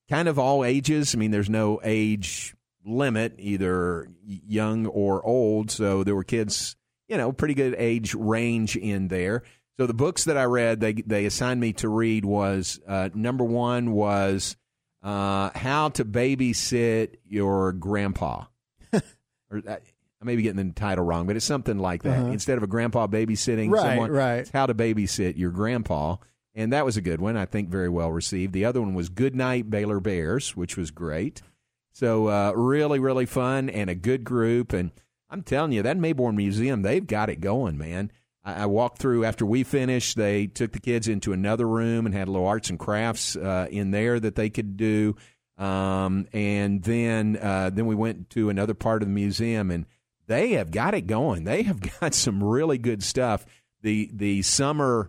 kind 0.09 0.29
of 0.29 0.39
all 0.39 0.65
ages. 0.65 1.15
I 1.15 1.19
mean, 1.19 1.31
there's 1.31 1.51
no 1.51 1.81
age 1.83 2.56
limit, 2.87 3.35
either 3.39 4.09
young 4.25 4.87
or 4.87 5.25
old. 5.27 5.71
So 5.71 6.05
there 6.05 6.15
were 6.15 6.25
kids, 6.25 6.77
you 7.09 7.17
know, 7.17 7.33
pretty 7.33 7.55
good 7.55 7.75
age 7.77 8.15
range 8.15 8.77
in 8.77 9.09
there. 9.09 9.43
So 9.79 9.87
the 9.87 9.95
books 9.95 10.25
that 10.25 10.39
I 10.39 10.45
read, 10.45 10.81
they 10.81 10.95
they 10.95 11.27
assigned 11.27 11.61
me 11.61 11.75
to 11.75 11.89
read 11.89 12.25
was 12.25 12.81
uh, 12.89 13.11
number 13.15 13.45
one 13.45 13.93
was 13.93 14.57
uh, 15.03 15.51
How 15.55 15.91
to 15.91 16.05
Babysit 16.05 17.17
Your 17.27 17.73
Grandpa. 17.73 18.45
or 18.93 19.63
uh, 19.69 19.77
I 20.21 20.25
may 20.25 20.37
be 20.37 20.43
getting 20.43 20.67
the 20.67 20.73
title 20.73 21.05
wrong, 21.05 21.27
but 21.27 21.37
it's 21.37 21.45
something 21.45 21.79
like 21.79 22.05
that. 22.05 22.21
Uh-huh. 22.21 22.31
Instead 22.33 22.57
of 22.57 22.63
a 22.63 22.67
grandpa 22.67 23.07
babysitting 23.07 23.71
Right, 23.71 23.83
someone, 23.83 24.11
right. 24.11 24.37
it's 24.39 24.51
how 24.51 24.65
to 24.65 24.75
babysit 24.75 25.37
your 25.37 25.51
grandpa. 25.51 26.17
And 26.55 26.73
that 26.73 26.87
was 26.87 26.97
a 26.97 27.03
good 27.03 27.21
one. 27.21 27.37
I 27.37 27.45
think 27.45 27.69
very 27.69 27.91
well 27.91 28.11
received. 28.11 28.55
The 28.55 28.65
other 28.65 28.81
one 28.81 28.95
was 28.95 29.11
Good 29.11 29.37
Night 29.37 29.69
Baylor 29.69 30.01
Bears, 30.01 30.57
which 30.57 30.79
was 30.79 30.91
great. 30.91 31.43
So 31.97 32.29
uh, 32.29 32.53
really, 32.55 32.99
really 32.99 33.25
fun 33.25 33.71
and 33.71 33.89
a 33.89 33.95
good 33.95 34.23
group. 34.23 34.75
And 34.75 34.91
I'm 35.31 35.43
telling 35.43 35.73
you, 35.73 35.83
that 35.83 35.97
Mayborn 35.97 36.35
Museum, 36.35 36.83
they've 36.83 37.07
got 37.07 37.31
it 37.31 37.41
going, 37.41 37.79
man. 37.79 38.13
I, 38.45 38.65
I 38.65 38.67
walked 38.67 38.99
through 38.99 39.25
after 39.25 39.47
we 39.47 39.65
finished. 39.65 40.15
They 40.15 40.47
took 40.47 40.73
the 40.73 40.79
kids 40.79 41.09
into 41.09 41.33
another 41.33 41.67
room 41.67 42.05
and 42.05 42.15
had 42.15 42.29
a 42.29 42.31
little 42.31 42.47
arts 42.47 42.69
and 42.69 42.79
crafts 42.79 43.35
uh, 43.35 43.69
in 43.71 43.93
there 43.93 44.21
that 44.21 44.35
they 44.35 44.51
could 44.51 44.77
do. 44.77 45.17
Um, 45.57 46.29
and 46.35 46.83
then 46.83 47.39
uh, 47.41 47.71
then 47.71 47.87
we 47.87 47.95
went 47.95 48.29
to 48.31 48.51
another 48.51 48.75
part 48.75 49.01
of 49.01 49.09
the 49.09 49.15
museum, 49.15 49.71
and 49.71 49.87
they 50.27 50.51
have 50.51 50.71
got 50.71 50.93
it 50.93 51.07
going. 51.07 51.45
They 51.45 51.63
have 51.63 51.81
got 52.01 52.13
some 52.13 52.45
really 52.45 52.77
good 52.77 53.03
stuff. 53.03 53.47
The 53.81 54.11
the 54.13 54.43
summer 54.43 55.09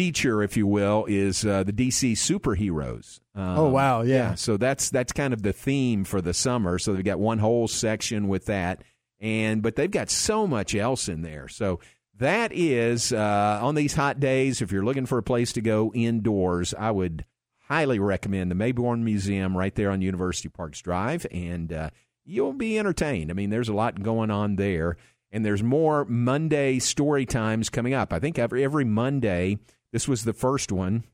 feature, 0.00 0.42
if 0.42 0.56
you 0.56 0.66
will, 0.66 1.04
is 1.08 1.44
uh, 1.44 1.62
the 1.62 1.74
DC 1.74 2.12
superheroes. 2.12 3.20
Um, 3.34 3.58
Oh, 3.58 3.68
wow, 3.68 4.00
yeah. 4.00 4.34
So 4.34 4.56
that's 4.56 4.88
that's 4.88 5.12
kind 5.12 5.34
of 5.34 5.42
the 5.42 5.52
theme 5.52 6.04
for 6.04 6.22
the 6.22 6.32
summer. 6.32 6.78
So 6.78 6.94
they've 6.94 7.04
got 7.04 7.20
one 7.20 7.38
whole 7.38 7.68
section 7.68 8.26
with 8.26 8.46
that, 8.46 8.82
and 9.20 9.62
but 9.62 9.76
they've 9.76 9.90
got 9.90 10.08
so 10.08 10.46
much 10.46 10.74
else 10.74 11.06
in 11.06 11.20
there. 11.20 11.48
So 11.48 11.80
that 12.18 12.50
is 12.54 13.12
uh, 13.12 13.58
on 13.62 13.74
these 13.74 13.92
hot 13.92 14.20
days. 14.20 14.62
If 14.62 14.72
you're 14.72 14.84
looking 14.84 15.04
for 15.04 15.18
a 15.18 15.22
place 15.22 15.52
to 15.52 15.60
go 15.60 15.92
indoors, 15.94 16.72
I 16.72 16.90
would 16.90 17.26
highly 17.68 17.98
recommend 17.98 18.50
the 18.50 18.54
Mayborn 18.54 19.02
Museum 19.02 19.54
right 19.54 19.74
there 19.74 19.90
on 19.90 20.00
University 20.00 20.48
Parks 20.48 20.80
Drive, 20.80 21.26
and 21.30 21.70
uh, 21.74 21.90
you'll 22.24 22.54
be 22.54 22.78
entertained. 22.78 23.30
I 23.30 23.34
mean, 23.34 23.50
there's 23.50 23.68
a 23.68 23.74
lot 23.74 24.02
going 24.02 24.30
on 24.30 24.56
there, 24.56 24.96
and 25.30 25.44
there's 25.44 25.62
more 25.62 26.06
Monday 26.06 26.78
story 26.78 27.26
times 27.26 27.68
coming 27.68 27.92
up. 27.92 28.14
I 28.14 28.18
think 28.18 28.38
every 28.38 28.64
every 28.64 28.86
Monday. 28.86 29.58
This 29.92 30.06
was 30.06 30.24
the 30.24 30.32
first 30.32 30.70
one, 30.70 31.04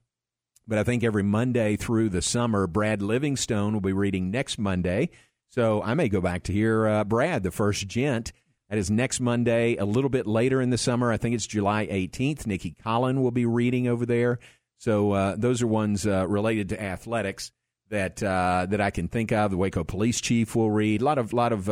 but 0.69 0.79
I 0.79 0.85
think 0.85 1.03
every 1.03 1.23
Monday 1.23 1.77
through 1.77 2.11
the 2.11 2.23
summer, 2.23 2.67
Brad 2.67 3.01
Livingstone 3.01 3.73
will 3.73 3.81
be 3.81 3.93
reading 3.93 4.31
next 4.31 4.59
Monday. 4.59 5.11
So 5.49 5.83
I 5.83 5.95
may 5.95 6.09
go 6.09 6.21
back 6.21 6.43
to 6.45 6.53
hear 6.53 6.87
uh, 6.87 7.05
Brad, 7.05 7.43
the 7.43 7.51
first 7.51 7.87
gent. 7.87 8.33
That 8.69 8.79
is 8.79 8.91
next 8.91 9.21
Monday, 9.21 9.77
a 9.77 9.85
little 9.85 10.11
bit 10.11 10.27
later 10.27 10.61
in 10.61 10.71
the 10.71 10.79
summer. 10.79 11.13
I 11.13 11.17
think 11.17 11.35
it's 11.35 11.47
July 11.47 11.87
18th. 11.87 12.47
Nicki 12.47 12.77
Collen 12.85 13.23
will 13.23 13.31
be 13.31 13.47
reading 13.47 13.87
over 13.87 14.05
there. 14.05 14.41
So 14.79 15.13
uh, 15.13 15.37
those 15.39 15.63
are 15.63 15.67
ones 15.67 16.07
uh, 16.07 16.27
related 16.29 16.71
to 16.71 16.83
athletics 16.83 17.53
that 17.89 18.23
uh, 18.23 18.67
that 18.69 18.81
I 18.81 18.91
can 18.91 19.09
think 19.09 19.33
of. 19.33 19.53
The 19.53 19.57
Waco 19.57 19.85
police 19.85 20.21
chief 20.21 20.55
will 20.55 20.71
read. 20.71 21.01
A 21.01 21.05
lot 21.05 21.19
of 21.19 21.33
lot 21.33 21.53
of 21.53 21.71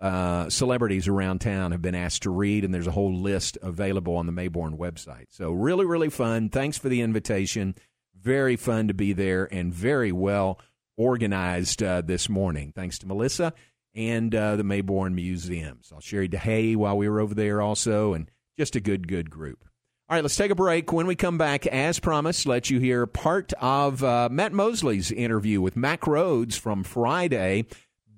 uh, 0.00 0.48
celebrities 0.48 1.08
around 1.08 1.40
town 1.40 1.72
have 1.72 1.82
been 1.82 1.94
asked 1.94 2.22
to 2.22 2.30
read, 2.30 2.64
and 2.64 2.72
there's 2.72 2.86
a 2.86 2.92
whole 2.92 3.14
list 3.14 3.58
available 3.62 4.16
on 4.16 4.26
the 4.26 4.32
Mayborn 4.32 4.78
website. 4.78 5.26
So 5.30 5.50
really, 5.50 5.84
really 5.84 6.10
fun. 6.10 6.48
Thanks 6.48 6.78
for 6.78 6.88
the 6.88 7.00
invitation. 7.00 7.74
Very 8.20 8.56
fun 8.56 8.88
to 8.88 8.94
be 8.94 9.12
there, 9.12 9.48
and 9.52 9.72
very 9.72 10.12
well 10.12 10.60
organized 10.96 11.82
uh, 11.82 12.00
this 12.00 12.28
morning. 12.28 12.72
Thanks 12.74 12.98
to 13.00 13.06
Melissa 13.06 13.52
and 13.94 14.34
uh, 14.34 14.56
the 14.56 14.62
Mayborn 14.62 15.14
Museum. 15.14 15.78
So 15.82 15.98
Sherry 16.00 16.28
DeHay 16.28 16.76
while 16.76 16.96
we 16.96 17.08
were 17.08 17.20
over 17.20 17.34
there 17.34 17.60
also, 17.60 18.14
and 18.14 18.30
just 18.56 18.76
a 18.76 18.80
good, 18.80 19.08
good 19.08 19.30
group. 19.30 19.64
All 20.08 20.16
right, 20.16 20.22
let's 20.22 20.36
take 20.36 20.50
a 20.50 20.54
break. 20.54 20.90
When 20.90 21.06
we 21.06 21.16
come 21.16 21.36
back, 21.36 21.66
as 21.66 21.98
promised, 21.98 22.46
let 22.46 22.70
you 22.70 22.80
hear 22.80 23.06
part 23.06 23.52
of 23.60 24.02
uh, 24.02 24.28
Matt 24.30 24.54
Mosley's 24.54 25.12
interview 25.12 25.60
with 25.60 25.76
Mack 25.76 26.02
Rhoades 26.02 26.58
from 26.58 26.82
Friday. 26.82 27.66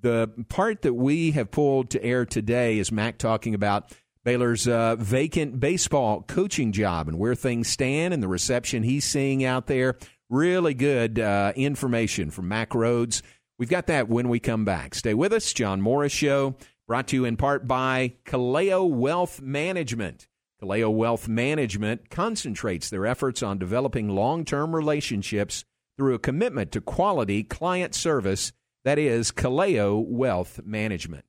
The 0.02 0.30
part 0.48 0.82
that 0.82 0.94
we 0.94 1.32
have 1.32 1.50
pulled 1.50 1.90
to 1.90 2.02
air 2.02 2.24
today 2.24 2.78
is 2.78 2.90
Mack 2.90 3.18
talking 3.18 3.54
about 3.54 3.92
Baylor's 4.24 4.66
uh, 4.66 4.96
vacant 4.96 5.60
baseball 5.60 6.22
coaching 6.22 6.72
job 6.72 7.08
and 7.08 7.18
where 7.18 7.34
things 7.34 7.68
stand 7.68 8.14
and 8.14 8.22
the 8.22 8.28
reception 8.28 8.82
he's 8.82 9.04
seeing 9.04 9.44
out 9.44 9.66
there. 9.66 9.96
Really 10.30 10.74
good 10.74 11.18
uh, 11.18 11.52
information 11.54 12.30
from 12.30 12.48
Mack 12.48 12.70
Rhoades. 12.70 13.20
We've 13.58 13.68
got 13.68 13.88
that 13.88 14.08
when 14.08 14.28
we 14.30 14.40
come 14.40 14.64
back. 14.64 14.94
Stay 14.94 15.12
with 15.12 15.32
us. 15.34 15.52
John 15.52 15.82
Morris 15.82 16.12
Show, 16.12 16.56
brought 16.86 17.08
to 17.08 17.16
you 17.16 17.24
in 17.26 17.36
part 17.36 17.68
by 17.68 18.14
Kaleo 18.24 18.88
Wealth 18.88 19.42
Management. 19.42 20.28
Kaleo 20.62 20.90
Wealth 20.94 21.28
Management 21.28 22.08
concentrates 22.10 22.88
their 22.88 23.06
efforts 23.06 23.42
on 23.42 23.58
developing 23.58 24.08
long 24.08 24.44
term 24.44 24.74
relationships 24.74 25.64
through 25.98 26.14
a 26.14 26.18
commitment 26.18 26.72
to 26.72 26.80
quality 26.80 27.42
client 27.42 27.94
service. 27.94 28.52
That 28.82 28.98
is 28.98 29.30
Kaleo 29.30 30.02
Wealth 30.02 30.60
Management. 30.64 31.26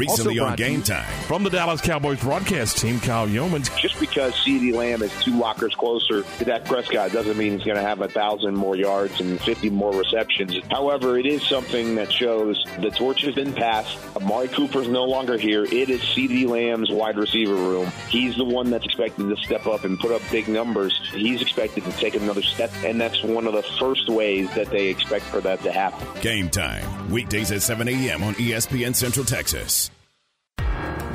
Recently 0.00 0.38
on 0.38 0.56
Game 0.56 0.82
Time. 0.82 1.04
From 1.24 1.42
the 1.42 1.50
Dallas 1.50 1.82
Cowboys 1.82 2.20
broadcast 2.20 2.78
team, 2.78 2.98
Kyle 3.00 3.28
Youmans. 3.28 3.76
Just 3.78 4.00
because 4.00 4.32
CeeDee 4.32 4.72
Lamb 4.72 5.02
is 5.02 5.12
two 5.22 5.38
lockers 5.38 5.74
closer 5.74 6.22
to 6.22 6.44
Dak 6.46 6.64
Prescott 6.64 7.12
doesn't 7.12 7.36
mean 7.36 7.52
he's 7.52 7.64
going 7.64 7.76
to 7.76 7.82
have 7.82 8.00
a 8.00 8.08
thousand 8.08 8.56
more 8.56 8.76
yards 8.76 9.20
and 9.20 9.38
50 9.38 9.68
more 9.68 9.92
receptions. 9.92 10.56
However, 10.70 11.18
it 11.18 11.26
is 11.26 11.46
something 11.46 11.96
that 11.96 12.10
shows 12.10 12.64
the 12.80 12.90
torch 12.90 13.20
has 13.22 13.34
been 13.34 13.52
passed. 13.52 13.98
Amari 14.16 14.48
Cooper's 14.48 14.88
no 14.88 15.04
longer 15.04 15.36
here. 15.36 15.64
It 15.64 15.90
is 15.90 16.00
CeeDee 16.00 16.48
Lamb's 16.48 16.90
wide 16.90 17.18
receiver 17.18 17.54
room. 17.54 17.92
He's 18.08 18.34
the 18.36 18.44
one 18.46 18.70
that's 18.70 18.86
expected 18.86 19.28
to 19.28 19.36
step 19.36 19.66
up 19.66 19.84
and 19.84 19.98
put 19.98 20.12
up 20.12 20.22
big 20.30 20.48
numbers. 20.48 20.98
He's 21.12 21.42
expected 21.42 21.84
to 21.84 21.92
take 21.92 22.14
another 22.14 22.42
step, 22.42 22.72
and 22.84 22.98
that's 22.98 23.22
one 23.22 23.46
of 23.46 23.52
the 23.52 23.62
first 23.78 24.08
ways 24.08 24.48
that 24.54 24.70
they 24.70 24.88
expect 24.88 25.26
for 25.26 25.42
that 25.42 25.62
to 25.64 25.72
happen. 25.72 26.08
Game 26.22 26.48
Time. 26.48 27.10
Weekdays 27.10 27.52
at 27.52 27.60
7 27.60 27.86
a.m. 27.86 28.22
on 28.22 28.34
ESPN 28.36 28.94
Central 28.94 29.26
Texas. 29.26 29.69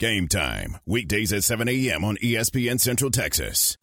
Game 0.00 0.26
Time. 0.26 0.78
Weekdays 0.86 1.32
at 1.32 1.44
7 1.44 1.68
a.m. 1.68 2.04
on 2.04 2.16
ESPN 2.16 2.80
Central 2.80 3.12
Texas. 3.12 3.76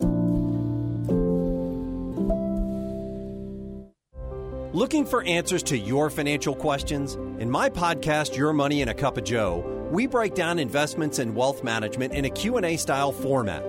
Looking 4.74 5.06
for 5.06 5.24
answers 5.24 5.64
to 5.64 5.78
your 5.78 6.10
financial 6.10 6.54
questions? 6.54 7.16
In 7.40 7.50
my 7.50 7.70
podcast 7.70 8.36
Your 8.36 8.52
Money 8.52 8.82
in 8.82 8.90
a 8.90 8.94
Cup 8.94 9.18
of 9.18 9.24
Joe, 9.24 9.88
we 9.90 10.06
break 10.06 10.36
down 10.36 10.60
investments 10.60 11.20
and 11.20 11.34
wealth 11.34 11.64
management 11.64 12.14
in 12.14 12.26
a 12.26 12.30
Q&A 12.30 12.76
style 12.76 13.14
format. 13.14 13.64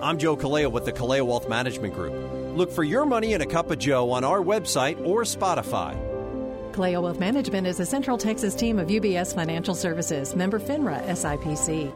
I'm 0.00 0.16
Joe 0.16 0.34
Kaleo 0.34 0.72
with 0.72 0.86
the 0.86 0.92
Kaleo 0.92 1.26
Wealth 1.26 1.48
Management 1.48 1.92
Group. 1.92 2.14
Look 2.56 2.70
for 2.70 2.84
Your 2.84 3.04
Money 3.04 3.34
in 3.34 3.42
a 3.42 3.46
Cup 3.46 3.70
of 3.70 3.78
Joe 3.78 4.10
on 4.12 4.24
our 4.24 4.40
website 4.40 4.98
or 5.06 5.24
Spotify. 5.24 6.11
Kaleo 6.72 7.02
Wealth 7.02 7.20
Management 7.20 7.66
is 7.66 7.80
a 7.80 7.86
Central 7.86 8.16
Texas 8.16 8.54
team 8.54 8.78
of 8.78 8.88
UBS 8.88 9.34
Financial 9.34 9.74
Services, 9.74 10.34
member 10.34 10.58
FINRA 10.58 11.04
SIPC. 11.06 11.92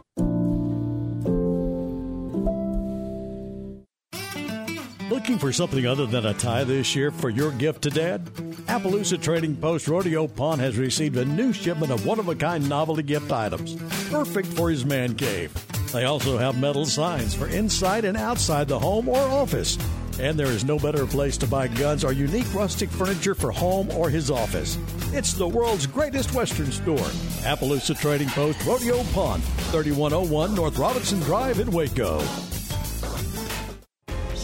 Looking 5.09 5.39
for 5.39 5.53
something 5.53 5.87
other 5.87 6.05
than 6.05 6.27
a 6.27 6.35
tie 6.35 6.65
this 6.65 6.95
year 6.95 7.11
for 7.11 7.31
your 7.31 7.51
gift 7.53 7.83
to 7.83 7.91
Dad? 7.91 8.27
Appaloosa 8.67 9.21
Trading 9.21 9.57
Post 9.57 9.89
Rodeo 9.89 10.27
Pawn 10.27 10.59
has 10.59 10.77
received 10.77 11.17
a 11.17 11.25
new 11.25 11.53
shipment 11.53 11.91
of 11.91 12.05
one 12.05 12.19
of 12.19 12.29
a 12.29 12.35
kind 12.35 12.69
novelty 12.69 13.03
gift 13.03 13.33
items, 13.33 13.77
perfect 14.11 14.49
for 14.49 14.69
his 14.69 14.85
man 14.85 15.15
cave. 15.15 15.55
They 15.93 16.05
also 16.05 16.37
have 16.37 16.61
metal 16.61 16.85
signs 16.85 17.35
for 17.35 17.49
inside 17.49 18.05
and 18.05 18.17
outside 18.17 18.69
the 18.69 18.79
home 18.79 19.09
or 19.09 19.19
office. 19.19 19.79
And 20.19 20.39
there 20.39 20.47
is 20.47 20.65
no 20.65 20.79
better 20.79 21.07
place 21.07 21.37
to 21.39 21.47
buy 21.47 21.69
guns 21.69 22.03
or 22.03 22.13
unique 22.13 22.53
rustic 22.55 22.89
furniture 22.89 23.35
for 23.35 23.51
home 23.51 23.91
or 23.91 24.09
his 24.09 24.31
office. 24.31 24.79
It's 25.13 25.35
the 25.35 25.47
world's 25.47 25.87
greatest 25.87 26.33
Western 26.33 26.73
store. 26.73 26.97
Appaloosa 27.45 27.99
Trading 27.99 28.29
Post 28.31 28.65
Rodeo 28.65 29.03
Pawn, 29.13 29.41
3101 29.71 30.55
North 30.55 30.79
Robinson 30.79 31.21
Drive 31.21 31.61
in 31.61 31.71
Waco. 31.71 32.23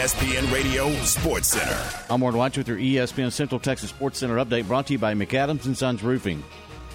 ESPN 0.00 0.50
Radio 0.50 0.90
Sports 1.04 1.48
Center. 1.48 1.78
I'm 2.08 2.22
Warren 2.22 2.34
Watch 2.34 2.56
with 2.56 2.66
your 2.66 2.78
ESPN 2.78 3.30
Central 3.30 3.60
Texas 3.60 3.90
Sports 3.90 4.18
Center 4.18 4.36
update 4.36 4.66
brought 4.66 4.86
to 4.86 4.94
you 4.94 4.98
by 4.98 5.12
McAdams 5.12 5.66
and 5.66 5.76
Sons 5.76 6.02
Roofing. 6.02 6.42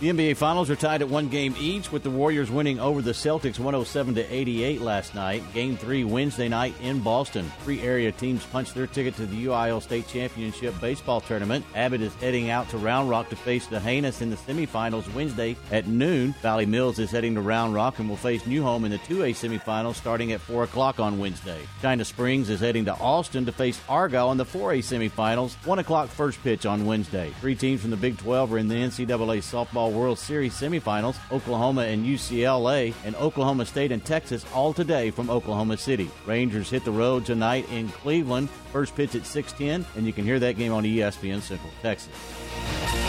The 0.01 0.09
NBA 0.09 0.35
Finals 0.35 0.69
are 0.69 0.75
tied 0.75 1.01
at 1.01 1.07
one 1.07 1.29
game 1.29 1.55
each, 1.57 1.89
with 1.89 2.03
the 2.03 2.09
Warriors 2.09 2.51
winning 2.51 2.81
over 2.81 3.01
the 3.01 3.13
Celtics 3.13 3.59
107 3.59 4.15
to 4.15 4.33
88 4.33 4.81
last 4.81 5.15
night. 5.15 5.41
Game 5.53 5.77
three 5.77 6.03
Wednesday 6.03 6.49
night 6.49 6.73
in 6.81 6.99
Boston. 6.99 7.49
Three 7.63 7.79
area 7.79 8.11
teams 8.11 8.45
punched 8.47 8.75
their 8.75 8.87
ticket 8.87 9.15
to 9.15 9.25
the 9.25 9.45
UIL 9.45 9.81
State 9.81 10.05
Championship 10.09 10.77
baseball 10.81 11.21
tournament. 11.21 11.65
Abbott 11.75 12.01
is 12.01 12.13
heading 12.15 12.49
out 12.49 12.67
to 12.71 12.77
Round 12.77 13.09
Rock 13.09 13.29
to 13.29 13.37
face 13.37 13.67
the 13.67 13.79
Heinous 13.79 14.21
in 14.21 14.29
the 14.29 14.35
semifinals 14.35 15.11
Wednesday 15.13 15.55
at 15.71 15.87
noon. 15.87 16.33
Valley 16.41 16.65
Mills 16.65 16.99
is 16.99 17.09
heading 17.09 17.33
to 17.35 17.41
Round 17.41 17.73
Rock 17.73 17.97
and 17.99 18.09
will 18.09 18.17
face 18.17 18.45
New 18.45 18.63
Home 18.63 18.83
in 18.83 18.91
the 18.91 18.99
2A 18.99 19.29
semifinals 19.29 19.95
starting 19.95 20.33
at 20.33 20.41
4 20.41 20.65
o'clock 20.65 20.99
on 20.99 21.19
Wednesday. 21.19 21.61
China 21.81 22.03
Springs 22.03 22.49
is 22.49 22.59
heading 22.59 22.83
to 22.83 22.93
Austin 22.95 23.45
to 23.45 23.53
face 23.53 23.79
Argyle 23.87 24.33
in 24.33 24.37
the 24.37 24.45
4A 24.45 24.79
semifinals. 24.79 25.53
1 25.65 25.79
o'clock 25.79 26.09
first 26.09 26.43
pitch 26.43 26.65
on 26.65 26.85
Wednesday. 26.85 27.31
Three 27.39 27.55
teams 27.55 27.79
from 27.79 27.91
the 27.91 27.97
Big 27.97 28.17
12 28.17 28.51
are 28.51 28.57
in 28.57 28.67
the 28.67 28.75
NCAA 28.75 29.37
softball 29.37 29.84
World 29.89 30.19
Series 30.19 30.53
semifinals. 30.53 31.15
Oklahoma 31.31 31.83
and 31.83 32.05
UCLA, 32.05 32.93
and 33.03 33.15
Oklahoma 33.15 33.65
State 33.65 33.91
and 33.91 34.03
Texas 34.03 34.45
all 34.53 34.73
today 34.73 35.11
from 35.11 35.29
Oklahoma 35.29 35.77
City. 35.77 36.09
Rangers 36.25 36.69
hit 36.69 36.85
the 36.85 36.91
road 36.91 37.25
tonight 37.25 37.65
in 37.71 37.89
Cleveland. 37.89 38.49
First 38.71 38.95
pitch 38.95 39.15
at 39.15 39.25
6:10, 39.25 39.85
and 39.95 40.05
you 40.05 40.13
can 40.13 40.25
hear 40.25 40.39
that 40.39 40.57
game 40.57 40.73
on 40.73 40.83
ESPN 40.85 41.41
Central 41.41 41.71
Texas. 41.81 42.13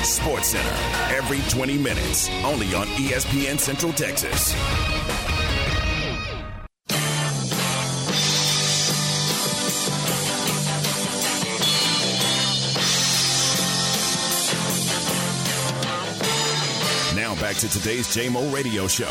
Sports 0.03 0.49
Center 0.49 0.75
every 1.15 1.41
20 1.51 1.79
minutes, 1.79 2.29
only 2.45 2.75
on 2.75 2.87
ESPN 2.99 3.59
Central 3.59 3.93
Texas. 3.93 4.55
Back 17.47 17.59
to 17.59 17.71
today's 17.71 18.09
JMO 18.09 18.53
radio 18.53 18.89
show 18.89 19.05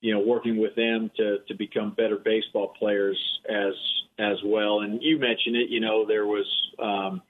you 0.02 0.14
know, 0.14 0.20
working 0.20 0.58
with 0.58 0.76
them 0.76 1.10
to, 1.16 1.38
to 1.48 1.54
become 1.54 1.94
better 1.96 2.18
baseball 2.18 2.74
players 2.78 3.18
as 3.50 3.74
as 4.20 4.36
well. 4.46 4.82
And 4.82 5.02
you 5.02 5.18
mentioned 5.18 5.56
it, 5.56 5.70
you 5.70 5.80
know, 5.80 6.06
there 6.06 6.26
was 6.26 6.46
um, 6.78 7.22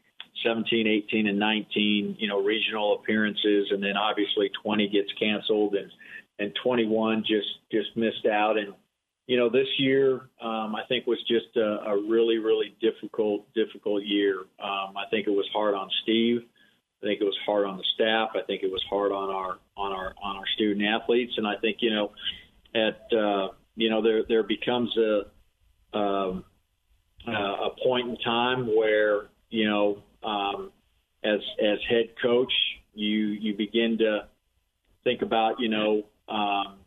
17, 0.43 0.87
18, 0.87 1.27
and 1.27 1.39
19, 1.39 2.17
you 2.19 2.27
know, 2.27 2.41
regional 2.41 2.95
appearances, 2.95 3.67
and 3.69 3.81
then 3.83 3.95
obviously 3.95 4.49
20 4.63 4.87
gets 4.89 5.11
canceled, 5.19 5.75
and 5.75 5.91
and 6.39 6.51
21 6.63 7.23
just 7.27 7.47
just 7.71 7.95
missed 7.95 8.25
out. 8.25 8.57
And 8.57 8.73
you 9.27 9.37
know, 9.37 9.49
this 9.49 9.67
year 9.77 10.29
um, 10.41 10.75
I 10.75 10.83
think 10.87 11.07
was 11.07 11.19
just 11.27 11.55
a, 11.55 11.91
a 11.91 11.97
really 12.09 12.37
really 12.37 12.75
difficult 12.81 13.51
difficult 13.53 14.03
year. 14.03 14.39
Um, 14.61 14.97
I 14.97 15.05
think 15.09 15.27
it 15.27 15.31
was 15.31 15.47
hard 15.53 15.75
on 15.75 15.89
Steve. 16.03 16.41
I 17.01 17.05
think 17.05 17.21
it 17.21 17.25
was 17.25 17.37
hard 17.45 17.65
on 17.65 17.77
the 17.77 17.83
staff. 17.95 18.29
I 18.35 18.45
think 18.45 18.63
it 18.63 18.71
was 18.71 18.83
hard 18.89 19.11
on 19.11 19.29
our 19.29 19.57
on 19.75 19.91
our 19.91 20.13
on 20.21 20.37
our 20.37 20.47
student 20.55 20.85
athletes, 20.85 21.33
and 21.37 21.47
I 21.47 21.55
think 21.57 21.77
you 21.79 21.91
know 21.91 22.11
at 22.75 23.17
uh, 23.17 23.49
you 23.75 23.89
know 23.89 24.01
there 24.01 24.23
there 24.27 24.43
becomes 24.43 24.95
a 24.97 25.97
um, 25.97 26.43
a 27.27 27.69
point 27.83 28.09
in 28.09 28.17
time 28.17 28.67
where 28.75 29.27
you 29.49 29.69
know 29.69 30.03
um, 30.23 30.71
as 31.23 31.39
as 31.61 31.79
head 31.89 32.09
coach 32.21 32.53
you 32.93 33.27
you 33.27 33.55
begin 33.55 33.97
to 33.99 34.27
think 35.03 35.21
about 35.21 35.59
you 35.59 35.69
know 35.69 36.03
um, 36.27 36.77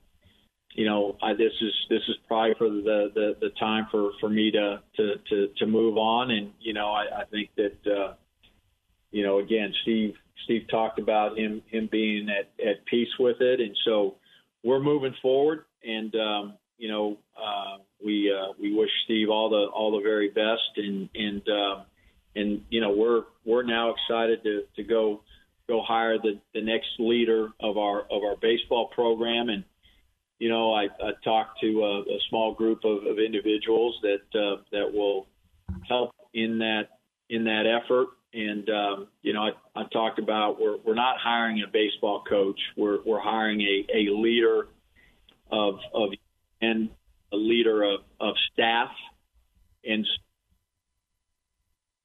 you 0.77 0.85
know 0.85 1.17
I, 1.23 1.33
this 1.33 1.53
is 1.61 1.73
this 1.89 2.03
is 2.09 2.17
probably 2.29 2.55
for 2.59 2.69
the, 2.69 3.11
the 3.15 3.37
the 3.41 3.51
time 3.59 3.89
for 3.91 4.11
for 4.21 4.29
me 4.29 4.51
to 4.53 4.83
to 4.97 5.15
to, 5.31 5.49
to 5.59 5.67
move 5.67 5.97
on. 5.97 6.31
And 6.31 6.53
you 6.61 6.75
know 6.75 6.89
I, 6.89 7.23
I 7.23 7.25
think 7.25 7.51
that 7.57 7.77
uh, 7.91 8.15
you 9.11 9.25
know 9.25 9.39
again 9.39 9.73
Steve 9.83 10.15
Steve 10.45 10.67
talked 10.71 10.99
about 10.99 11.39
him 11.39 11.63
him 11.71 11.89
being 11.91 12.29
at 12.29 12.51
at 12.65 12.85
peace 12.85 13.09
with 13.19 13.41
it. 13.41 13.61
And 13.61 13.77
so 13.85 14.17
we're 14.63 14.81
moving 14.81 15.15
forward. 15.23 15.65
And 15.83 16.15
um, 16.15 16.55
you 16.77 16.89
know 16.89 17.17
uh, 17.37 17.79
we 18.05 18.31
uh, 18.31 18.53
we 18.61 18.75
wish 18.75 18.91
Steve 19.05 19.31
all 19.31 19.49
the 19.49 19.67
all 19.73 19.93
the 19.97 20.03
very 20.03 20.29
best, 20.29 20.77
and 20.77 21.09
and 21.15 21.43
uh, 21.49 21.85
and 22.35 22.63
you 22.69 22.83
know 22.83 22.91
we're 22.91 23.23
we're 23.47 23.63
now 23.63 23.95
excited 23.95 24.43
to 24.45 24.65
to 24.77 24.83
go 24.83 25.23
go 25.69 25.83
hire 25.83 26.19
the 26.19 26.39
the 26.55 26.61
next 26.61 26.91
leader 26.99 27.49
of 27.61 27.79
our 27.79 28.03
of 28.03 28.23
our 28.25 28.37
baseball 28.37 28.89
program, 28.89 29.49
and 29.49 29.65
you 30.39 30.49
know 30.49 30.73
I, 30.73 30.85
I 30.85 31.13
talked 31.25 31.61
to 31.61 31.83
a, 31.83 32.01
a 32.01 32.19
small 32.29 32.55
group 32.55 32.85
of, 32.85 33.07
of 33.07 33.19
individuals 33.19 33.99
that 34.03 34.39
uh, 34.39 34.63
that 34.73 34.93
will 34.93 35.27
help 35.89 36.15
in 36.35 36.59
that 36.59 36.89
in 37.29 37.45
that 37.45 37.65
effort. 37.67 38.09
And 38.33 38.69
um, 38.69 39.09
you 39.23 39.33
know, 39.33 39.43
I, 39.43 39.81
I 39.81 39.85
talked 39.93 40.19
about 40.19 40.61
we're 40.61 40.77
we're 40.85 40.95
not 40.95 41.17
hiring 41.19 41.63
a 41.63 41.71
baseball 41.71 42.23
coach. 42.29 42.61
We're 42.77 42.99
we're 43.05 43.21
hiring 43.21 43.61
a, 43.61 43.87
a 43.95 44.11
leader 44.13 44.69
of 45.51 45.79
of 45.95 46.11
and 46.61 46.91
a 47.33 47.37
leader 47.37 47.83
of, 47.83 48.01
of 48.21 48.35
staff 48.53 48.91
and 49.87 50.07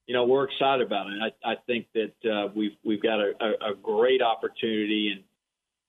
you 0.08 0.14
know 0.14 0.26
we're 0.26 0.46
excited 0.46 0.86
about 0.86 1.08
it. 1.08 1.34
I, 1.44 1.52
I 1.52 1.56
think 1.68 1.88
that 1.94 2.30
uh, 2.30 2.52
we've 2.56 2.76
we've 2.84 3.02
got 3.02 3.20
a, 3.20 3.32
a, 3.40 3.72
a 3.72 3.76
great 3.82 4.22
opportunity 4.22 5.12
and 5.16 5.24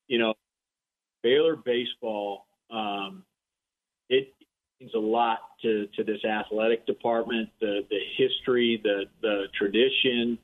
you 0.08 0.18
know 0.18 0.34
Baylor 1.22 1.56
baseball 1.56 2.46
um, 2.70 3.24
it 4.08 4.32
means 4.80 4.92
a 4.94 4.98
lot 4.98 5.38
to, 5.62 5.86
to 5.96 6.04
this 6.04 6.24
athletic 6.24 6.86
department 6.86 7.48
the 7.60 7.80
the 7.90 8.00
history 8.16 8.80
the 8.82 9.04
the 9.20 9.44
tradition 9.56 10.38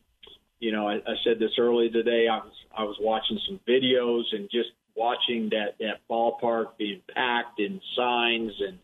you 0.61 0.73
know 0.73 0.89
I, 0.89 0.95
I 0.95 1.15
said 1.25 1.39
this 1.39 1.53
earlier 1.59 1.91
today 1.91 2.29
I 2.29 2.39
was 2.39 2.55
I 2.77 2.83
was 2.85 2.97
watching 3.01 3.39
some 3.49 3.61
videos 3.69 4.25
and 4.33 4.49
just 4.51 4.71
watching 4.95 5.49
that 5.51 5.77
that 5.79 6.01
ballpark 6.11 6.77
being 6.77 7.01
packed 7.15 7.61
and 7.61 7.81
signs 7.97 8.53
and 8.61 8.79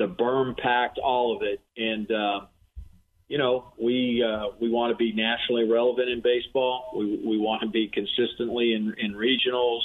the 0.00 0.08
berm 0.08 0.56
packed, 0.56 0.98
all 0.98 1.36
of 1.36 1.42
it. 1.42 1.60
And 1.76 2.10
uh, 2.10 2.46
you 3.28 3.38
know, 3.38 3.72
we 3.80 4.24
uh, 4.26 4.56
we 4.60 4.70
want 4.70 4.90
to 4.90 4.96
be 4.96 5.12
nationally 5.12 5.68
relevant 5.70 6.08
in 6.08 6.20
baseball. 6.20 6.92
We 6.96 7.22
we 7.24 7.38
want 7.38 7.62
to 7.62 7.68
be 7.68 7.88
consistently 7.88 8.72
in, 8.74 8.94
in 8.98 9.12
regionals, 9.12 9.80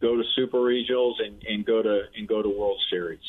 go 0.00 0.16
to 0.16 0.22
super 0.36 0.58
regionals, 0.58 1.14
and, 1.24 1.42
and 1.44 1.64
go 1.64 1.82
to 1.82 2.02
and 2.16 2.26
go 2.26 2.42
to 2.42 2.48
World 2.48 2.78
Series. 2.90 3.20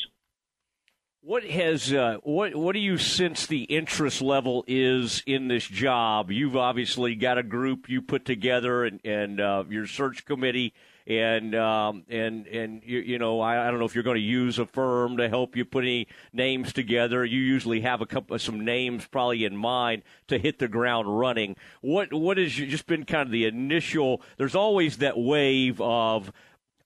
What 1.21 1.43
has 1.43 1.91
uh, 1.91 2.17
what 2.23 2.55
what 2.55 2.73
do 2.73 2.79
you 2.79 2.97
sense 2.97 3.45
the 3.45 3.63
interest 3.63 4.21
level 4.21 4.63
is 4.67 5.21
in 5.25 5.49
this 5.49 5.67
job? 5.67 6.31
You've 6.31 6.55
obviously 6.55 7.15
got 7.15 7.37
a 7.37 7.43
group 7.43 7.89
you 7.89 8.01
put 8.01 8.23
together 8.23 8.85
and, 8.85 9.01
and 9.03 9.41
uh, 9.41 9.65
your 9.69 9.85
search 9.85 10.25
committee 10.25 10.73
and 11.09 11.55
um, 11.55 12.03
and 12.07 12.45
and 12.47 12.83
you, 12.85 12.99
you 12.99 13.17
know 13.17 13.41
I, 13.41 13.67
I 13.67 13.71
don't 13.71 13.79
know 13.79 13.85
if 13.85 13.95
you're 13.95 14.03
going 14.03 14.17
to 14.17 14.21
use 14.21 14.59
a 14.59 14.65
firm 14.67 15.17
to 15.17 15.27
help 15.27 15.57
you 15.57 15.65
put 15.65 15.83
any 15.83 16.07
names 16.31 16.71
together. 16.71 17.25
You 17.25 17.41
usually 17.41 17.81
have 17.81 17.99
a 17.99 18.05
couple 18.05 18.37
some 18.37 18.63
names 18.63 19.07
probably 19.07 19.43
in 19.43 19.57
mind 19.57 20.03
to 20.27 20.37
hit 20.37 20.59
the 20.59 20.67
ground 20.67 21.19
running. 21.19 21.55
What 21.81 22.13
what 22.13 22.37
has 22.37 22.53
just 22.53 22.85
been 22.85 23.05
kind 23.05 23.23
of 23.23 23.31
the 23.31 23.45
initial? 23.45 24.21
There's 24.37 24.55
always 24.55 24.97
that 24.97 25.17
wave 25.17 25.81
of 25.81 26.31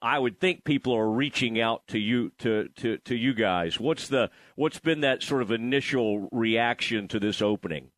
I 0.04 0.20
would 0.20 0.38
think 0.38 0.66
people 0.66 0.94
are 0.94 1.10
reaching 1.10 1.62
out 1.62 1.88
to 1.88 1.98
you 1.98 2.34
to, 2.40 2.68
to, 2.76 2.98
to 2.98 3.16
you 3.16 3.34
guys. 3.34 3.80
What's 3.80 4.10
the 4.10 4.30
what's 4.56 4.78
been 4.78 5.00
that 5.00 5.24
sort 5.24 5.42
of 5.42 5.50
initial 5.50 6.28
reaction 6.34 7.08
to 7.08 7.22
this 7.22 7.42
opening? 7.42 7.90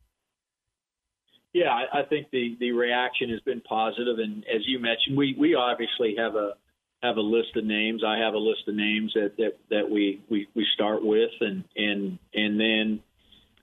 Yeah, 1.52 1.70
I, 1.70 2.00
I 2.00 2.02
think 2.04 2.28
the, 2.30 2.56
the 2.60 2.70
reaction 2.72 3.30
has 3.30 3.40
been 3.40 3.60
positive, 3.60 4.18
and 4.20 4.44
as 4.44 4.62
you 4.66 4.78
mentioned, 4.78 5.16
we, 5.16 5.34
we 5.38 5.56
obviously 5.56 6.14
have 6.16 6.36
a 6.36 6.52
have 7.02 7.16
a 7.16 7.20
list 7.20 7.56
of 7.56 7.64
names. 7.64 8.02
I 8.06 8.18
have 8.18 8.34
a 8.34 8.38
list 8.38 8.68
of 8.68 8.74
names 8.74 9.12
that, 9.14 9.36
that, 9.38 9.58
that 9.70 9.90
we, 9.90 10.22
we, 10.30 10.48
we 10.54 10.66
start 10.74 11.04
with, 11.04 11.30
and 11.40 11.64
and 11.74 12.18
and 12.32 12.60
then 12.60 13.00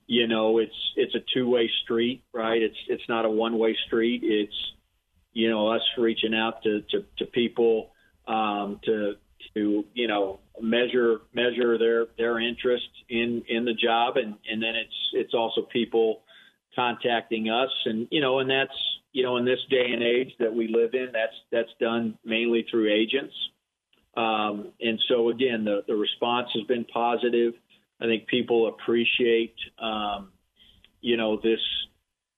you 0.05 0.27
know 0.27 0.57
it's 0.57 0.75
it's 0.97 1.15
a 1.15 1.23
two 1.33 1.47
way 1.49 1.69
street, 1.85 2.23
right? 2.33 2.61
It's 2.61 2.77
it's 2.89 3.07
not 3.07 3.23
a 3.23 3.29
one 3.29 3.57
way 3.57 3.77
street. 3.87 4.21
It's 4.23 4.73
you 5.31 5.49
know 5.49 5.69
us 5.69 5.81
reaching 5.97 6.33
out 6.33 6.61
to 6.63 6.81
to, 6.91 7.05
to 7.19 7.25
people 7.25 7.92
um, 8.27 8.79
to 8.85 9.15
to 9.55 9.85
you 9.93 10.07
know 10.07 10.39
measure 10.61 11.21
measure 11.33 11.77
their 11.77 12.07
their 12.17 12.39
interest 12.39 12.89
in 13.09 13.43
in 13.47 13.65
the 13.65 13.73
job. 13.73 14.17
And 14.17 14.35
and 14.49 14.61
then 14.61 14.75
it's 14.75 15.09
it's 15.13 15.33
also 15.33 15.61
people 15.61 16.21
contacting 16.75 17.49
us. 17.49 17.71
And 17.85 18.07
you 18.11 18.21
know 18.21 18.39
and 18.39 18.49
that's 18.49 18.73
you 19.11 19.23
know 19.23 19.37
in 19.37 19.45
this 19.45 19.59
day 19.69 19.91
and 19.91 20.03
age 20.03 20.33
that 20.39 20.53
we 20.53 20.67
live 20.67 20.93
in 20.93 21.09
that's 21.13 21.35
that's 21.51 21.73
done 21.79 22.17
mainly 22.23 22.65
through 22.69 22.91
agents. 22.91 23.33
Um, 24.15 24.71
and 24.79 24.99
so 25.07 25.29
again 25.29 25.65
the 25.65 25.83
the 25.87 25.95
response 25.95 26.49
has 26.53 26.63
been 26.63 26.85
positive. 26.85 27.53
I 28.01 28.05
think 28.05 28.27
people 28.27 28.67
appreciate 28.67 29.55
um, 29.79 30.31
you 31.01 31.17
know 31.17 31.37
this 31.37 31.59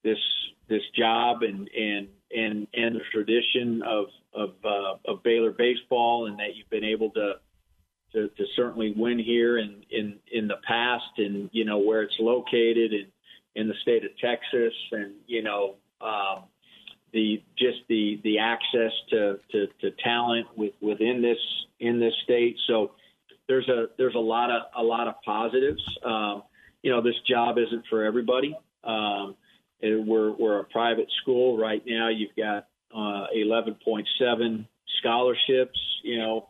this 0.04 0.20
this 0.68 0.82
job 0.96 1.44
and 1.44 1.70
and 1.78 2.08
and 2.36 2.68
and 2.74 2.96
the 2.96 3.02
tradition 3.12 3.82
of 3.84 4.06
of, 4.34 4.54
uh, 4.66 4.96
of 5.06 5.24
Baylor 5.24 5.52
baseball, 5.52 6.28
and 6.28 6.40
that 6.40 6.56
you've 6.56 6.70
been 6.70 6.84
able 6.84 7.10
to, 7.12 7.34
to 8.14 8.28
to 8.28 8.46
certainly 8.56 8.94
win 8.96 9.20
here 9.20 9.58
in 9.58 9.84
in 9.90 10.16
in 10.32 10.48
the 10.48 10.58
past, 10.68 11.18
and 11.18 11.50
you 11.54 11.66
know 11.66 11.80
where 11.80 12.02
it's 12.02 12.20
located 12.20 12.94
in 12.94 13.08
in 13.56 13.68
the 13.68 13.76
state 13.82 14.04
of 14.04 14.12
Texas, 14.18 14.74
and 14.92 15.14
you 15.28 15.42
know 15.42 15.76
um, 16.02 16.44
the 17.14 17.42
just 17.58 17.80
the 17.88 18.20
the 18.24 18.40
access 18.40 18.92
to, 19.10 19.40
to 19.52 19.68
to 19.82 19.92
talent 20.04 20.48
with 20.56 20.74
within 20.82 21.22
this 21.22 21.38
in 21.80 22.00
this 22.00 22.14
state. 22.24 22.58
So 22.68 22.92
there's 23.48 23.68
a 23.70 23.88
there's 23.98 24.16
a 24.16 24.20
lot 24.20 24.52
of 24.52 24.64
a 24.76 24.84
lot 24.84 25.08
of 25.08 25.16
positives. 25.24 25.82
Um, 26.04 26.44
you 26.84 26.92
know, 26.92 27.02
this 27.02 27.16
job 27.28 27.58
isn't 27.58 27.86
for 27.90 28.04
everybody. 28.04 28.56
Um, 28.84 29.36
we're 29.82 30.32
we're 30.32 30.60
a 30.60 30.64
private 30.66 31.08
school 31.22 31.58
right 31.58 31.84
now. 31.86 32.10
You've 32.10 32.36
got 32.36 32.68
uh, 32.94 33.28
11.7 33.36 34.68
scholarships. 35.00 35.80
You 36.04 36.20
know, 36.20 36.48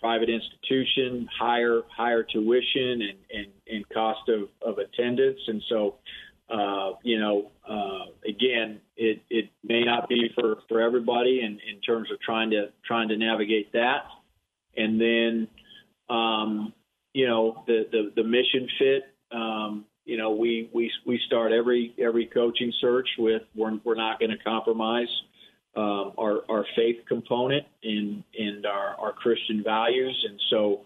private 0.00 0.30
institution, 0.30 1.28
higher 1.38 1.82
higher 1.94 2.22
tuition 2.22 3.02
and 3.02 3.18
and, 3.30 3.46
and 3.66 3.88
cost 3.90 4.28
of, 4.28 4.48
of 4.62 4.78
attendance, 4.78 5.40
and 5.46 5.62
so. 5.68 5.96
Uh, 6.52 6.94
you 7.04 7.16
know, 7.16 7.48
uh, 7.68 8.06
again, 8.28 8.80
it, 8.96 9.22
it 9.30 9.50
may 9.62 9.84
not 9.84 10.08
be 10.08 10.28
for, 10.34 10.56
for 10.68 10.80
everybody 10.80 11.42
in, 11.44 11.60
in 11.72 11.80
terms 11.80 12.10
of 12.10 12.20
trying 12.20 12.50
to 12.50 12.72
trying 12.84 13.08
to 13.08 13.16
navigate 13.16 13.72
that, 13.72 14.02
and 14.76 15.00
then, 15.00 15.46
um, 16.08 16.72
you 17.12 17.28
know, 17.28 17.62
the, 17.68 17.86
the, 17.92 18.12
the 18.16 18.24
mission 18.24 18.68
fit. 18.80 19.04
Um, 19.30 19.84
you 20.04 20.16
know, 20.16 20.32
we, 20.32 20.70
we 20.72 20.90
we 21.06 21.20
start 21.26 21.52
every 21.52 21.94
every 21.98 22.26
coaching 22.26 22.72
search 22.80 23.08
with 23.18 23.42
we're 23.54 23.78
we're 23.84 23.94
not 23.94 24.18
going 24.18 24.30
to 24.30 24.38
compromise 24.38 25.08
um, 25.76 26.12
our 26.18 26.40
our 26.48 26.66
faith 26.74 26.96
component 27.06 27.66
and 27.82 28.24
and 28.38 28.66
our 28.66 28.96
our 28.98 29.12
Christian 29.12 29.62
values, 29.62 30.26
and 30.28 30.40
so, 30.50 30.80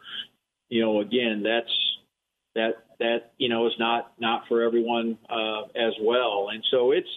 you 0.69 0.83
know, 0.83 1.01
again, 1.01 1.43
that's 1.43 1.97
that 2.55 2.85
that 2.99 3.33
you 3.39 3.49
know 3.49 3.67
is 3.67 3.73
not 3.79 4.13
not 4.19 4.43
for 4.49 4.63
everyone 4.63 5.19
uh, 5.31 5.63
as 5.75 5.95
well, 6.01 6.49
and 6.53 6.63
so 6.71 6.91
it's 6.91 7.09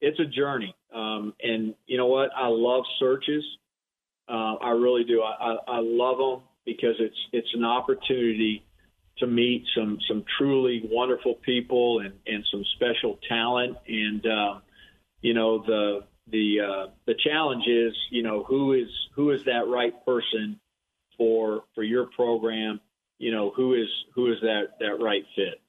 it's 0.00 0.20
a 0.20 0.26
journey, 0.26 0.74
um, 0.94 1.34
and 1.42 1.74
you 1.86 1.96
know 1.96 2.06
what, 2.06 2.30
I 2.36 2.48
love 2.48 2.84
searches, 2.98 3.44
uh, 4.28 4.54
I 4.56 4.70
really 4.70 5.04
do, 5.04 5.22
I, 5.22 5.52
I, 5.52 5.56
I 5.76 5.80
love 5.80 6.18
them 6.18 6.46
because 6.64 6.96
it's 6.98 7.16
it's 7.32 7.48
an 7.54 7.64
opportunity 7.64 8.65
to 9.18 9.26
meet 9.26 9.64
some 9.76 9.98
some 10.08 10.24
truly 10.38 10.82
wonderful 10.90 11.34
people 11.36 12.00
and 12.00 12.14
and 12.26 12.44
some 12.50 12.64
special 12.76 13.18
talent. 13.28 13.76
And 13.88 14.26
uh, 14.26 14.60
you 15.20 15.34
know 15.34 15.62
the 15.64 16.04
the 16.30 16.60
uh, 16.60 16.90
the 17.06 17.14
challenge 17.24 17.64
is 17.66 17.94
you 18.10 18.22
know 18.22 18.44
who 18.44 18.72
is 18.72 18.88
who 19.14 19.30
is 19.30 19.40
that 19.46 19.66
right 19.68 19.94
person 20.04 20.60
for 21.16 21.64
for 21.74 21.82
your 21.82 22.06
program? 22.06 22.80
You 23.18 23.32
know 23.32 23.52
who 23.54 23.74
is 23.74 23.88
who 24.14 24.30
is 24.32 24.38
that 24.42 24.78
that 24.80 25.00
right 25.00 25.24
fit? 25.34 25.60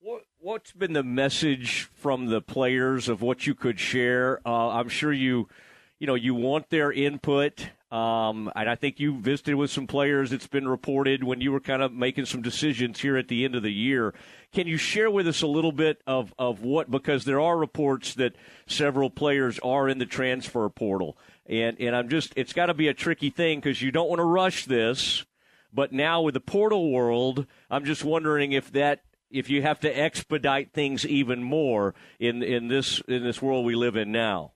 What 0.00 0.22
what's 0.38 0.72
been 0.72 0.92
the 0.92 1.02
message 1.02 1.88
from 1.94 2.26
the 2.26 2.40
players 2.40 3.08
of 3.08 3.20
what 3.20 3.46
you 3.46 3.54
could 3.54 3.78
share? 3.78 4.40
Uh, 4.46 4.70
i'm 4.70 4.88
sure 4.88 5.12
you 5.12 5.48
you 5.98 6.06
know 6.06 6.14
you 6.14 6.34
want 6.34 6.70
their 6.70 6.90
input 6.90 7.68
um, 7.90 8.50
and 8.54 8.70
I 8.70 8.76
think 8.76 9.00
you 9.00 9.20
visited 9.20 9.56
with 9.56 9.70
some 9.70 9.86
players. 9.88 10.32
It's 10.32 10.46
been 10.46 10.68
reported 10.68 11.24
when 11.24 11.40
you 11.40 11.50
were 11.50 11.60
kind 11.60 11.82
of 11.82 11.92
making 11.92 12.26
some 12.26 12.40
decisions 12.40 13.00
here 13.00 13.16
at 13.16 13.26
the 13.26 13.44
end 13.44 13.56
of 13.56 13.64
the 13.64 13.72
year. 13.72 14.14
Can 14.52 14.68
you 14.68 14.76
share 14.76 15.10
with 15.10 15.26
us 15.26 15.42
a 15.42 15.48
little 15.48 15.72
bit 15.72 16.00
of, 16.06 16.32
of 16.38 16.62
what, 16.62 16.90
because 16.90 17.24
there 17.24 17.40
are 17.40 17.58
reports 17.58 18.14
that 18.14 18.36
several 18.66 19.10
players 19.10 19.58
are 19.60 19.88
in 19.88 19.98
the 19.98 20.06
transfer 20.06 20.68
portal. 20.68 21.18
And, 21.46 21.80
and 21.80 21.96
I'm 21.96 22.08
just, 22.08 22.32
it's 22.36 22.52
got 22.52 22.66
to 22.66 22.74
be 22.74 22.86
a 22.86 22.94
tricky 22.94 23.30
thing 23.30 23.58
because 23.58 23.82
you 23.82 23.90
don't 23.90 24.08
want 24.08 24.20
to 24.20 24.24
rush 24.24 24.66
this. 24.66 25.24
But 25.72 25.92
now 25.92 26.22
with 26.22 26.34
the 26.34 26.40
portal 26.40 26.92
world, 26.92 27.46
I'm 27.68 27.84
just 27.84 28.04
wondering 28.04 28.52
if 28.52 28.72
that 28.72 29.02
if 29.30 29.48
you 29.48 29.62
have 29.62 29.80
to 29.80 29.88
expedite 29.88 30.72
things 30.72 31.06
even 31.06 31.42
more 31.42 31.94
in 32.18 32.42
in 32.42 32.66
this 32.66 33.00
in 33.06 33.22
this 33.22 33.40
world 33.40 33.64
we 33.64 33.76
live 33.76 33.94
in 33.94 34.10
now. 34.10 34.52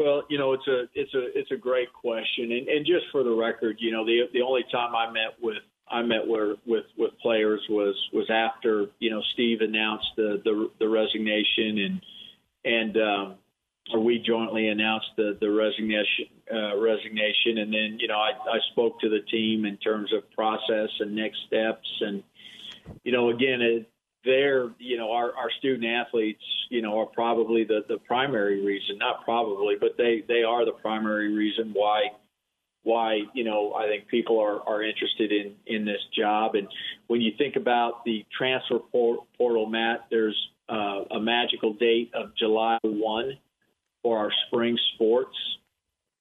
Well, 0.00 0.22
you 0.30 0.38
know, 0.38 0.54
it's 0.54 0.66
a 0.66 0.84
it's 0.94 1.12
a 1.12 1.38
it's 1.38 1.50
a 1.50 1.56
great 1.56 1.92
question, 1.92 2.52
and, 2.52 2.68
and 2.68 2.86
just 2.86 3.04
for 3.12 3.22
the 3.22 3.34
record, 3.34 3.76
you 3.80 3.92
know, 3.92 4.04
the 4.06 4.22
the 4.32 4.40
only 4.40 4.64
time 4.72 4.94
I 4.96 5.10
met 5.10 5.34
with 5.42 5.58
I 5.90 6.00
met 6.02 6.26
with 6.26 6.58
with 6.64 6.86
with 6.96 7.10
players 7.20 7.60
was 7.68 7.94
was 8.10 8.30
after 8.30 8.86
you 8.98 9.10
know 9.10 9.20
Steve 9.34 9.60
announced 9.60 10.06
the 10.16 10.40
the, 10.42 10.70
the 10.78 10.88
resignation 10.88 11.78
and 11.78 12.00
and 12.64 12.96
um, 12.96 13.34
or 13.92 14.00
we 14.00 14.18
jointly 14.18 14.68
announced 14.68 15.10
the 15.18 15.36
the 15.38 15.50
resignation 15.50 16.26
uh, 16.50 16.78
resignation, 16.78 17.58
and 17.58 17.70
then 17.70 17.98
you 17.98 18.08
know 18.08 18.18
I 18.18 18.30
I 18.30 18.58
spoke 18.72 19.00
to 19.00 19.10
the 19.10 19.20
team 19.30 19.66
in 19.66 19.76
terms 19.76 20.14
of 20.14 20.30
process 20.30 20.88
and 21.00 21.14
next 21.14 21.40
steps, 21.46 21.88
and 22.00 22.22
you 23.04 23.12
know 23.12 23.28
again 23.28 23.60
it, 23.60 23.90
they're, 24.24 24.70
you 24.78 24.96
know, 24.98 25.12
our, 25.12 25.34
our 25.34 25.50
student 25.58 25.84
athletes, 25.84 26.42
you 26.68 26.82
know, 26.82 26.98
are 27.00 27.06
probably 27.06 27.64
the, 27.64 27.80
the 27.88 27.98
primary 27.98 28.64
reason, 28.64 28.98
not 28.98 29.24
probably, 29.24 29.76
but 29.80 29.96
they, 29.96 30.22
they 30.28 30.42
are 30.42 30.64
the 30.64 30.72
primary 30.72 31.32
reason 31.32 31.70
why, 31.72 32.08
why, 32.82 33.20
you 33.34 33.44
know, 33.44 33.74
I 33.74 33.86
think 33.86 34.08
people 34.08 34.38
are, 34.40 34.60
are 34.68 34.82
interested 34.82 35.32
in, 35.32 35.54
in 35.66 35.84
this 35.84 36.00
job. 36.16 36.54
And 36.54 36.68
when 37.06 37.20
you 37.20 37.32
think 37.38 37.56
about 37.56 38.04
the 38.04 38.24
transfer 38.36 38.78
portal, 38.78 39.66
Matt, 39.66 40.06
there's 40.10 40.36
uh, 40.68 41.04
a 41.10 41.20
magical 41.20 41.74
date 41.74 42.10
of 42.14 42.36
July 42.36 42.78
1 42.82 43.38
for 44.02 44.18
our 44.18 44.30
spring 44.46 44.78
sports. 44.94 45.36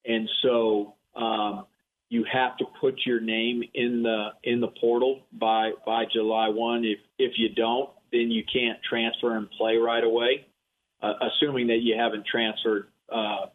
And 0.05 0.29
so, 0.41 0.95
um, 1.15 1.65
you 2.09 2.25
have 2.31 2.57
to 2.57 2.65
put 2.81 2.95
your 3.05 3.21
name 3.21 3.63
in 3.73 4.03
the 4.03 4.29
in 4.43 4.59
the 4.59 4.67
portal 4.67 5.21
by 5.31 5.71
by 5.85 6.05
July 6.11 6.49
one. 6.49 6.83
If 6.83 6.99
if 7.19 7.33
you 7.37 7.49
don't, 7.49 7.89
then 8.11 8.31
you 8.31 8.43
can't 8.51 8.79
transfer 8.87 9.37
and 9.37 9.49
play 9.51 9.77
right 9.77 10.03
away, 10.03 10.47
uh, 11.01 11.13
assuming 11.21 11.67
that 11.67 11.77
you 11.77 11.95
haven't 11.97 12.25
transferred 12.25 12.87
uh, 13.13 13.45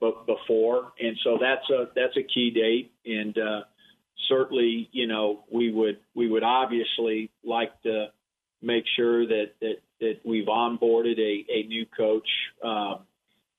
b- 0.00 0.12
before. 0.26 0.92
And 1.00 1.16
so 1.22 1.38
that's 1.40 1.68
a 1.70 1.88
that's 1.94 2.16
a 2.16 2.22
key 2.22 2.50
date. 2.50 2.92
And 3.06 3.38
uh, 3.38 3.60
certainly, 4.28 4.88
you 4.90 5.06
know, 5.06 5.44
we 5.50 5.72
would 5.72 5.98
we 6.14 6.28
would 6.28 6.42
obviously 6.42 7.30
like 7.44 7.80
to 7.82 8.08
make 8.60 8.84
sure 8.96 9.24
that 9.24 9.52
that 9.60 9.76
that 10.00 10.20
we've 10.24 10.46
onboarded 10.46 11.18
a, 11.18 11.46
a 11.48 11.62
new 11.68 11.86
coach. 11.86 12.28
Um, 12.64 13.00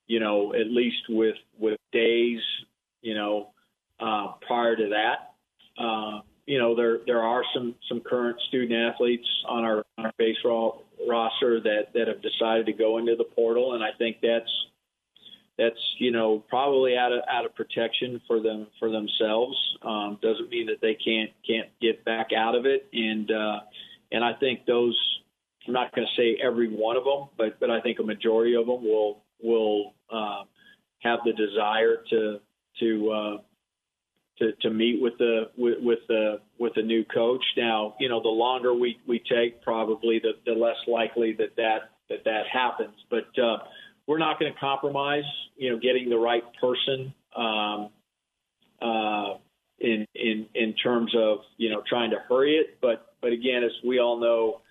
you 0.07 0.19
know, 0.19 0.53
at 0.53 0.67
least 0.67 1.03
with 1.07 1.37
with 1.57 1.79
days, 1.93 2.41
you 3.01 3.15
know 3.15 3.51
uh, 4.01 4.33
prior 4.45 4.75
to 4.75 4.89
that. 4.89 5.33
Uh, 5.81 6.21
you 6.45 6.57
know, 6.57 6.75
there 6.75 6.99
there 7.05 7.21
are 7.21 7.43
some 7.53 7.75
some 7.87 8.01
current 8.01 8.37
student 8.47 8.73
athletes 8.73 9.27
on 9.47 9.63
our, 9.63 9.85
on 9.97 10.05
our 10.05 10.13
base 10.17 10.37
roster 10.43 11.61
that 11.61 11.87
that 11.93 12.07
have 12.07 12.21
decided 12.21 12.65
to 12.65 12.73
go 12.73 12.97
into 12.97 13.15
the 13.15 13.23
portal, 13.23 13.73
and 13.73 13.83
I 13.83 13.89
think 13.97 14.17
that's 14.21 14.49
that's 15.57 15.79
you 15.99 16.11
know 16.11 16.43
probably 16.49 16.97
out 16.97 17.11
of 17.11 17.21
out 17.29 17.45
of 17.45 17.55
protection 17.55 18.21
for 18.27 18.39
them 18.39 18.67
for 18.79 18.89
themselves. 18.89 19.57
Um, 19.83 20.17
doesn't 20.21 20.49
mean 20.49 20.67
that 20.67 20.81
they 20.81 20.95
can't 20.95 21.31
can't 21.47 21.69
get 21.79 22.03
back 22.03 22.29
out 22.35 22.55
of 22.55 22.65
it. 22.65 22.87
And 22.93 23.31
uh, 23.31 23.59
and 24.11 24.23
I 24.23 24.33
think 24.33 24.65
those 24.65 24.97
I'm 25.67 25.73
not 25.73 25.93
going 25.93 26.07
to 26.07 26.21
say 26.21 26.39
every 26.41 26.69
one 26.69 26.97
of 26.97 27.03
them, 27.03 27.29
but 27.37 27.59
but 27.59 27.69
I 27.69 27.81
think 27.81 27.99
a 27.99 28.03
majority 28.03 28.55
of 28.55 28.65
them 28.65 28.83
will 28.83 29.23
will 29.41 29.93
uh, 30.09 30.43
have 30.99 31.19
the 31.25 31.33
desire 31.33 32.03
to 32.09 32.39
to 32.79 33.11
uh, 33.11 33.37
to, 34.41 34.51
to 34.61 34.69
meet 34.71 35.01
with 35.01 35.13
the 35.19 35.43
with, 35.57 35.75
with 35.81 35.99
the 36.07 36.41
with 36.59 36.73
the 36.75 36.81
new 36.81 37.05
coach. 37.05 37.43
Now, 37.55 37.95
you 37.99 38.09
know, 38.09 38.21
the 38.21 38.29
longer 38.29 38.73
we, 38.73 38.97
we 39.07 39.19
take, 39.19 39.61
probably 39.61 40.19
the, 40.19 40.31
the 40.45 40.59
less 40.59 40.75
likely 40.87 41.33
that 41.33 41.55
that 41.57 41.91
that, 42.09 42.23
that 42.25 42.43
happens. 42.51 42.95
But 43.09 43.27
uh, 43.41 43.57
we're 44.07 44.17
not 44.17 44.39
going 44.39 44.51
to 44.51 44.59
compromise. 44.59 45.23
You 45.55 45.71
know, 45.71 45.79
getting 45.79 46.09
the 46.09 46.17
right 46.17 46.43
person 46.59 47.13
um, 47.35 47.89
uh, 48.81 49.37
in 49.79 50.05
in 50.15 50.47
in 50.55 50.73
terms 50.73 51.13
of 51.15 51.39
you 51.57 51.69
know 51.69 51.83
trying 51.87 52.09
to 52.11 52.17
hurry 52.27 52.55
it. 52.55 52.79
But 52.81 53.13
but 53.21 53.31
again, 53.31 53.63
as 53.63 53.71
we 53.85 53.99
all 53.99 54.19
know. 54.19 54.61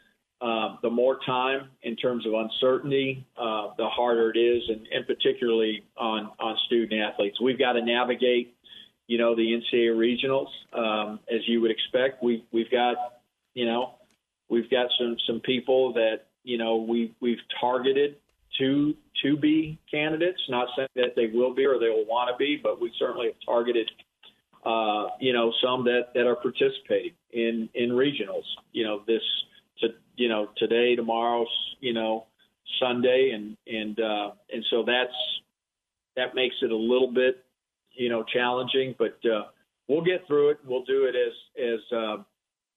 Uh, 0.42 0.76
the 0.80 0.88
more 0.88 1.18
time 1.26 1.68
in 1.82 1.94
terms 1.96 2.26
of 2.26 2.32
uncertainty, 2.32 3.26
uh, 3.36 3.74
the 3.76 3.86
harder 3.86 4.32
it 4.34 4.38
is, 4.38 4.62
and, 4.70 4.88
and 4.90 5.06
particularly 5.06 5.84
on, 5.98 6.30
on 6.40 6.56
student 6.64 6.98
athletes. 6.98 7.38
We've 7.42 7.58
got 7.58 7.74
to 7.74 7.84
navigate 7.84 8.56
you 9.10 9.18
know, 9.18 9.34
the 9.34 9.42
NCAA 9.42 9.96
regionals. 9.96 10.46
Um, 10.72 11.18
as 11.28 11.40
you 11.48 11.60
would 11.62 11.72
expect, 11.72 12.22
we 12.22 12.44
we've 12.52 12.70
got, 12.70 12.94
you 13.54 13.66
know, 13.66 13.94
we've 14.48 14.70
got 14.70 14.86
some 15.00 15.16
some 15.26 15.40
people 15.40 15.92
that 15.94 16.26
you 16.44 16.56
know 16.56 16.76
we 16.76 17.12
we've 17.20 17.40
targeted 17.60 18.18
to 18.60 18.94
to 19.24 19.36
be 19.36 19.80
candidates. 19.90 20.40
Not 20.48 20.68
saying 20.76 20.90
that 20.94 21.16
they 21.16 21.26
will 21.26 21.52
be 21.52 21.66
or 21.66 21.80
they 21.80 21.88
will 21.88 22.06
want 22.06 22.30
to 22.30 22.36
be, 22.36 22.56
but 22.62 22.80
we 22.80 22.92
certainly 23.00 23.26
have 23.26 23.34
targeted, 23.44 23.90
uh, 24.64 25.08
you 25.18 25.32
know, 25.32 25.52
some 25.60 25.82
that 25.86 26.14
that 26.14 26.28
are 26.28 26.36
participating 26.36 27.14
in 27.32 27.68
in 27.74 27.90
regionals. 27.90 28.44
You 28.70 28.84
know, 28.84 29.02
this 29.08 29.22
to 29.80 29.88
you 30.14 30.28
know 30.28 30.50
today, 30.56 30.94
tomorrow, 30.94 31.46
you 31.80 31.94
know, 31.94 32.26
Sunday, 32.78 33.32
and 33.34 33.56
and 33.66 33.98
uh, 33.98 34.30
and 34.52 34.64
so 34.70 34.84
that's 34.86 35.18
that 36.14 36.36
makes 36.36 36.54
it 36.62 36.70
a 36.70 36.76
little 36.76 37.10
bit 37.12 37.44
you 38.00 38.08
know, 38.08 38.24
challenging, 38.24 38.94
but 38.98 39.18
uh, 39.26 39.42
we'll 39.86 40.00
get 40.02 40.26
through 40.26 40.50
it. 40.50 40.58
We'll 40.64 40.84
do 40.84 41.04
it 41.04 41.14
as 41.14 41.34
as 41.62 41.80
uh, 41.94 42.16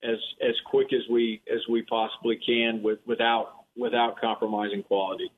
as 0.03 0.17
as 0.41 0.53
quick 0.65 0.91
as 0.91 1.01
we 1.09 1.41
as 1.51 1.61
we 1.69 1.81
possibly 1.83 2.37
can 2.45 2.83
with 2.83 2.99
without 3.07 3.53
without 3.77 4.19
compromising 4.19 4.83
quality. 4.83 5.31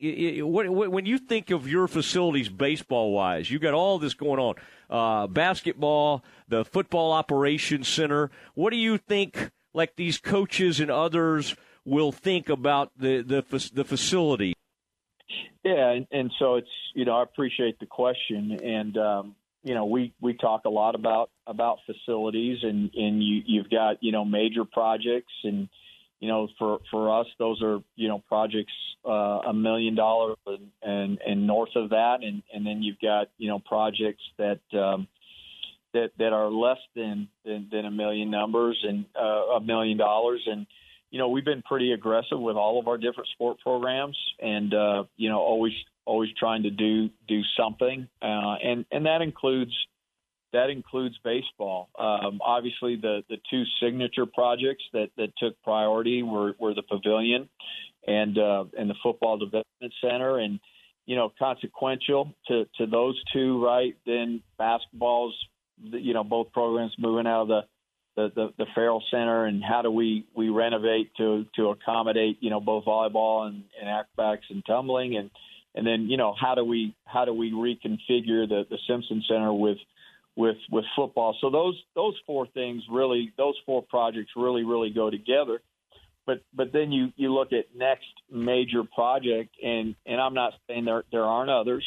When 0.00 1.04
you 1.04 1.18
think 1.18 1.50
of 1.50 1.68
your 1.68 1.88
facilities 1.88 2.48
baseball 2.48 3.12
wise, 3.12 3.50
you 3.50 3.58
got 3.58 3.74
all 3.74 3.98
this 3.98 4.14
going 4.14 4.40
on 4.40 4.54
uh, 4.88 5.26
basketball, 5.26 6.24
the 6.46 6.64
football 6.64 7.12
operations 7.12 7.88
center. 7.88 8.30
What 8.54 8.70
do 8.70 8.76
you 8.76 8.96
think, 8.96 9.50
like 9.74 9.96
these 9.96 10.18
coaches 10.18 10.78
and 10.78 10.90
others, 10.90 11.56
will 11.84 12.12
think 12.12 12.48
about 12.48 12.92
the, 12.96 13.22
the, 13.22 13.70
the 13.74 13.84
facility? 13.84 14.54
Yeah, 15.64 15.90
and, 15.90 16.06
and 16.10 16.32
so 16.38 16.56
it's 16.56 16.68
you 16.94 17.04
know 17.04 17.16
I 17.16 17.22
appreciate 17.22 17.78
the 17.78 17.86
question, 17.86 18.58
and 18.62 18.96
um, 18.96 19.36
you 19.62 19.74
know 19.74 19.86
we 19.86 20.12
we 20.20 20.34
talk 20.34 20.64
a 20.64 20.70
lot 20.70 20.94
about 20.94 21.30
about 21.46 21.78
facilities, 21.86 22.58
and 22.62 22.90
and 22.94 23.22
you 23.22 23.42
you've 23.44 23.70
got 23.70 24.02
you 24.02 24.12
know 24.12 24.24
major 24.24 24.64
projects, 24.64 25.32
and 25.44 25.68
you 26.20 26.28
know 26.28 26.48
for 26.58 26.78
for 26.90 27.20
us 27.20 27.26
those 27.38 27.62
are 27.62 27.80
you 27.96 28.08
know 28.08 28.22
projects 28.28 28.72
uh, 29.06 29.40
a 29.48 29.52
million 29.52 29.94
dollars 29.94 30.36
and, 30.46 30.70
and 30.82 31.18
and 31.26 31.46
north 31.46 31.76
of 31.76 31.90
that, 31.90 32.18
and 32.22 32.42
and 32.54 32.66
then 32.66 32.82
you've 32.82 33.00
got 33.00 33.28
you 33.38 33.48
know 33.48 33.58
projects 33.58 34.22
that. 34.38 34.60
Um, 34.72 35.08
that 35.94 36.10
that 36.18 36.34
are 36.34 36.50
less 36.50 36.76
than 36.94 37.28
than, 37.46 37.68
than 37.72 37.86
a 37.86 37.90
million 37.90 38.30
numbers 38.30 38.78
and 38.86 39.06
uh, 39.18 39.56
a 39.56 39.60
million 39.60 39.96
dollars 39.96 40.42
and 40.46 40.66
you 41.10 41.18
know, 41.18 41.28
we've 41.28 41.44
been 41.44 41.62
pretty 41.62 41.92
aggressive 41.92 42.38
with 42.38 42.56
all 42.56 42.78
of 42.78 42.88
our 42.88 42.98
different 42.98 43.28
sport 43.30 43.58
programs, 43.60 44.16
and 44.40 44.74
uh, 44.74 45.04
you 45.16 45.28
know, 45.28 45.38
always 45.38 45.72
always 46.04 46.30
trying 46.38 46.64
to 46.64 46.70
do 46.70 47.10
do 47.26 47.42
something, 47.56 48.08
uh, 48.22 48.56
and 48.62 48.84
and 48.90 49.06
that 49.06 49.22
includes 49.22 49.72
that 50.52 50.70
includes 50.70 51.16
baseball. 51.24 51.88
Um, 51.98 52.40
obviously, 52.44 52.96
the 52.96 53.22
the 53.28 53.38
two 53.50 53.64
signature 53.80 54.26
projects 54.26 54.84
that 54.92 55.10
that 55.16 55.32
took 55.38 55.60
priority 55.62 56.22
were 56.22 56.54
were 56.58 56.74
the 56.74 56.82
pavilion 56.82 57.48
and 58.06 58.38
uh, 58.38 58.64
and 58.78 58.88
the 58.88 58.94
football 59.02 59.38
development 59.38 59.94
center, 60.00 60.38
and 60.38 60.60
you 61.06 61.16
know, 61.16 61.32
consequential 61.38 62.34
to 62.48 62.66
to 62.76 62.86
those 62.86 63.20
two, 63.32 63.64
right? 63.64 63.96
Then 64.06 64.42
basketball's, 64.58 65.34
you 65.82 66.12
know, 66.12 66.24
both 66.24 66.52
programs 66.52 66.94
moving 66.98 67.26
out 67.26 67.42
of 67.42 67.48
the 67.48 67.60
the, 68.18 68.32
the, 68.34 68.48
the 68.58 68.66
Ferrell 68.74 69.00
Center 69.12 69.44
and 69.44 69.62
how 69.62 69.80
do 69.80 69.92
we, 69.92 70.26
we 70.34 70.48
renovate 70.48 71.14
to, 71.18 71.46
to 71.54 71.68
accommodate, 71.68 72.38
you 72.40 72.50
know, 72.50 72.58
both 72.58 72.84
volleyball 72.84 73.46
and, 73.46 73.62
and 73.80 73.88
acrobatics 73.88 74.46
and 74.50 74.64
tumbling 74.66 75.16
and, 75.16 75.30
and 75.76 75.86
then, 75.86 76.08
you 76.08 76.16
know, 76.16 76.34
how 76.38 76.56
do 76.56 76.64
we, 76.64 76.96
how 77.04 77.24
do 77.24 77.32
we 77.32 77.52
reconfigure 77.52 78.48
the, 78.48 78.66
the 78.68 78.78
Simpson 78.88 79.22
Center 79.28 79.52
with, 79.52 79.78
with, 80.34 80.56
with 80.68 80.84
football. 80.96 81.36
So 81.40 81.48
those, 81.48 81.80
those 81.94 82.16
four 82.26 82.48
things 82.48 82.82
really, 82.90 83.32
those 83.38 83.54
four 83.64 83.82
projects 83.82 84.32
really, 84.34 84.64
really 84.64 84.90
go 84.90 85.10
together. 85.10 85.60
But, 86.26 86.40
but 86.52 86.72
then 86.72 86.90
you, 86.90 87.12
you 87.14 87.32
look 87.32 87.52
at 87.52 87.66
next 87.76 88.08
major 88.32 88.82
project 88.82 89.54
and, 89.62 89.94
and 90.06 90.20
I'm 90.20 90.34
not 90.34 90.54
saying 90.66 90.86
there, 90.86 91.04
there 91.12 91.24
aren't 91.24 91.50
others, 91.50 91.86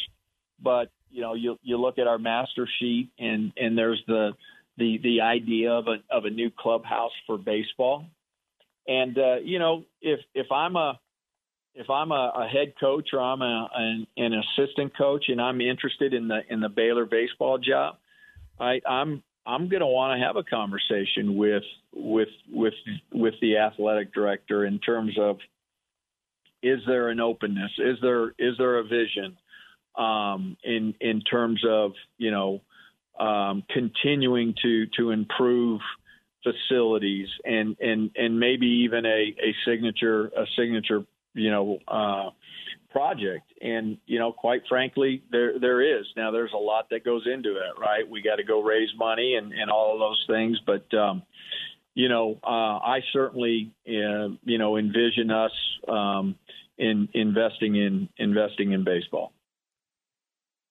but 0.62 0.90
you 1.10 1.20
know, 1.20 1.34
you, 1.34 1.58
you 1.62 1.76
look 1.76 1.98
at 1.98 2.06
our 2.06 2.18
master 2.18 2.66
sheet 2.78 3.10
and, 3.18 3.52
and 3.58 3.76
there's 3.76 4.02
the, 4.06 4.30
the 4.76 4.98
the 5.02 5.20
idea 5.20 5.72
of 5.72 5.86
a 5.86 5.96
of 6.10 6.24
a 6.24 6.30
new 6.30 6.50
clubhouse 6.50 7.12
for 7.26 7.38
baseball. 7.38 8.06
And 8.86 9.16
uh, 9.18 9.36
you 9.42 9.58
know, 9.58 9.84
if 10.00 10.20
if 10.34 10.50
I'm 10.50 10.76
a 10.76 10.98
if 11.74 11.88
I'm 11.88 12.12
a, 12.12 12.32
a 12.36 12.48
head 12.48 12.74
coach 12.78 13.10
or 13.12 13.20
I'm 13.20 13.40
a, 13.40 13.68
an, 13.74 14.06
an 14.16 14.32
assistant 14.34 14.96
coach 14.96 15.26
and 15.28 15.40
I'm 15.40 15.60
interested 15.60 16.12
in 16.14 16.28
the 16.28 16.40
in 16.48 16.60
the 16.60 16.68
Baylor 16.68 17.06
baseball 17.06 17.58
job, 17.58 17.96
I, 18.60 18.80
I'm 18.86 19.22
I'm 19.46 19.68
going 19.68 19.80
to 19.80 19.86
want 19.86 20.18
to 20.18 20.26
have 20.26 20.36
a 20.36 20.42
conversation 20.42 21.36
with 21.36 21.64
with 21.92 22.28
with 22.50 22.74
with 23.12 23.34
the 23.40 23.58
athletic 23.58 24.12
director 24.12 24.64
in 24.66 24.78
terms 24.78 25.16
of 25.18 25.38
is 26.62 26.80
there 26.86 27.08
an 27.08 27.20
openness? 27.20 27.72
Is 27.78 27.98
there 28.02 28.28
is 28.38 28.56
there 28.58 28.78
a 28.78 28.84
vision 28.84 29.36
um, 29.96 30.56
in 30.62 30.94
in 31.00 31.22
terms 31.22 31.62
of 31.68 31.92
you 32.18 32.30
know 32.30 32.60
um, 33.18 33.62
continuing 33.70 34.54
to 34.62 34.86
to 34.98 35.10
improve 35.10 35.80
facilities 36.42 37.28
and 37.44 37.76
and 37.80 38.10
and 38.16 38.38
maybe 38.38 38.66
even 38.84 39.06
a, 39.06 39.34
a 39.40 39.54
signature 39.64 40.26
a 40.36 40.44
signature 40.56 41.04
you 41.34 41.50
know 41.50 41.78
uh, 41.88 42.30
project. 42.90 43.52
And 43.60 43.98
you 44.06 44.18
know 44.18 44.32
quite 44.32 44.62
frankly 44.68 45.22
there 45.30 45.58
there 45.58 45.80
is. 45.98 46.06
Now 46.16 46.30
there's 46.30 46.52
a 46.52 46.58
lot 46.58 46.88
that 46.90 47.04
goes 47.04 47.26
into 47.26 47.56
it 47.56 47.78
right? 47.80 48.08
We 48.08 48.22
got 48.22 48.36
to 48.36 48.44
go 48.44 48.62
raise 48.62 48.90
money 48.96 49.34
and 49.36 49.52
and 49.52 49.70
all 49.70 49.94
of 49.94 50.00
those 50.00 50.24
things. 50.28 50.58
But 50.66 50.92
um 50.96 51.22
you 51.94 52.08
know 52.08 52.38
uh 52.44 52.78
I 52.78 53.00
certainly 53.12 53.72
uh, 53.86 54.34
you 54.44 54.58
know 54.58 54.76
envision 54.76 55.30
us 55.30 55.52
um 55.88 56.36
in 56.78 57.08
investing 57.14 57.76
in 57.76 58.08
investing 58.16 58.72
in 58.72 58.84
baseball 58.84 59.32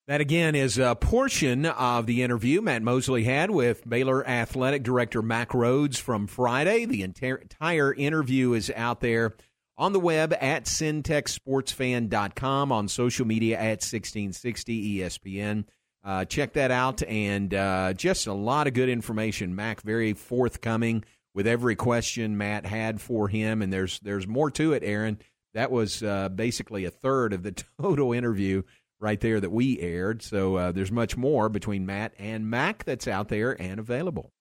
that 0.08 0.22
again 0.22 0.56
is 0.56 0.78
a 0.78 0.95
portion 0.95 1.66
of 1.66 2.06
the 2.06 2.24
interview 2.24 2.62
Matt 2.62 2.82
Mosley 2.82 3.24
had 3.24 3.52
with 3.52 3.88
Baylor 3.88 4.28
Athletic 4.28 4.84
Director 4.84 5.22
Mack 5.22 5.49
Rhoades 5.49 5.99
from 5.99 6.28
Friday. 6.28 6.86
The 6.86 7.04
entire 7.04 7.93
interview 7.93 8.54
is 8.54 8.72
out 8.76 9.02
there 9.02 9.36
on 9.78 9.93
the 9.93 9.99
web 9.99 10.34
at 10.39 10.66
centexsportsfan.com, 10.66 12.72
on 12.72 12.88
social 12.88 13.26
media 13.26 13.58
at 13.58 13.82
1660 13.82 14.99
ESPN. 14.99 15.66
Uh, 16.04 16.26
check 16.26 16.54
that 16.54 16.72
out, 16.72 17.04
and 17.04 17.54
uh, 17.54 17.93
just 17.93 18.26
a 18.26 18.34
lot 18.34 18.68
of 18.68 18.74
good 18.74 18.89
information. 18.89 19.56
Mack 19.56 19.82
very 19.82 20.14
forthcoming 20.14 21.04
with 21.34 21.47
every 21.47 21.76
question 21.76 22.38
Matt 22.38 22.66
had 22.66 22.99
for 22.99 23.28
him, 23.28 23.62
and 23.62 23.72
there's 23.72 23.99
there's 23.99 24.28
more 24.28 24.49
to 24.52 24.74
it. 24.74 24.84
Aaron, 24.84 25.20
that 25.54 25.72
was 25.72 26.02
uh, 26.02 26.30
basically 26.30 26.86
a 26.86 26.91
third 26.91 27.34
of 27.34 27.43
the 27.43 27.52
total 27.82 28.14
interview 28.14 28.64
right 29.02 29.20
there 29.20 29.39
that 29.39 29.52
we 29.52 29.80
aired. 29.80 30.22
So 30.22 30.56
uh, 30.56 30.72
there's 30.72 30.91
much 30.91 31.18
more 31.18 31.49
between 31.49 31.86
Matt 31.86 32.14
and 32.18 32.49
Mack 32.49 32.86
that's 32.86 33.08
out 33.08 33.28
there 33.28 33.60
and 33.60 33.80
available. 33.80 34.32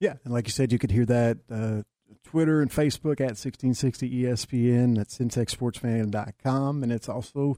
Yeah, 0.00 0.14
and 0.24 0.34
like 0.34 0.48
you 0.48 0.52
said, 0.52 0.72
you 0.72 0.78
could 0.78 0.90
hear 0.90 1.06
that 1.06 1.38
uh, 1.50 1.82
Twitter 2.24 2.60
and 2.60 2.70
Facebook 2.70 3.20
at 3.20 3.38
1660 3.38 4.24
ESPN 4.24 5.00
at 5.00 5.08
centexsportsfan.com. 5.08 6.82
And 6.82 6.92
it's 6.92 7.08
also 7.08 7.56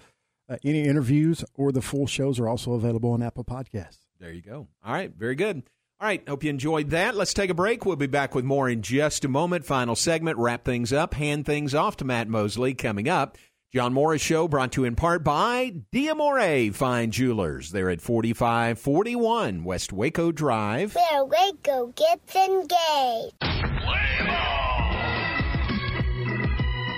uh, 0.48 0.56
any 0.62 0.84
interviews 0.84 1.44
or 1.54 1.72
the 1.72 1.82
full 1.82 2.06
shows 2.06 2.38
are 2.38 2.48
also 2.48 2.74
available 2.74 3.12
on 3.12 3.22
Apple 3.22 3.44
Podcasts. 3.44 4.00
There 4.20 4.30
you 4.30 4.42
go. 4.42 4.68
All 4.84 4.92
right, 4.92 5.12
very 5.12 5.34
good. 5.34 5.62
All 6.00 6.08
right, 6.08 6.26
hope 6.28 6.44
you 6.44 6.50
enjoyed 6.50 6.90
that. 6.90 7.14
Let's 7.14 7.32
take 7.32 7.50
a 7.50 7.54
break. 7.54 7.86
We'll 7.86 7.96
be 7.96 8.06
back 8.06 8.34
with 8.34 8.44
more 8.44 8.68
in 8.68 8.82
just 8.82 9.24
a 9.24 9.28
moment. 9.28 9.64
Final 9.64 9.96
segment, 9.96 10.38
wrap 10.38 10.64
things 10.64 10.92
up, 10.92 11.14
hand 11.14 11.46
things 11.46 11.74
off 11.74 11.96
to 11.98 12.04
Matt 12.04 12.28
Mosley 12.28 12.74
coming 12.74 13.08
up. 13.08 13.38
John 13.74 13.92
Morris 13.92 14.22
Show 14.22 14.46
brought 14.46 14.70
to 14.72 14.82
you 14.82 14.84
in 14.84 14.94
part 14.94 15.24
by 15.24 15.74
Diamore 15.92 16.72
Fine 16.72 17.10
Jewelers. 17.10 17.72
They're 17.72 17.90
at 17.90 18.00
4541 18.00 19.64
West 19.64 19.92
Waco 19.92 20.30
Drive. 20.30 20.94
Where 20.94 21.24
Waco 21.24 21.92
gets 21.96 22.36
engaged. 22.36 23.34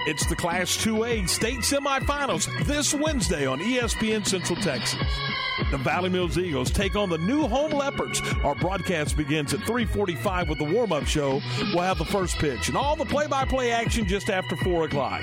It's 0.06 0.24
the 0.26 0.36
Class 0.36 0.76
2A 0.76 1.28
state 1.28 1.58
semifinals 1.58 2.46
this 2.64 2.94
Wednesday 2.94 3.44
on 3.44 3.58
ESPN 3.58 4.24
Central 4.24 4.54
Texas. 4.62 5.02
The 5.72 5.78
Valley 5.78 6.10
Mills 6.10 6.38
Eagles 6.38 6.70
take 6.70 6.94
on 6.94 7.08
the 7.10 7.18
New 7.18 7.48
Home 7.48 7.72
Leopards. 7.72 8.22
Our 8.44 8.54
broadcast 8.54 9.16
begins 9.16 9.52
at 9.52 9.60
3:45 9.60 10.48
with 10.48 10.58
the 10.58 10.64
warm-up 10.64 11.06
show. 11.06 11.40
We'll 11.74 11.82
have 11.82 11.98
the 11.98 12.04
first 12.04 12.38
pitch 12.38 12.68
and 12.68 12.76
all 12.76 12.94
the 12.94 13.04
play-by-play 13.04 13.72
action 13.72 14.06
just 14.06 14.30
after 14.30 14.54
4 14.54 14.84
o'clock. 14.84 15.22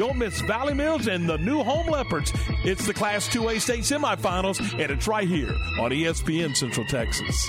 Don't 0.00 0.16
miss 0.16 0.40
Valley 0.40 0.74
Mills 0.74 1.06
and 1.06 1.28
the 1.28 1.38
New 1.38 1.62
Home 1.62 1.86
Leopards. 1.86 2.32
It's 2.64 2.84
the 2.86 2.94
Class 2.94 3.28
2A 3.28 3.60
state 3.60 3.84
semifinals, 3.84 4.58
and 4.72 4.90
it's 4.90 5.06
right 5.06 5.28
here 5.28 5.54
on 5.78 5.92
ESPN 5.92 6.56
Central 6.56 6.84
Texas. 6.86 7.48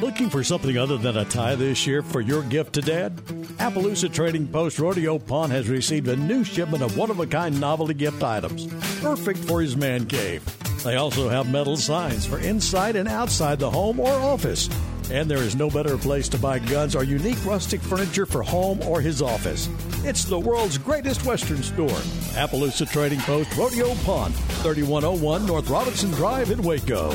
Looking 0.00 0.28
for 0.28 0.44
something 0.44 0.76
other 0.76 0.98
than 0.98 1.16
a 1.16 1.24
tie 1.24 1.54
this 1.54 1.86
year 1.86 2.02
for 2.02 2.20
your 2.20 2.42
gift 2.42 2.74
to 2.74 2.82
Dad? 2.82 3.16
Appaloosa 3.56 4.12
Trading 4.12 4.46
Post 4.46 4.78
Rodeo 4.78 5.18
Pawn 5.18 5.50
has 5.50 5.70
received 5.70 6.08
a 6.08 6.16
new 6.16 6.44
shipment 6.44 6.82
of 6.82 6.98
one 6.98 7.10
of 7.10 7.18
a 7.18 7.26
kind 7.26 7.58
novelty 7.58 7.94
gift 7.94 8.22
items, 8.22 8.66
perfect 9.00 9.38
for 9.38 9.62
his 9.62 9.74
man 9.74 10.04
cave. 10.04 10.44
They 10.84 10.96
also 10.96 11.30
have 11.30 11.50
metal 11.50 11.78
signs 11.78 12.26
for 12.26 12.38
inside 12.38 12.96
and 12.96 13.08
outside 13.08 13.58
the 13.58 13.70
home 13.70 13.98
or 13.98 14.12
office. 14.12 14.68
And 15.10 15.30
there 15.30 15.38
is 15.38 15.56
no 15.56 15.70
better 15.70 15.96
place 15.96 16.28
to 16.30 16.38
buy 16.38 16.58
guns 16.58 16.94
or 16.94 17.02
unique 17.02 17.42
rustic 17.46 17.80
furniture 17.80 18.26
for 18.26 18.42
home 18.42 18.82
or 18.82 19.00
his 19.00 19.22
office. 19.22 19.68
It's 20.04 20.24
the 20.24 20.38
world's 20.38 20.78
greatest 20.78 21.24
Western 21.24 21.62
store, 21.62 21.88
Appaloosa 22.36 22.90
Trading 22.90 23.20
Post 23.20 23.56
Rodeo 23.56 23.94
Pawn, 24.04 24.32
3101 24.62 25.46
North 25.46 25.70
Robinson 25.70 26.10
Drive 26.10 26.50
in 26.50 26.62
Waco. 26.62 27.14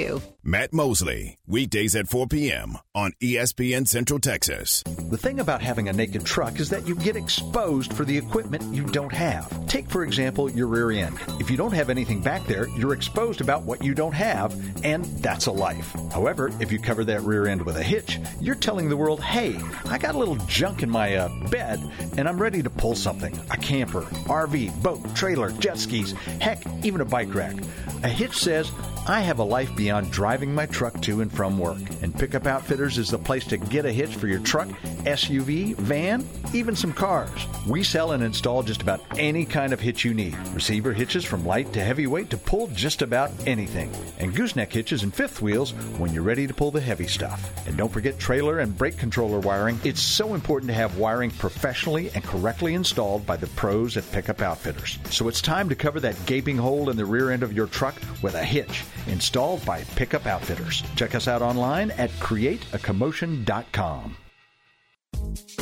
too. 0.00 0.22
Matt 0.42 0.72
Mosley, 0.72 1.36
weekdays 1.46 1.94
at 1.94 2.08
4 2.08 2.26
p.m. 2.26 2.78
on 2.94 3.12
ESPN 3.22 3.86
Central 3.86 4.18
Texas. 4.18 4.82
The 5.10 5.18
thing 5.18 5.38
about 5.38 5.60
having 5.60 5.90
a 5.90 5.92
naked 5.92 6.24
truck 6.24 6.58
is 6.58 6.70
that 6.70 6.88
you 6.88 6.94
get 6.94 7.14
exposed 7.14 7.92
for 7.92 8.06
the 8.06 8.16
equipment 8.16 8.62
you 8.74 8.84
don't 8.84 9.12
have. 9.12 9.66
Take, 9.66 9.90
for 9.90 10.02
example, 10.02 10.50
your 10.50 10.66
rear 10.66 10.92
end. 10.92 11.18
If 11.40 11.50
you 11.50 11.58
don't 11.58 11.74
have 11.74 11.90
anything 11.90 12.22
back 12.22 12.46
there, 12.46 12.68
you're 12.70 12.94
exposed 12.94 13.42
about 13.42 13.64
what 13.64 13.84
you 13.84 13.92
don't 13.94 14.14
have, 14.14 14.54
and 14.82 15.04
that's 15.18 15.44
a 15.44 15.52
life. 15.52 15.94
However, 16.10 16.50
if 16.58 16.72
you 16.72 16.78
cover 16.78 17.04
that 17.04 17.20
rear 17.20 17.46
end 17.46 17.60
with 17.60 17.76
a 17.76 17.82
hitch, 17.82 18.18
you're 18.40 18.54
telling 18.54 18.88
the 18.88 18.96
world, 18.96 19.20
hey, 19.20 19.60
I 19.84 19.98
got 19.98 20.14
a 20.14 20.18
little 20.18 20.36
junk 20.46 20.82
in 20.82 20.88
my 20.88 21.16
uh, 21.16 21.48
bed, 21.50 21.80
and 22.16 22.26
I'm 22.26 22.40
ready 22.40 22.62
to 22.62 22.70
pull 22.70 22.94
something 22.94 23.38
a 23.50 23.58
camper, 23.58 24.02
RV, 24.24 24.82
boat, 24.82 25.14
trailer, 25.14 25.52
jet 25.52 25.76
skis, 25.76 26.12
heck, 26.12 26.62
even 26.82 27.02
a 27.02 27.04
bike 27.04 27.34
rack. 27.34 27.56
A 28.02 28.08
hitch 28.08 28.38
says, 28.38 28.72
I 29.06 29.20
have 29.20 29.40
a 29.40 29.44
life 29.44 29.74
beyond 29.76 30.10
driving 30.10 30.39
my 30.48 30.66
truck 30.66 31.00
to 31.02 31.20
and 31.20 31.30
from 31.30 31.58
work, 31.58 31.78
and 32.02 32.14
Pickup 32.18 32.46
Outfitters 32.46 32.96
is 32.96 33.10
the 33.10 33.18
place 33.18 33.44
to 33.46 33.58
get 33.58 33.84
a 33.84 33.92
hitch 33.92 34.14
for 34.16 34.26
your 34.26 34.40
truck, 34.40 34.68
SUV, 35.04 35.76
van, 35.76 36.26
even 36.54 36.74
some 36.74 36.92
cars. 36.92 37.46
We 37.66 37.82
sell 37.82 38.12
and 38.12 38.22
install 38.22 38.62
just 38.62 38.80
about 38.80 39.02
any 39.18 39.44
kind 39.44 39.72
of 39.72 39.80
hitch 39.80 40.04
you 40.04 40.14
need. 40.14 40.36
Receiver 40.54 40.92
hitches 40.92 41.24
from 41.24 41.44
light 41.44 41.72
to 41.74 41.84
heavyweight 41.84 42.30
to 42.30 42.38
pull 42.38 42.68
just 42.68 43.02
about 43.02 43.30
anything. 43.46 43.90
And 44.18 44.34
gooseneck 44.34 44.72
hitches 44.72 45.02
and 45.02 45.14
fifth 45.14 45.42
wheels 45.42 45.72
when 45.98 46.12
you're 46.14 46.22
ready 46.22 46.46
to 46.46 46.54
pull 46.54 46.70
the 46.70 46.80
heavy 46.80 47.06
stuff. 47.06 47.50
And 47.66 47.76
don't 47.76 47.92
forget 47.92 48.18
trailer 48.18 48.60
and 48.60 48.76
brake 48.76 48.96
controller 48.96 49.40
wiring. 49.40 49.78
It's 49.84 50.00
so 50.00 50.34
important 50.34 50.68
to 50.68 50.74
have 50.74 50.98
wiring 50.98 51.30
professionally 51.30 52.10
and 52.14 52.24
correctly 52.24 52.74
installed 52.74 53.26
by 53.26 53.36
the 53.36 53.46
pros 53.48 53.96
at 53.96 54.10
Pickup 54.12 54.40
Outfitters. 54.40 54.98
So 55.10 55.28
it's 55.28 55.42
time 55.42 55.68
to 55.68 55.74
cover 55.74 56.00
that 56.00 56.16
gaping 56.26 56.56
hole 56.56 56.90
in 56.90 56.96
the 56.96 57.04
rear 57.04 57.30
end 57.30 57.42
of 57.42 57.52
your 57.52 57.66
truck 57.66 57.94
with 58.22 58.34
a 58.34 58.44
hitch 58.44 58.84
installed 59.06 59.64
by 59.64 59.82
Pickup 59.96 60.19
Outfitters. 60.26 60.82
Check 60.96 61.14
us 61.14 61.28
out 61.28 61.42
online 61.42 61.90
at 61.92 62.10
createacommotion.com. 62.12 64.16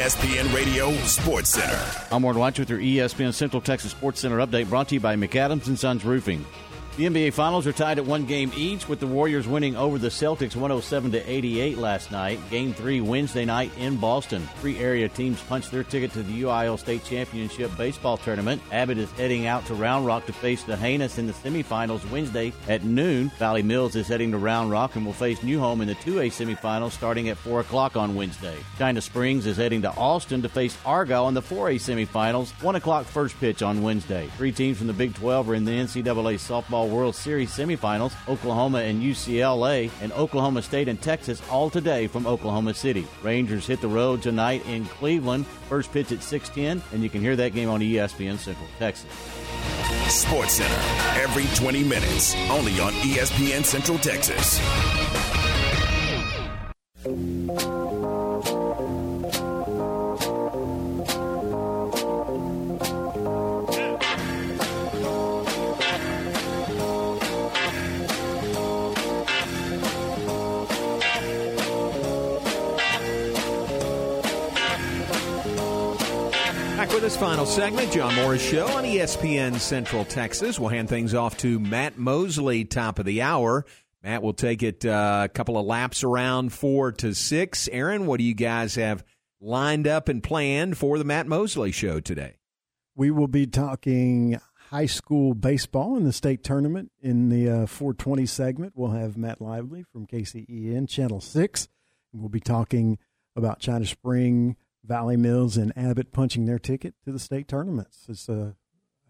ESPN 0.00 0.54
Radio 0.54 0.92
Sports 1.02 1.50
Center. 1.50 1.78
I'm 2.10 2.22
Ward 2.22 2.38
Watch 2.38 2.58
with 2.58 2.70
your 2.70 2.78
ESPN 2.78 3.34
Central 3.34 3.60
Texas 3.60 3.90
Sports 3.90 4.20
Center 4.20 4.38
update 4.38 4.70
brought 4.70 4.88
to 4.88 4.94
you 4.94 5.00
by 5.00 5.14
McAdams 5.14 5.66
and 5.66 5.78
Sons 5.78 6.06
Roofing. 6.06 6.42
The 7.00 7.06
NBA 7.06 7.32
Finals 7.32 7.66
are 7.66 7.72
tied 7.72 7.96
at 7.96 8.04
one 8.04 8.26
game 8.26 8.52
each, 8.54 8.86
with 8.86 9.00
the 9.00 9.06
Warriors 9.06 9.48
winning 9.48 9.74
over 9.74 9.96
the 9.96 10.08
Celtics 10.08 10.54
107 10.54 11.12
to 11.12 11.30
88 11.30 11.78
last 11.78 12.12
night. 12.12 12.38
Game 12.50 12.74
three 12.74 13.00
Wednesday 13.00 13.46
night 13.46 13.72
in 13.78 13.96
Boston. 13.96 14.46
Three 14.60 14.76
area 14.76 15.08
teams 15.08 15.40
punched 15.44 15.70
their 15.70 15.82
ticket 15.82 16.12
to 16.12 16.22
the 16.22 16.42
UIL 16.42 16.78
State 16.78 17.02
Championship 17.06 17.74
baseball 17.78 18.18
tournament. 18.18 18.60
Abbott 18.70 18.98
is 18.98 19.10
heading 19.12 19.46
out 19.46 19.64
to 19.64 19.74
Round 19.74 20.04
Rock 20.04 20.26
to 20.26 20.34
face 20.34 20.62
the 20.62 20.76
Heinous 20.76 21.16
in 21.16 21.26
the 21.26 21.32
semifinals 21.32 22.06
Wednesday 22.10 22.52
at 22.68 22.84
noon. 22.84 23.30
Valley 23.38 23.62
Mills 23.62 23.96
is 23.96 24.06
heading 24.06 24.30
to 24.32 24.36
Round 24.36 24.70
Rock 24.70 24.94
and 24.94 25.06
will 25.06 25.14
face 25.14 25.42
New 25.42 25.58
Home 25.58 25.80
in 25.80 25.88
the 25.88 25.94
2A 25.94 26.26
semifinals 26.26 26.90
starting 26.90 27.30
at 27.30 27.38
4 27.38 27.60
o'clock 27.60 27.96
on 27.96 28.14
Wednesday. 28.14 28.58
China 28.76 29.00
Springs 29.00 29.46
is 29.46 29.56
heading 29.56 29.80
to 29.80 29.90
Austin 29.92 30.42
to 30.42 30.50
face 30.50 30.76
Argyle 30.84 31.28
in 31.28 31.32
the 31.32 31.40
4A 31.40 31.76
semifinals. 31.76 32.50
1 32.62 32.74
o'clock 32.74 33.06
first 33.06 33.40
pitch 33.40 33.62
on 33.62 33.80
Wednesday. 33.80 34.28
Three 34.36 34.52
teams 34.52 34.76
from 34.76 34.86
the 34.86 34.92
Big 34.92 35.14
12 35.14 35.48
are 35.48 35.54
in 35.54 35.64
the 35.64 35.70
NCAA 35.70 36.34
softball 36.34 36.89
World 36.90 37.14
Series 37.14 37.50
semifinals. 37.50 38.12
Oklahoma 38.28 38.78
and 38.78 39.02
UCLA, 39.02 39.90
and 40.02 40.12
Oklahoma 40.12 40.62
State 40.62 40.88
and 40.88 41.00
Texas 41.00 41.40
all 41.50 41.70
today 41.70 42.06
from 42.06 42.26
Oklahoma 42.26 42.74
City. 42.74 43.06
Rangers 43.22 43.66
hit 43.66 43.80
the 43.80 43.88
road 43.88 44.22
tonight 44.22 44.66
in 44.66 44.84
Cleveland. 44.86 45.46
First 45.68 45.92
pitch 45.92 46.12
at 46.12 46.22
6:10, 46.22 46.82
and 46.92 47.02
you 47.02 47.10
can 47.10 47.20
hear 47.20 47.36
that 47.36 47.54
game 47.54 47.68
on 47.70 47.80
ESPN 47.80 48.38
Central 48.38 48.68
Texas. 48.78 49.10
Sports 50.08 50.54
Center, 50.54 51.20
every 51.20 51.46
20 51.54 51.84
minutes, 51.84 52.34
only 52.50 52.80
on 52.80 52.92
ESPN 53.04 53.64
Central 53.64 53.98
Texas. 53.98 54.58
With 76.92 77.04
us, 77.04 77.16
final 77.16 77.46
segment, 77.46 77.92
John 77.92 78.14
Morris 78.16 78.42
Show 78.42 78.66
on 78.66 78.82
ESPN 78.84 79.60
Central 79.60 80.04
Texas. 80.04 80.58
We'll 80.58 80.70
hand 80.70 80.88
things 80.88 81.14
off 81.14 81.36
to 81.38 81.60
Matt 81.60 81.98
Mosley, 81.98 82.64
top 82.64 82.98
of 82.98 83.06
the 83.06 83.22
hour. 83.22 83.64
Matt 84.02 84.22
will 84.22 84.32
take 84.34 84.62
it 84.64 84.84
uh, 84.84 85.22
a 85.24 85.28
couple 85.28 85.56
of 85.56 85.64
laps 85.64 86.02
around 86.02 86.52
four 86.52 86.90
to 86.92 87.14
six. 87.14 87.68
Aaron, 87.70 88.06
what 88.06 88.18
do 88.18 88.24
you 88.24 88.34
guys 88.34 88.74
have 88.74 89.04
lined 89.40 89.86
up 89.86 90.08
and 90.08 90.20
planned 90.22 90.76
for 90.76 90.98
the 90.98 91.04
Matt 91.04 91.28
Mosley 91.28 91.70
Show 91.70 92.00
today? 92.00 92.38
We 92.96 93.10
will 93.12 93.28
be 93.28 93.46
talking 93.46 94.40
high 94.70 94.86
school 94.86 95.34
baseball 95.34 95.96
in 95.96 96.04
the 96.04 96.12
state 96.12 96.42
tournament 96.42 96.90
in 97.00 97.28
the 97.28 97.48
uh, 97.48 97.66
420 97.66 98.26
segment. 98.26 98.72
We'll 98.74 98.90
have 98.90 99.16
Matt 99.16 99.40
Lively 99.40 99.84
from 99.92 100.06
KCEN 100.06 100.88
Channel 100.88 101.20
6. 101.20 101.68
We'll 102.12 102.28
be 102.28 102.40
talking 102.40 102.98
about 103.36 103.60
China 103.60 103.86
Spring, 103.86 104.56
Valley 104.84 105.16
Mills, 105.16 105.56
and 105.56 105.72
Abbott 105.76 106.12
punching 106.12 106.46
their 106.46 106.58
ticket 106.58 106.94
to 107.04 107.12
the 107.12 107.18
state 107.18 107.48
tournaments. 107.48 108.06
It's 108.08 108.28
a, 108.28 108.56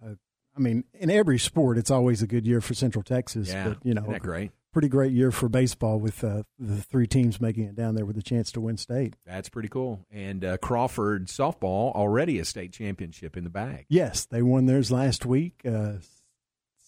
a 0.03 0.17
I 0.57 0.61
mean, 0.61 0.85
in 0.95 1.11
every 1.11 1.39
sport, 1.39 1.79
it's 1.79 1.91
always 1.91 2.23
a 2.23 2.27
good 2.27 2.47
year 2.47 2.61
for 2.61 2.75
Central 2.75 3.03
Texas. 3.03 3.49
Yeah, 3.49 3.69
but, 3.69 3.79
you 3.85 3.95
know, 3.95 4.03
isn't 4.03 4.13
that 4.15 4.23
great? 4.23 4.51
Pretty 4.73 4.89
great 4.89 5.13
year 5.13 5.33
for 5.33 5.49
baseball 5.49 5.99
with 5.99 6.23
uh, 6.23 6.45
the 6.59 6.81
three 6.81 7.07
teams 7.07 7.41
making 7.41 7.65
it 7.65 7.75
down 7.75 7.97
there 7.97 8.05
with 8.05 8.17
a 8.17 8.23
chance 8.23 8.53
to 8.53 8.61
win 8.61 8.77
state. 8.77 9.15
That's 9.27 9.49
pretty 9.49 9.69
cool. 9.69 10.07
And 10.13 10.45
uh, 10.45 10.59
Crawford 10.59 11.27
softball 11.27 11.93
already 11.93 12.39
a 12.39 12.45
state 12.45 12.73
championship 12.73 13.37
in 13.37 13.43
the 13.43 13.51
bag. 13.51 13.87
Yes, 13.89 14.27
they 14.27 14.43
won 14.43 14.67
theirs 14.67 14.93
last 14.93 15.27
week. 15.27 15.63
Uh, 15.67 15.95
it's 15.99 16.23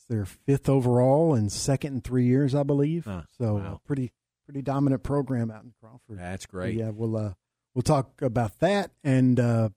their 0.08 0.24
fifth 0.24 0.68
overall 0.68 1.34
and 1.34 1.50
second 1.50 1.94
in 1.94 2.00
three 2.02 2.26
years, 2.26 2.54
I 2.54 2.62
believe. 2.62 3.04
Huh, 3.04 3.22
so 3.36 3.54
wow. 3.54 3.80
pretty 3.84 4.12
pretty 4.44 4.62
dominant 4.62 5.02
program 5.02 5.50
out 5.50 5.64
in 5.64 5.72
Crawford. 5.80 6.18
That's 6.18 6.46
great. 6.46 6.76
Yeah, 6.76 6.90
we'll 6.90 7.16
uh, 7.16 7.32
we'll 7.74 7.82
talk 7.82 8.20
about 8.22 8.58
that 8.60 8.90
and 9.04 9.38
uh, 9.38 9.68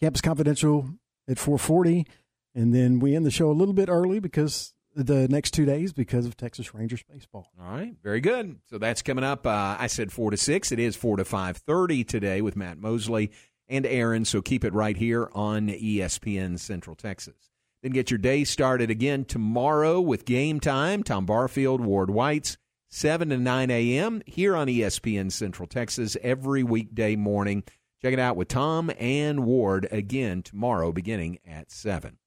Campus 0.00 0.20
Confidential 0.20 0.90
at 1.28 1.38
four 1.38 1.58
forty, 1.58 2.06
and 2.54 2.74
then 2.74 2.98
we 2.98 3.14
end 3.14 3.24
the 3.24 3.30
show 3.30 3.50
a 3.50 3.52
little 3.52 3.74
bit 3.74 3.88
early 3.88 4.20
because 4.20 4.74
the 4.94 5.28
next 5.28 5.52
two 5.52 5.64
days 5.64 5.92
because 5.92 6.26
of 6.26 6.36
Texas 6.36 6.74
Rangers 6.74 7.02
baseball. 7.02 7.50
All 7.60 7.70
right, 7.70 7.94
very 8.02 8.20
good. 8.20 8.56
So 8.68 8.78
that's 8.78 9.02
coming 9.02 9.24
up. 9.24 9.46
Uh, 9.46 9.76
I 9.78 9.86
said 9.86 10.12
four 10.12 10.30
to 10.30 10.36
six. 10.36 10.72
It 10.72 10.78
is 10.78 10.96
four 10.96 11.16
to 11.16 11.24
five 11.24 11.56
thirty 11.58 12.04
today 12.04 12.40
with 12.40 12.56
Matt 12.56 12.78
Mosley 12.78 13.30
and 13.68 13.86
Aaron. 13.86 14.24
So 14.24 14.42
keep 14.42 14.64
it 14.64 14.72
right 14.72 14.96
here 14.96 15.30
on 15.32 15.68
ESPN 15.68 16.58
Central 16.58 16.96
Texas. 16.96 17.50
Then 17.82 17.92
get 17.92 18.10
your 18.10 18.18
day 18.18 18.44
started 18.44 18.90
again 18.90 19.24
tomorrow 19.24 20.00
with 20.00 20.24
game 20.24 20.58
time. 20.58 21.02
Tom 21.02 21.26
Barfield, 21.26 21.82
Ward 21.82 22.08
White's 22.08 22.56
seven 22.94 23.28
to 23.30 23.36
nine 23.36 23.70
a.m. 23.72 24.22
here 24.24 24.54
on 24.54 24.68
ESPN 24.68 25.32
Central 25.32 25.66
Texas 25.66 26.16
every 26.22 26.62
weekday 26.62 27.16
morning. 27.16 27.64
Check 28.00 28.12
it 28.12 28.20
out 28.20 28.36
with 28.36 28.46
Tom 28.48 28.92
and 29.00 29.44
Ward 29.44 29.88
again 29.90 30.42
tomorrow, 30.42 30.92
beginning 30.92 31.40
at 31.44 31.72
seven. 31.72 32.18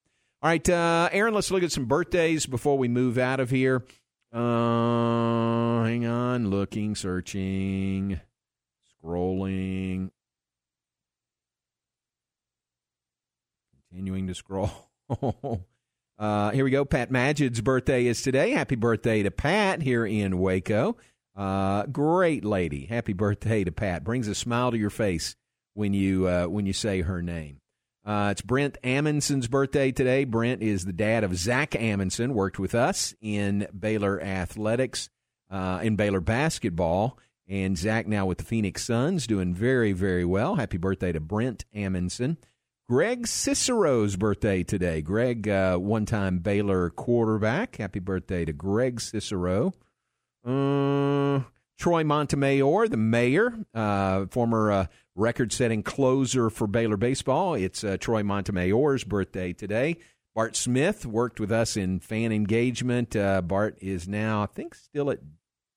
All 0.42 0.50
right, 0.50 0.68
uh, 0.68 1.08
Aaron, 1.10 1.32
let's 1.32 1.50
look 1.50 1.62
at 1.62 1.72
some 1.72 1.86
birthdays 1.86 2.44
before 2.44 2.76
we 2.76 2.86
move 2.86 3.16
out 3.16 3.40
of 3.40 3.48
here. 3.48 3.82
Uh, 4.30 5.84
hang 5.84 6.04
on, 6.04 6.50
looking, 6.50 6.94
searching, 6.94 8.20
scrolling, 9.02 10.10
continuing 13.90 14.26
to 14.26 14.34
scroll. 14.34 14.70
uh, 16.18 16.50
here 16.50 16.64
we 16.64 16.70
go. 16.70 16.84
Pat 16.84 17.10
Magid's 17.10 17.60
birthday 17.60 18.06
is 18.06 18.22
today. 18.22 18.50
Happy 18.50 18.74
birthday 18.74 19.22
to 19.22 19.30
Pat 19.30 19.82
here 19.82 20.04
in 20.04 20.38
Waco. 20.38 20.96
Uh, 21.36 21.86
great 21.86 22.44
lady. 22.44 22.86
Happy 22.86 23.12
birthday 23.12 23.62
to 23.62 23.70
Pat. 23.70 24.02
Brings 24.02 24.26
a 24.26 24.34
smile 24.34 24.72
to 24.72 24.78
your 24.78 24.90
face 24.90 25.36
when 25.74 25.94
you 25.94 26.26
uh, 26.26 26.46
when 26.46 26.66
you 26.66 26.72
say 26.72 27.02
her 27.02 27.22
name. 27.22 27.60
Uh, 28.04 28.30
it's 28.32 28.42
Brent 28.42 28.78
Amundsen's 28.82 29.46
birthday 29.46 29.92
today. 29.92 30.24
Brent 30.24 30.62
is 30.62 30.84
the 30.84 30.92
dad 30.92 31.24
of 31.24 31.36
Zach 31.36 31.76
Amundsen, 31.76 32.34
worked 32.34 32.58
with 32.58 32.74
us 32.74 33.14
in 33.20 33.68
Baylor 33.78 34.20
athletics, 34.20 35.10
uh, 35.50 35.80
in 35.82 35.94
Baylor 35.94 36.20
basketball. 36.20 37.18
And 37.46 37.78
Zach 37.78 38.06
now 38.06 38.26
with 38.26 38.38
the 38.38 38.44
Phoenix 38.44 38.84
Suns, 38.84 39.26
doing 39.26 39.54
very, 39.54 39.92
very 39.92 40.24
well. 40.24 40.56
Happy 40.56 40.78
birthday 40.78 41.12
to 41.12 41.20
Brent 41.20 41.64
Amundsen. 41.74 42.38
Greg 42.90 43.26
Cicero's 43.26 44.16
birthday 44.16 44.62
today. 44.62 45.02
Greg, 45.02 45.46
uh, 45.46 45.76
one 45.76 46.06
time 46.06 46.38
Baylor 46.38 46.88
quarterback. 46.88 47.76
Happy 47.76 47.98
birthday 47.98 48.46
to 48.46 48.52
Greg 48.54 48.98
Cicero. 48.98 49.74
Uh, 50.42 51.42
Troy 51.78 52.02
Montemayor, 52.02 52.88
the 52.88 52.96
mayor, 52.96 53.52
uh, 53.74 54.24
former 54.30 54.72
uh, 54.72 54.86
record 55.14 55.52
setting 55.52 55.82
closer 55.82 56.48
for 56.48 56.66
Baylor 56.66 56.96
baseball. 56.96 57.52
It's 57.52 57.84
uh, 57.84 57.98
Troy 57.98 58.22
Montemayor's 58.22 59.04
birthday 59.04 59.52
today. 59.52 59.98
Bart 60.34 60.56
Smith 60.56 61.04
worked 61.04 61.40
with 61.40 61.52
us 61.52 61.76
in 61.76 62.00
fan 62.00 62.32
engagement. 62.32 63.14
Uh, 63.14 63.42
Bart 63.42 63.76
is 63.82 64.08
now, 64.08 64.44
I 64.44 64.46
think, 64.46 64.74
still 64.74 65.10
at 65.10 65.20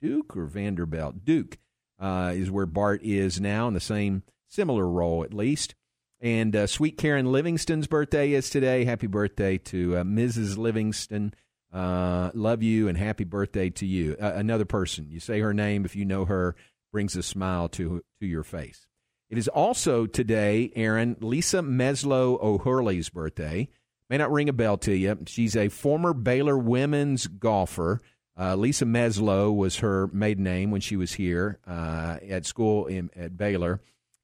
Duke 0.02 0.38
or 0.38 0.46
Vanderbilt. 0.46 1.26
Duke 1.26 1.58
is 2.02 2.50
where 2.50 2.66
Bart 2.66 3.04
is 3.04 3.42
now 3.42 3.68
in 3.68 3.74
the 3.74 3.82
same 3.82 4.24
similar 4.48 4.88
role, 4.88 5.26
at 5.26 5.34
least. 5.34 5.76
And 6.22 6.56
uh, 6.56 6.68
Sweet 6.68 6.98
Karen 6.98 7.32
Livingston's 7.32 7.88
birthday 7.88 8.34
is 8.34 8.52
today. 8.52 8.86
Happy 8.86 9.08
birthday 9.08 9.58
to 9.58 9.98
uh, 9.98 10.04
Mrs. 10.04 10.56
Livingston. 10.56 11.34
Uh, 11.74 12.30
love 12.36 12.62
you 12.62 12.88
and 12.88 12.98
happy 12.98 13.24
birthday 13.24 13.72
to 13.72 13.88
you. 13.88 14.16
Uh, 14.22 14.34
another 14.36 14.66
person, 14.66 15.08
you 15.10 15.20
say 15.20 15.40
her 15.40 15.54
name 15.54 15.84
if 15.84 15.96
you 15.96 16.06
know 16.06 16.26
her, 16.26 16.56
brings 16.92 17.16
a 17.16 17.24
smile 17.24 17.70
to 17.70 18.04
to 18.20 18.28
your 18.28 18.44
face. 18.44 18.86
It 19.30 19.38
is 19.38 19.48
also 19.48 20.06
today, 20.06 20.72
Aaron, 20.76 21.16
Lisa 21.22 21.60
Meslow 21.60 22.40
O'Hurley's 22.42 23.10
birthday. 23.10 23.70
May 24.10 24.18
not 24.18 24.32
ring 24.32 24.50
a 24.50 24.54
bell 24.54 24.78
to 24.80 24.94
you. 24.94 25.18
She's 25.26 25.56
a 25.56 25.70
former 25.70 26.14
Baylor 26.14 26.58
women's 26.58 27.28
golfer. 27.28 28.02
Uh, 28.38 28.56
Lisa 28.56 28.86
Meslow 28.86 29.56
was 29.56 29.78
her 29.78 30.08
maiden 30.08 30.44
name 30.44 30.70
when 30.70 30.82
she 30.82 30.98
was 30.98 31.14
here 31.14 31.60
uh, 31.66 32.18
at 32.30 32.46
school 32.46 32.88
in, 32.88 33.10
at 33.16 33.38
Baylor. 33.38 33.80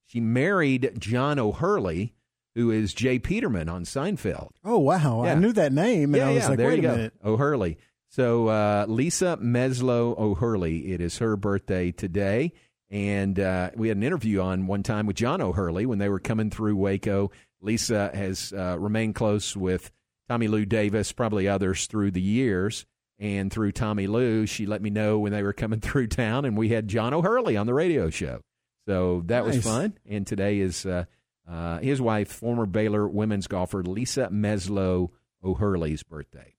She 0.07 0.19
married 0.19 0.93
John 0.97 1.37
O'Hurley, 1.37 2.13
who 2.55 2.71
is 2.71 2.93
J. 2.93 3.19
Peterman 3.19 3.69
on 3.69 3.83
Seinfeld. 3.83 4.49
Oh 4.65 4.79
wow, 4.79 5.23
I 5.23 5.35
knew 5.35 5.53
that 5.53 5.71
name, 5.71 6.15
and 6.15 6.21
yeah, 6.21 6.27
I 6.27 6.33
was 6.33 6.43
yeah, 6.43 6.49
like, 6.49 6.57
there 6.57 6.67
wait 6.69 6.79
a 6.79 6.81
go. 6.81 6.91
minute. 6.95 7.13
O'Hurley. 7.23 7.77
So 8.09 8.47
uh, 8.47 8.85
Lisa 8.87 9.37
Meslow 9.37 10.17
O'Hurley, 10.17 10.91
it 10.93 11.01
is 11.01 11.17
her 11.17 11.35
birthday 11.35 11.91
today. 11.91 12.53
And 12.89 13.37
uh, 13.39 13.71
we 13.75 13.89
had 13.89 13.97
an 13.97 14.03
interview 14.03 14.39
on 14.39 14.65
one 14.67 14.81
time 14.81 15.07
with 15.07 15.17
John 15.17 15.41
O'Hurley 15.41 15.85
when 15.85 15.99
they 15.99 16.09
were 16.09 16.19
coming 16.19 16.49
through 16.49 16.77
Waco. 16.77 17.31
Lisa 17.61 18.09
has 18.13 18.53
uh, 18.53 18.77
remained 18.79 19.15
close 19.15 19.57
with 19.57 19.91
Tommye 20.29 20.49
Lou 20.49 20.65
Davis, 20.65 21.11
probably 21.11 21.47
others 21.47 21.87
through 21.87 22.11
the 22.11 22.21
years. 22.21 22.85
And 23.19 23.51
through 23.51 23.71
Tommye 23.73 24.07
Lou, 24.07 24.45
she 24.45 24.65
let 24.65 24.81
me 24.81 24.89
know 24.89 25.19
when 25.19 25.31
they 25.31 25.43
were 25.43 25.53
coming 25.53 25.79
through 25.81 26.07
town, 26.07 26.45
and 26.45 26.55
we 26.55 26.69
had 26.69 26.87
John 26.87 27.13
O'Hurley 27.13 27.57
on 27.57 27.65
the 27.65 27.73
radio 27.73 28.09
show. 28.09 28.41
So 28.87 29.23
that 29.25 29.43
was 29.45 29.63
fun. 29.63 29.97
And 30.05 30.25
today 30.25 30.59
is 30.59 30.85
uh, 30.85 31.05
uh, 31.47 31.79
his 31.79 32.01
wife, 32.01 32.31
former 32.31 32.65
Baylor 32.65 33.07
women's 33.07 33.47
golfer 33.47 33.83
Lisa 33.83 34.29
Meslow 34.29 35.09
O'Hurley's 35.43 36.03
birthday. 36.03 36.55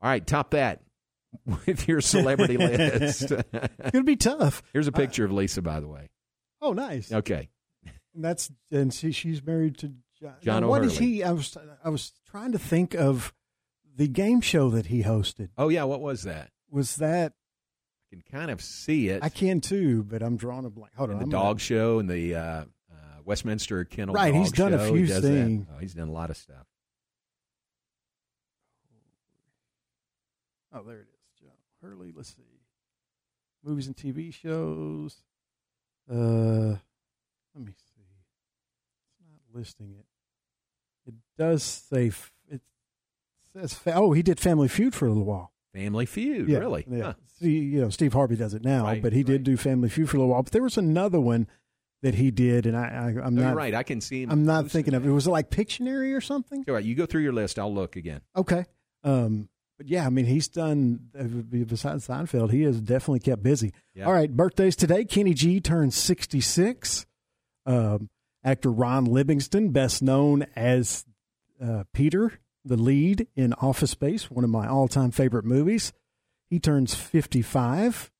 All 0.00 0.08
right, 0.08 0.26
top 0.26 0.50
that 0.52 0.80
with 1.66 1.86
your 1.86 2.00
celebrity 2.00 2.56
list. 2.58 3.30
It's 3.30 3.90
gonna 3.92 4.04
be 4.04 4.16
tough. 4.16 4.62
Here's 4.72 4.88
a 4.88 4.92
picture 4.92 5.24
of 5.24 5.32
Lisa, 5.32 5.60
by 5.62 5.80
the 5.80 5.88
way. 5.88 6.08
Oh, 6.62 6.72
nice. 6.72 7.12
Okay. 7.12 7.50
And 8.14 8.24
that's 8.24 8.50
and 8.70 8.92
she, 8.92 9.12
she's 9.12 9.44
married 9.44 9.76
to 9.78 9.92
John. 10.18 10.34
John 10.40 10.62
now, 10.62 10.68
What 10.68 10.84
is 10.84 10.96
he? 10.96 11.22
I 11.22 11.32
was 11.32 11.56
I 11.84 11.90
was 11.90 12.12
trying 12.30 12.52
to 12.52 12.58
think 12.58 12.94
of 12.94 13.34
the 13.94 14.08
game 14.08 14.40
show 14.40 14.70
that 14.70 14.86
he 14.86 15.02
hosted. 15.02 15.50
Oh 15.58 15.68
yeah, 15.68 15.84
what 15.84 16.00
was 16.00 16.22
that? 16.22 16.50
Was 16.70 16.96
that 16.96 17.34
can 18.22 18.38
kind 18.38 18.50
of 18.50 18.62
see 18.62 19.08
it. 19.08 19.22
I 19.22 19.28
can 19.28 19.60
too, 19.60 20.02
but 20.02 20.22
I'm 20.22 20.36
drawing 20.36 20.64
a 20.64 20.70
blank. 20.70 20.94
Hold 20.96 21.10
on, 21.10 21.18
the 21.18 21.24
I'm 21.24 21.30
dog 21.30 21.60
show 21.60 21.98
and 21.98 22.08
the 22.08 22.34
uh, 22.34 22.40
uh, 22.40 22.64
Westminster 23.24 23.84
Kennel. 23.84 24.14
Right, 24.14 24.34
he's 24.34 24.52
done 24.52 24.74
a 24.74 24.86
few 24.86 25.04
He 25.04 25.06
things. 25.06 25.66
Oh, 25.74 25.78
he's 25.78 25.94
done 25.94 26.08
a 26.08 26.12
lot 26.12 26.30
of 26.30 26.36
stuff. 26.36 26.66
Oh, 30.72 30.82
there 30.82 30.96
it 30.96 31.08
is. 31.08 31.40
John 31.40 31.50
Hurley. 31.80 32.12
Let's 32.14 32.30
see. 32.30 32.42
Movies 33.64 33.86
and 33.86 33.96
TV 33.96 34.32
shows. 34.32 35.22
Uh, 36.10 36.76
let 37.54 37.64
me 37.64 37.72
see. 37.72 38.02
It's 38.02 39.28
not 39.28 39.40
listing 39.58 39.94
it. 39.98 40.04
It 41.08 41.14
does 41.38 41.62
say 41.62 42.08
f- 42.08 42.32
it 42.50 42.60
says. 43.54 43.74
Fa- 43.74 43.94
oh, 43.94 44.12
he 44.12 44.22
did 44.22 44.38
Family 44.38 44.68
Feud 44.68 44.94
for 44.94 45.06
a 45.06 45.08
little 45.08 45.24
while. 45.24 45.52
Family 45.76 46.06
Feud, 46.06 46.48
Yeah, 46.48 46.58
really? 46.58 46.86
Yeah. 46.90 47.02
Huh. 47.04 47.14
See, 47.38 47.58
you 47.58 47.80
know, 47.82 47.90
Steve 47.90 48.14
Harvey 48.14 48.34
does 48.36 48.54
it 48.54 48.64
now, 48.64 48.84
Right, 48.84 49.02
but 49.02 49.12
he 49.12 49.22
did 49.22 49.42
do 49.44 49.56
Family 49.58 49.88
Feud 49.90 50.08
for 50.08 50.16
a 50.16 50.20
little 50.20 50.32
while. 50.32 50.42
But 50.42 50.52
there 50.52 50.62
was 50.62 50.78
another 50.78 51.20
one 51.20 51.46
that 52.02 52.14
he 52.14 52.30
did, 52.30 52.64
and 52.66 52.76
I, 52.76 52.84
I 52.86 53.24
I'm 53.26 53.34
No, 53.34 53.42
not 53.42 53.56
right. 53.56 53.74
I 53.74 53.82
can 53.82 54.00
see. 54.00 54.22
I'm 54.22 54.44
not 54.46 54.70
thinking 54.70 54.94
of 54.94 55.06
it. 55.06 55.10
Was 55.10 55.26
it 55.26 55.30
like 55.30 55.50
Pictionary 55.50 56.16
or 56.16 56.20
something? 56.22 56.64
All 56.66 56.74
right, 56.74 56.84
you 56.84 56.94
go 56.94 57.04
through 57.04 57.22
your 57.22 57.32
list. 57.34 57.58
I'll 57.58 57.72
look 57.74 57.96
again. 57.96 58.22
Okay. 58.34 58.64
Um, 59.04 59.48
but 59.76 59.88
yeah, 59.88 60.06
I 60.06 60.08
mean, 60.08 60.24
he's 60.24 60.48
done, 60.48 61.10
besides 61.50 62.06
Seinfeld, 62.08 62.50
he 62.50 62.62
has 62.62 62.80
definitely 62.80 63.20
kept 63.20 63.42
busy. 63.42 63.74
Yeah. 63.94 64.06
All 64.06 64.12
right, 64.14 64.30
birthdays 64.34 64.74
today. 64.76 65.04
Kenny 65.04 65.34
G 65.34 65.60
turns 65.60 65.94
66. 65.96 67.04
Um, 67.66 68.08
Actor 68.44 68.70
Ron 68.70 69.04
Livingston, 69.04 69.70
best 69.72 70.02
known 70.02 70.46
as 70.56 71.04
uh, 71.62 71.84
Peter, 71.92 72.32
the 72.66 72.76
lead 72.76 73.28
in 73.36 73.52
Office 73.54 73.92
Space, 73.92 74.30
one 74.30 74.44
of 74.44 74.50
my 74.50 74.66
all 74.66 74.88
time 74.88 75.10
favorite 75.10 75.44
movies. 75.44 75.92
He 76.48 76.58
turns 76.58 76.94
55. 76.94 78.10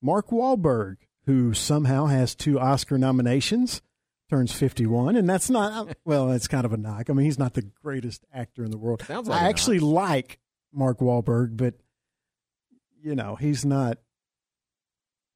Mark 0.00 0.28
Wahlberg, 0.28 0.96
who 1.26 1.52
somehow 1.52 2.06
has 2.06 2.34
two 2.34 2.60
Oscar 2.60 2.98
nominations, 2.98 3.82
turns 4.30 4.52
51. 4.52 5.16
And 5.16 5.28
that's 5.28 5.50
not, 5.50 5.96
well, 6.04 6.30
it's 6.32 6.48
kind 6.48 6.64
of 6.64 6.72
a 6.72 6.76
knock. 6.76 7.10
I 7.10 7.12
mean, 7.12 7.24
he's 7.24 7.38
not 7.38 7.54
the 7.54 7.68
greatest 7.82 8.24
actor 8.32 8.64
in 8.64 8.70
the 8.70 8.78
world. 8.78 9.02
Sounds 9.02 9.28
like 9.28 9.42
I 9.42 9.48
actually 9.48 9.80
like 9.80 10.38
Mark 10.72 10.98
Wahlberg, 10.98 11.56
but, 11.56 11.74
you 13.02 13.14
know, 13.14 13.36
he's 13.36 13.64
not, 13.64 13.98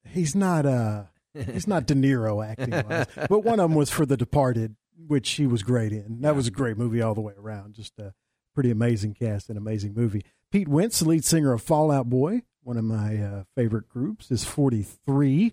he's 0.07 0.36
not, 0.36 0.66
uh, 0.66 1.05
he's 1.34 1.66
not 1.66 1.86
De 1.86 1.94
Niro 1.94 2.46
acting 2.46 2.70
wise. 2.70 3.07
but 3.28 3.40
one 3.40 3.59
of 3.59 3.70
them 3.70 3.74
was 3.74 3.90
for 3.90 4.07
The 4.07 4.16
Departed, 4.16 4.76
which 5.07 5.26
she 5.26 5.46
was 5.46 5.62
great 5.62 5.92
in. 5.92 6.20
That 6.20 6.36
was 6.36 6.46
a 6.46 6.50
great 6.50 6.76
movie 6.76 7.03
all 7.03 7.14
the 7.14 7.20
way 7.20 7.34
around. 7.38 7.74
Just 7.74 7.98
a 7.98 8.14
pretty 8.55 8.70
amazing 8.70 9.14
cast 9.14 9.48
and 9.48 9.59
amazing 9.59 9.94
movie. 9.94 10.24
Pete 10.50 10.68
Wentz, 10.68 11.00
the 11.00 11.09
lead 11.09 11.24
singer 11.24 11.53
of 11.53 11.62
Fall 11.62 11.90
Out 11.90 12.11
Boy, 12.11 12.42
one 12.62 12.76
of 12.76 12.84
my 12.84 13.16
uh, 13.18 13.44
favorite 13.57 13.88
groups, 13.88 14.30
is 14.30 14.44
43. 14.44 15.53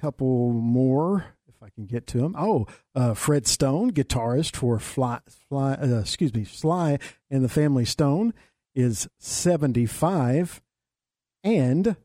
Couple 0.00 0.52
more, 0.52 1.26
if 1.46 1.62
I 1.62 1.68
can 1.68 1.86
get 1.86 2.06
to 2.08 2.24
him. 2.24 2.34
Oh, 2.38 2.66
uh, 2.94 3.14
Fred 3.14 3.46
Stone, 3.46 3.92
guitarist 3.92 4.56
for 4.56 4.78
Fly, 4.78 5.20
Fly 5.48 5.74
uh, 5.74 6.00
excuse 6.00 6.34
me, 6.34 6.44
Sly 6.44 6.98
and 7.30 7.44
the 7.44 7.48
Family 7.48 7.84
Stone, 7.84 8.34
is 8.74 9.08
75. 9.18 10.62
And 11.44 11.96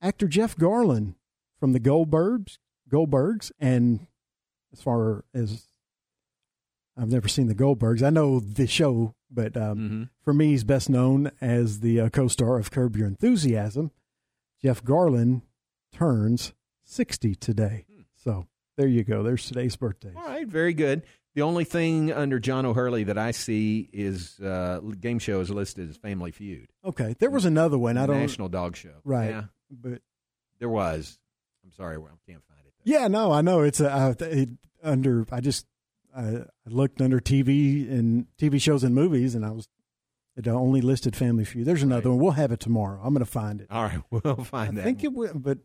actor 0.00 0.28
Jeff 0.28 0.56
Garlin 0.56 1.14
from 1.58 1.72
the 1.72 1.80
Goldbergs, 1.80 2.58
Goldbergs, 2.90 3.50
and 3.58 4.06
as 4.72 4.80
far 4.82 5.24
as 5.34 5.66
I've 6.96 7.10
never 7.10 7.28
seen 7.28 7.46
the 7.46 7.54
Goldbergs, 7.54 8.02
I 8.02 8.10
know 8.10 8.40
the 8.40 8.66
show, 8.66 9.14
but 9.30 9.56
um, 9.56 10.10
for 10.22 10.34
me, 10.34 10.48
he's 10.48 10.64
best 10.64 10.90
known 10.90 11.30
as 11.40 11.80
the 11.80 12.00
uh, 12.00 12.08
co-star 12.08 12.58
of 12.58 12.70
Curb 12.70 12.96
Your 12.96 13.06
Enthusiasm. 13.06 13.92
Jeff 14.60 14.82
Garlin 14.82 15.42
turns 15.92 16.52
sixty 16.84 17.34
today, 17.36 17.86
so 18.16 18.46
there 18.76 18.88
you 18.88 19.04
go. 19.04 19.22
There's 19.22 19.46
today's 19.46 19.76
birthday. 19.76 20.12
All 20.16 20.24
right, 20.26 20.46
very 20.48 20.74
good. 20.74 21.02
The 21.36 21.42
only 21.42 21.62
thing 21.62 22.12
under 22.12 22.40
John 22.40 22.66
O'Hurley 22.66 23.04
that 23.04 23.16
I 23.18 23.30
see 23.30 23.88
is 23.92 24.40
uh, 24.40 24.80
game 25.00 25.20
show 25.20 25.38
is 25.40 25.50
listed 25.50 25.88
as 25.88 25.96
Family 25.96 26.32
Feud. 26.32 26.68
Okay, 26.84 27.14
there 27.20 27.30
was 27.30 27.44
another 27.44 27.78
one. 27.78 27.96
I 27.96 28.06
don't 28.06 28.18
National 28.18 28.48
Dog 28.48 28.74
Show. 28.74 28.94
right, 29.04 29.30
Yeah, 29.30 29.44
but 29.70 30.02
there 30.58 30.68
was. 30.68 31.20
I'm 31.64 31.70
sorry, 31.70 31.96
I 31.96 32.00
can't 32.28 32.42
find 32.48 32.57
it. 32.57 32.57
Yeah, 32.88 33.06
no, 33.08 33.32
I 33.32 33.42
know 33.42 33.60
it's 33.60 33.80
a, 33.80 33.92
uh, 33.92 34.14
it, 34.20 34.48
under. 34.82 35.26
I 35.30 35.40
just 35.42 35.66
I, 36.16 36.22
I 36.22 36.44
looked 36.64 37.02
under 37.02 37.20
TV 37.20 37.86
and 37.90 38.26
TV 38.40 38.58
shows 38.58 38.82
and 38.82 38.94
movies, 38.94 39.34
and 39.34 39.44
I 39.44 39.50
was 39.50 39.68
it 40.38 40.48
only 40.48 40.80
listed 40.80 41.14
Family 41.14 41.44
Feud. 41.44 41.66
There's 41.66 41.82
another 41.82 42.08
one. 42.08 42.18
We'll 42.18 42.32
have 42.32 42.50
it 42.50 42.60
tomorrow. 42.60 42.98
I'm 43.04 43.12
going 43.12 43.24
to 43.24 43.30
find 43.30 43.60
it. 43.60 43.66
All 43.70 43.82
right, 43.82 44.00
we'll 44.10 44.36
find 44.36 44.70
I 44.70 44.74
that. 44.76 44.80
I 44.80 44.84
think 44.84 45.04
it 45.04 45.12
will, 45.12 45.34
but 45.34 45.58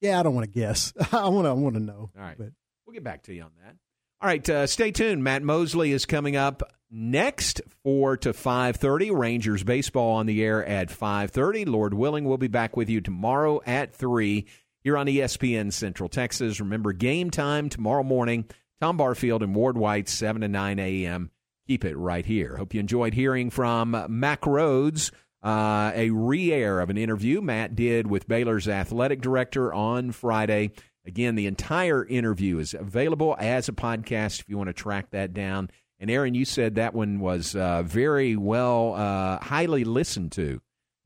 yeah, 0.00 0.18
I 0.18 0.24
don't 0.24 0.34
want 0.34 0.52
to 0.52 0.58
guess. 0.58 0.92
I 1.12 1.28
want 1.28 1.44
to. 1.44 1.50
I 1.50 1.52
want 1.52 1.76
to 1.76 1.80
know. 1.80 2.10
All 2.16 2.22
right. 2.22 2.36
but 2.36 2.48
We'll 2.84 2.94
get 2.94 3.04
back 3.04 3.22
to 3.24 3.32
you 3.32 3.42
on 3.42 3.52
that. 3.62 3.76
All 4.20 4.26
right, 4.26 4.50
uh, 4.50 4.66
stay 4.66 4.90
tuned. 4.90 5.22
Matt 5.22 5.44
Mosley 5.44 5.92
is 5.92 6.04
coming 6.04 6.34
up 6.34 6.64
next, 6.90 7.60
four 7.84 8.16
to 8.16 8.32
five 8.32 8.74
thirty. 8.74 9.12
Rangers 9.12 9.62
baseball 9.62 10.16
on 10.16 10.26
the 10.26 10.42
air 10.42 10.66
at 10.66 10.90
five 10.90 11.30
thirty. 11.30 11.64
Lord 11.64 11.94
willing, 11.94 12.24
we'll 12.24 12.38
be 12.38 12.48
back 12.48 12.76
with 12.76 12.90
you 12.90 13.00
tomorrow 13.00 13.60
at 13.64 13.94
three 13.94 14.46
here 14.82 14.96
on 14.96 15.06
ESPN 15.06 15.72
Central 15.72 16.08
Texas. 16.08 16.60
Remember, 16.60 16.92
game 16.92 17.30
time 17.30 17.68
tomorrow 17.68 18.02
morning. 18.02 18.46
Tom 18.80 18.96
Barfield 18.96 19.42
and 19.42 19.54
Ward 19.54 19.76
White, 19.76 20.08
seven 20.08 20.42
to 20.42 20.48
nine 20.48 20.78
a.m. 20.78 21.30
Keep 21.66 21.84
it 21.84 21.96
right 21.96 22.24
here. 22.24 22.56
Hope 22.56 22.74
you 22.74 22.80
enjoyed 22.80 23.14
hearing 23.14 23.50
from 23.50 24.06
Mack 24.08 24.42
Rhoades. 24.42 25.12
Uh, 25.42 25.92
a 25.94 26.10
re-air 26.10 26.80
of 26.80 26.90
an 26.90 26.98
interview 26.98 27.40
Matt 27.40 27.74
did 27.74 28.06
with 28.06 28.28
Baylor's 28.28 28.68
athletic 28.68 29.20
director 29.20 29.72
on 29.72 30.12
Friday. 30.12 30.72
Again, 31.06 31.34
the 31.34 31.46
entire 31.46 32.04
interview 32.04 32.58
is 32.58 32.74
available 32.74 33.34
as 33.38 33.68
a 33.68 33.72
podcast 33.72 34.40
if 34.40 34.48
you 34.48 34.58
want 34.58 34.68
to 34.68 34.74
track 34.74 35.10
that 35.10 35.32
down. 35.32 35.70
And 35.98 36.10
Aaron, 36.10 36.34
you 36.34 36.44
said 36.44 36.74
that 36.74 36.94
one 36.94 37.20
was 37.20 37.54
uh, 37.54 37.82
very 37.82 38.36
well, 38.36 38.94
uh, 38.94 39.38
highly 39.38 39.84
listened 39.84 40.32
to, 40.32 40.60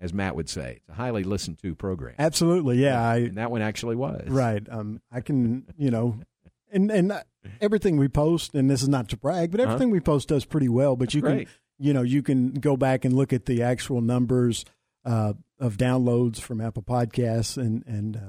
as 0.04 0.12
Matt 0.14 0.36
would 0.36 0.48
say. 0.48 0.76
It's 0.80 0.88
a 0.90 0.92
highly 0.94 1.24
listened 1.24 1.58
to 1.62 1.74
program. 1.74 2.14
absolutely, 2.18 2.76
yeah. 2.78 3.00
I, 3.02 3.16
And 3.16 3.38
that 3.38 3.50
one 3.50 3.62
actually 3.62 3.96
was. 3.96 4.28
right. 4.28 4.62
Um, 4.70 5.00
I 5.10 5.20
can, 5.20 5.64
you 5.76 5.90
know, 5.90 6.20
and 6.72 6.90
and 6.90 7.12
everything 7.60 7.96
we 7.96 8.08
post, 8.08 8.54
and 8.54 8.70
this 8.70 8.82
is 8.82 8.88
not 8.88 9.08
to 9.08 9.16
brag, 9.16 9.50
but 9.50 9.60
Uh-huh. 9.60 9.72
everything 9.72 9.90
we 9.90 10.00
post 10.00 10.28
does 10.28 10.44
pretty 10.44 10.68
well. 10.68 10.94
But 10.96 11.14
you 11.14 11.20
great. 11.20 11.46
can, 11.48 11.54
you 11.78 11.92
know, 11.92 12.02
you 12.02 12.22
can 12.22 12.52
go 12.52 12.76
back 12.76 13.04
and 13.04 13.14
look 13.14 13.32
at 13.32 13.46
the 13.46 13.62
actual 13.62 14.00
numbers 14.00 14.64
uh, 15.04 15.32
of 15.58 15.76
downloads 15.76 16.40
from 16.40 16.60
Apple 16.60 16.82
Podcasts 16.82 17.56
and 17.56 17.82
and 17.86 18.16
uh, 18.16 18.20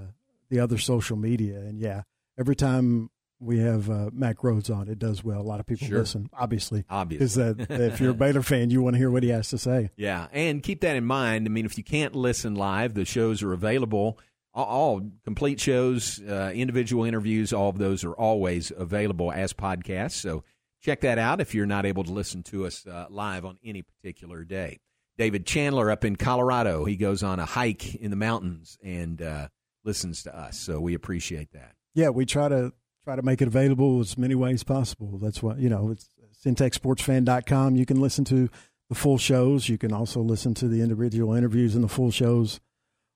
the 0.50 0.60
other 0.60 0.78
social 0.78 1.18
media. 1.18 1.58
And 1.60 1.80
yeah, 1.80 2.04
every 2.40 2.56
time 2.56 3.10
we 3.46 3.60
have 3.60 3.90
uh, 3.90 4.10
Mack 4.12 4.40
Rhoades 4.40 4.76
on, 4.76 4.88
it 4.90 5.00
does 5.00 5.24
well. 5.24 5.40
A 5.40 5.44
lot 5.44 5.60
of 5.60 5.66
people 5.66 5.88
Sure. 5.88 6.00
listen, 6.00 6.30
obviously, 6.34 6.84
Obviously. 6.90 7.54
because 7.54 7.70
uh, 7.70 7.84
if 7.84 8.00
you're 8.02 8.12
a 8.12 8.14
Baylor 8.26 8.42
fan, 8.42 8.70
you 8.72 8.82
want 8.82 8.96
to 8.96 8.98
hear 8.98 9.12
what 9.12 9.24
he 9.24 9.30
has 9.30 9.50
to 9.50 9.58
say. 9.58 9.92
Yeah, 9.96 10.28
and 10.32 10.62
keep 10.64 10.82
that 10.82 10.96
in 10.96 11.06
mind. 11.06 11.46
I 11.48 11.50
mean, 11.50 11.66
if 11.66 11.78
you 11.78 11.84
can't 11.84 12.16
listen 12.16 12.56
live, 12.56 12.94
the 12.96 13.06
shows 13.06 13.44
are 13.44 13.54
available. 13.54 14.18
All, 14.54 14.66
all 14.66 15.02
complete 15.24 15.60
shows, 15.60 16.22
uh, 16.28 16.52
individual 16.54 17.04
interviews, 17.06 17.54
all 17.54 17.70
of 17.70 17.78
those 17.78 18.04
are 18.04 18.14
always 18.14 18.72
available 18.76 19.32
as 19.32 19.54
podcasts. 19.54 20.14
So 20.14 20.44
check 20.82 21.02
that 21.02 21.18
out 21.18 21.42
if 21.42 21.54
you're 21.54 21.66
not 21.66 21.86
able 21.86 22.04
to 22.06 22.12
listen 22.12 22.42
to 22.44 22.66
us 22.66 22.86
uh, 22.88 23.06
live 23.10 23.46
on 23.46 23.58
any 23.64 23.82
particular 23.82 24.44
day. 24.44 24.80
David 25.18 25.46
Chandler 25.46 25.92
up 25.92 26.04
in 26.04 26.16
Colorado, 26.16 26.84
he 26.86 26.96
goes 26.98 27.24
on 27.24 27.40
a 27.40 27.46
hike 27.46 27.96
in 27.96 28.10
the 28.12 28.18
mountains 28.18 28.78
and 28.84 29.22
uh, 29.22 29.48
listens 29.84 30.24
to 30.24 30.38
us. 30.38 30.60
So 30.60 30.80
we 30.80 30.94
appreciate 30.94 31.52
that. 31.54 31.74
Yeah, 31.94 32.10
we 32.10 32.26
try 32.26 32.50
to 32.50 32.74
try 33.06 33.16
to 33.16 33.22
make 33.22 33.42
it 33.42 33.48
available 33.48 34.02
as 34.02 34.18
many 34.18 34.36
ways 34.36 34.64
possible. 34.64 35.18
That's 35.18 35.42
why 35.42 35.56
you 35.56 35.70
know 35.70 35.92
it's 35.92 36.10
centexsportsfan.com. 36.44 37.76
You 37.76 37.86
can 37.86 38.02
listen 38.02 38.26
to 38.26 38.50
the 38.90 38.96
full 38.96 39.18
shows. 39.18 39.70
You 39.70 39.78
can 39.78 39.94
also 39.94 40.20
listen 40.22 40.54
to 40.56 40.68
the 40.68 40.82
individual 40.82 41.34
interviews 41.34 41.76
and 41.76 41.84
the 41.84 41.88
full 41.88 42.12
shows 42.12 42.60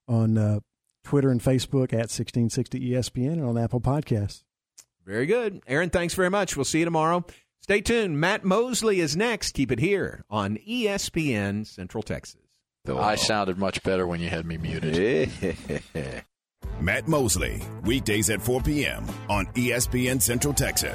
on 0.08 0.38
uh, 0.38 0.60
Twitter 1.04 1.30
and 1.30 1.42
Facebook 1.42 1.92
at 1.92 2.10
1660 2.10 2.92
ESPN 2.92 3.34
and 3.34 3.46
on 3.46 3.58
Apple 3.58 3.82
Podcasts. 3.82 4.44
Very 5.06 5.26
good. 5.26 5.62
Aaron, 5.68 5.90
thanks 5.90 6.14
very 6.14 6.30
much. 6.30 6.56
We'll 6.56 6.66
see 6.66 6.80
you 6.80 6.86
tomorrow. 6.86 7.26
Stay 7.62 7.82
tuned. 7.82 8.20
Matt 8.20 8.44
Mosley 8.44 9.00
is 9.00 9.16
next. 9.16 9.54
Keep 9.54 9.72
it 9.72 9.80
here 9.80 10.24
on 10.30 10.58
ESPN 10.58 11.66
Central 11.66 12.04
Texas. 12.04 12.42
I 12.88 13.16
sounded 13.16 13.58
much 13.58 13.84
better 13.84 14.08
when 14.08 14.20
you 14.20 14.30
had 14.30 14.46
me 14.46 14.58
muted. 14.58 15.30
Matt 16.82 17.08
Mosley, 17.08 17.62
weekdays 17.84 18.30
at 18.30 18.42
4 18.42 18.62
p.m. 18.62 19.06
on 19.30 19.46
ESPN 19.48 20.22
Central 20.22 20.54
Texas. 20.54 20.88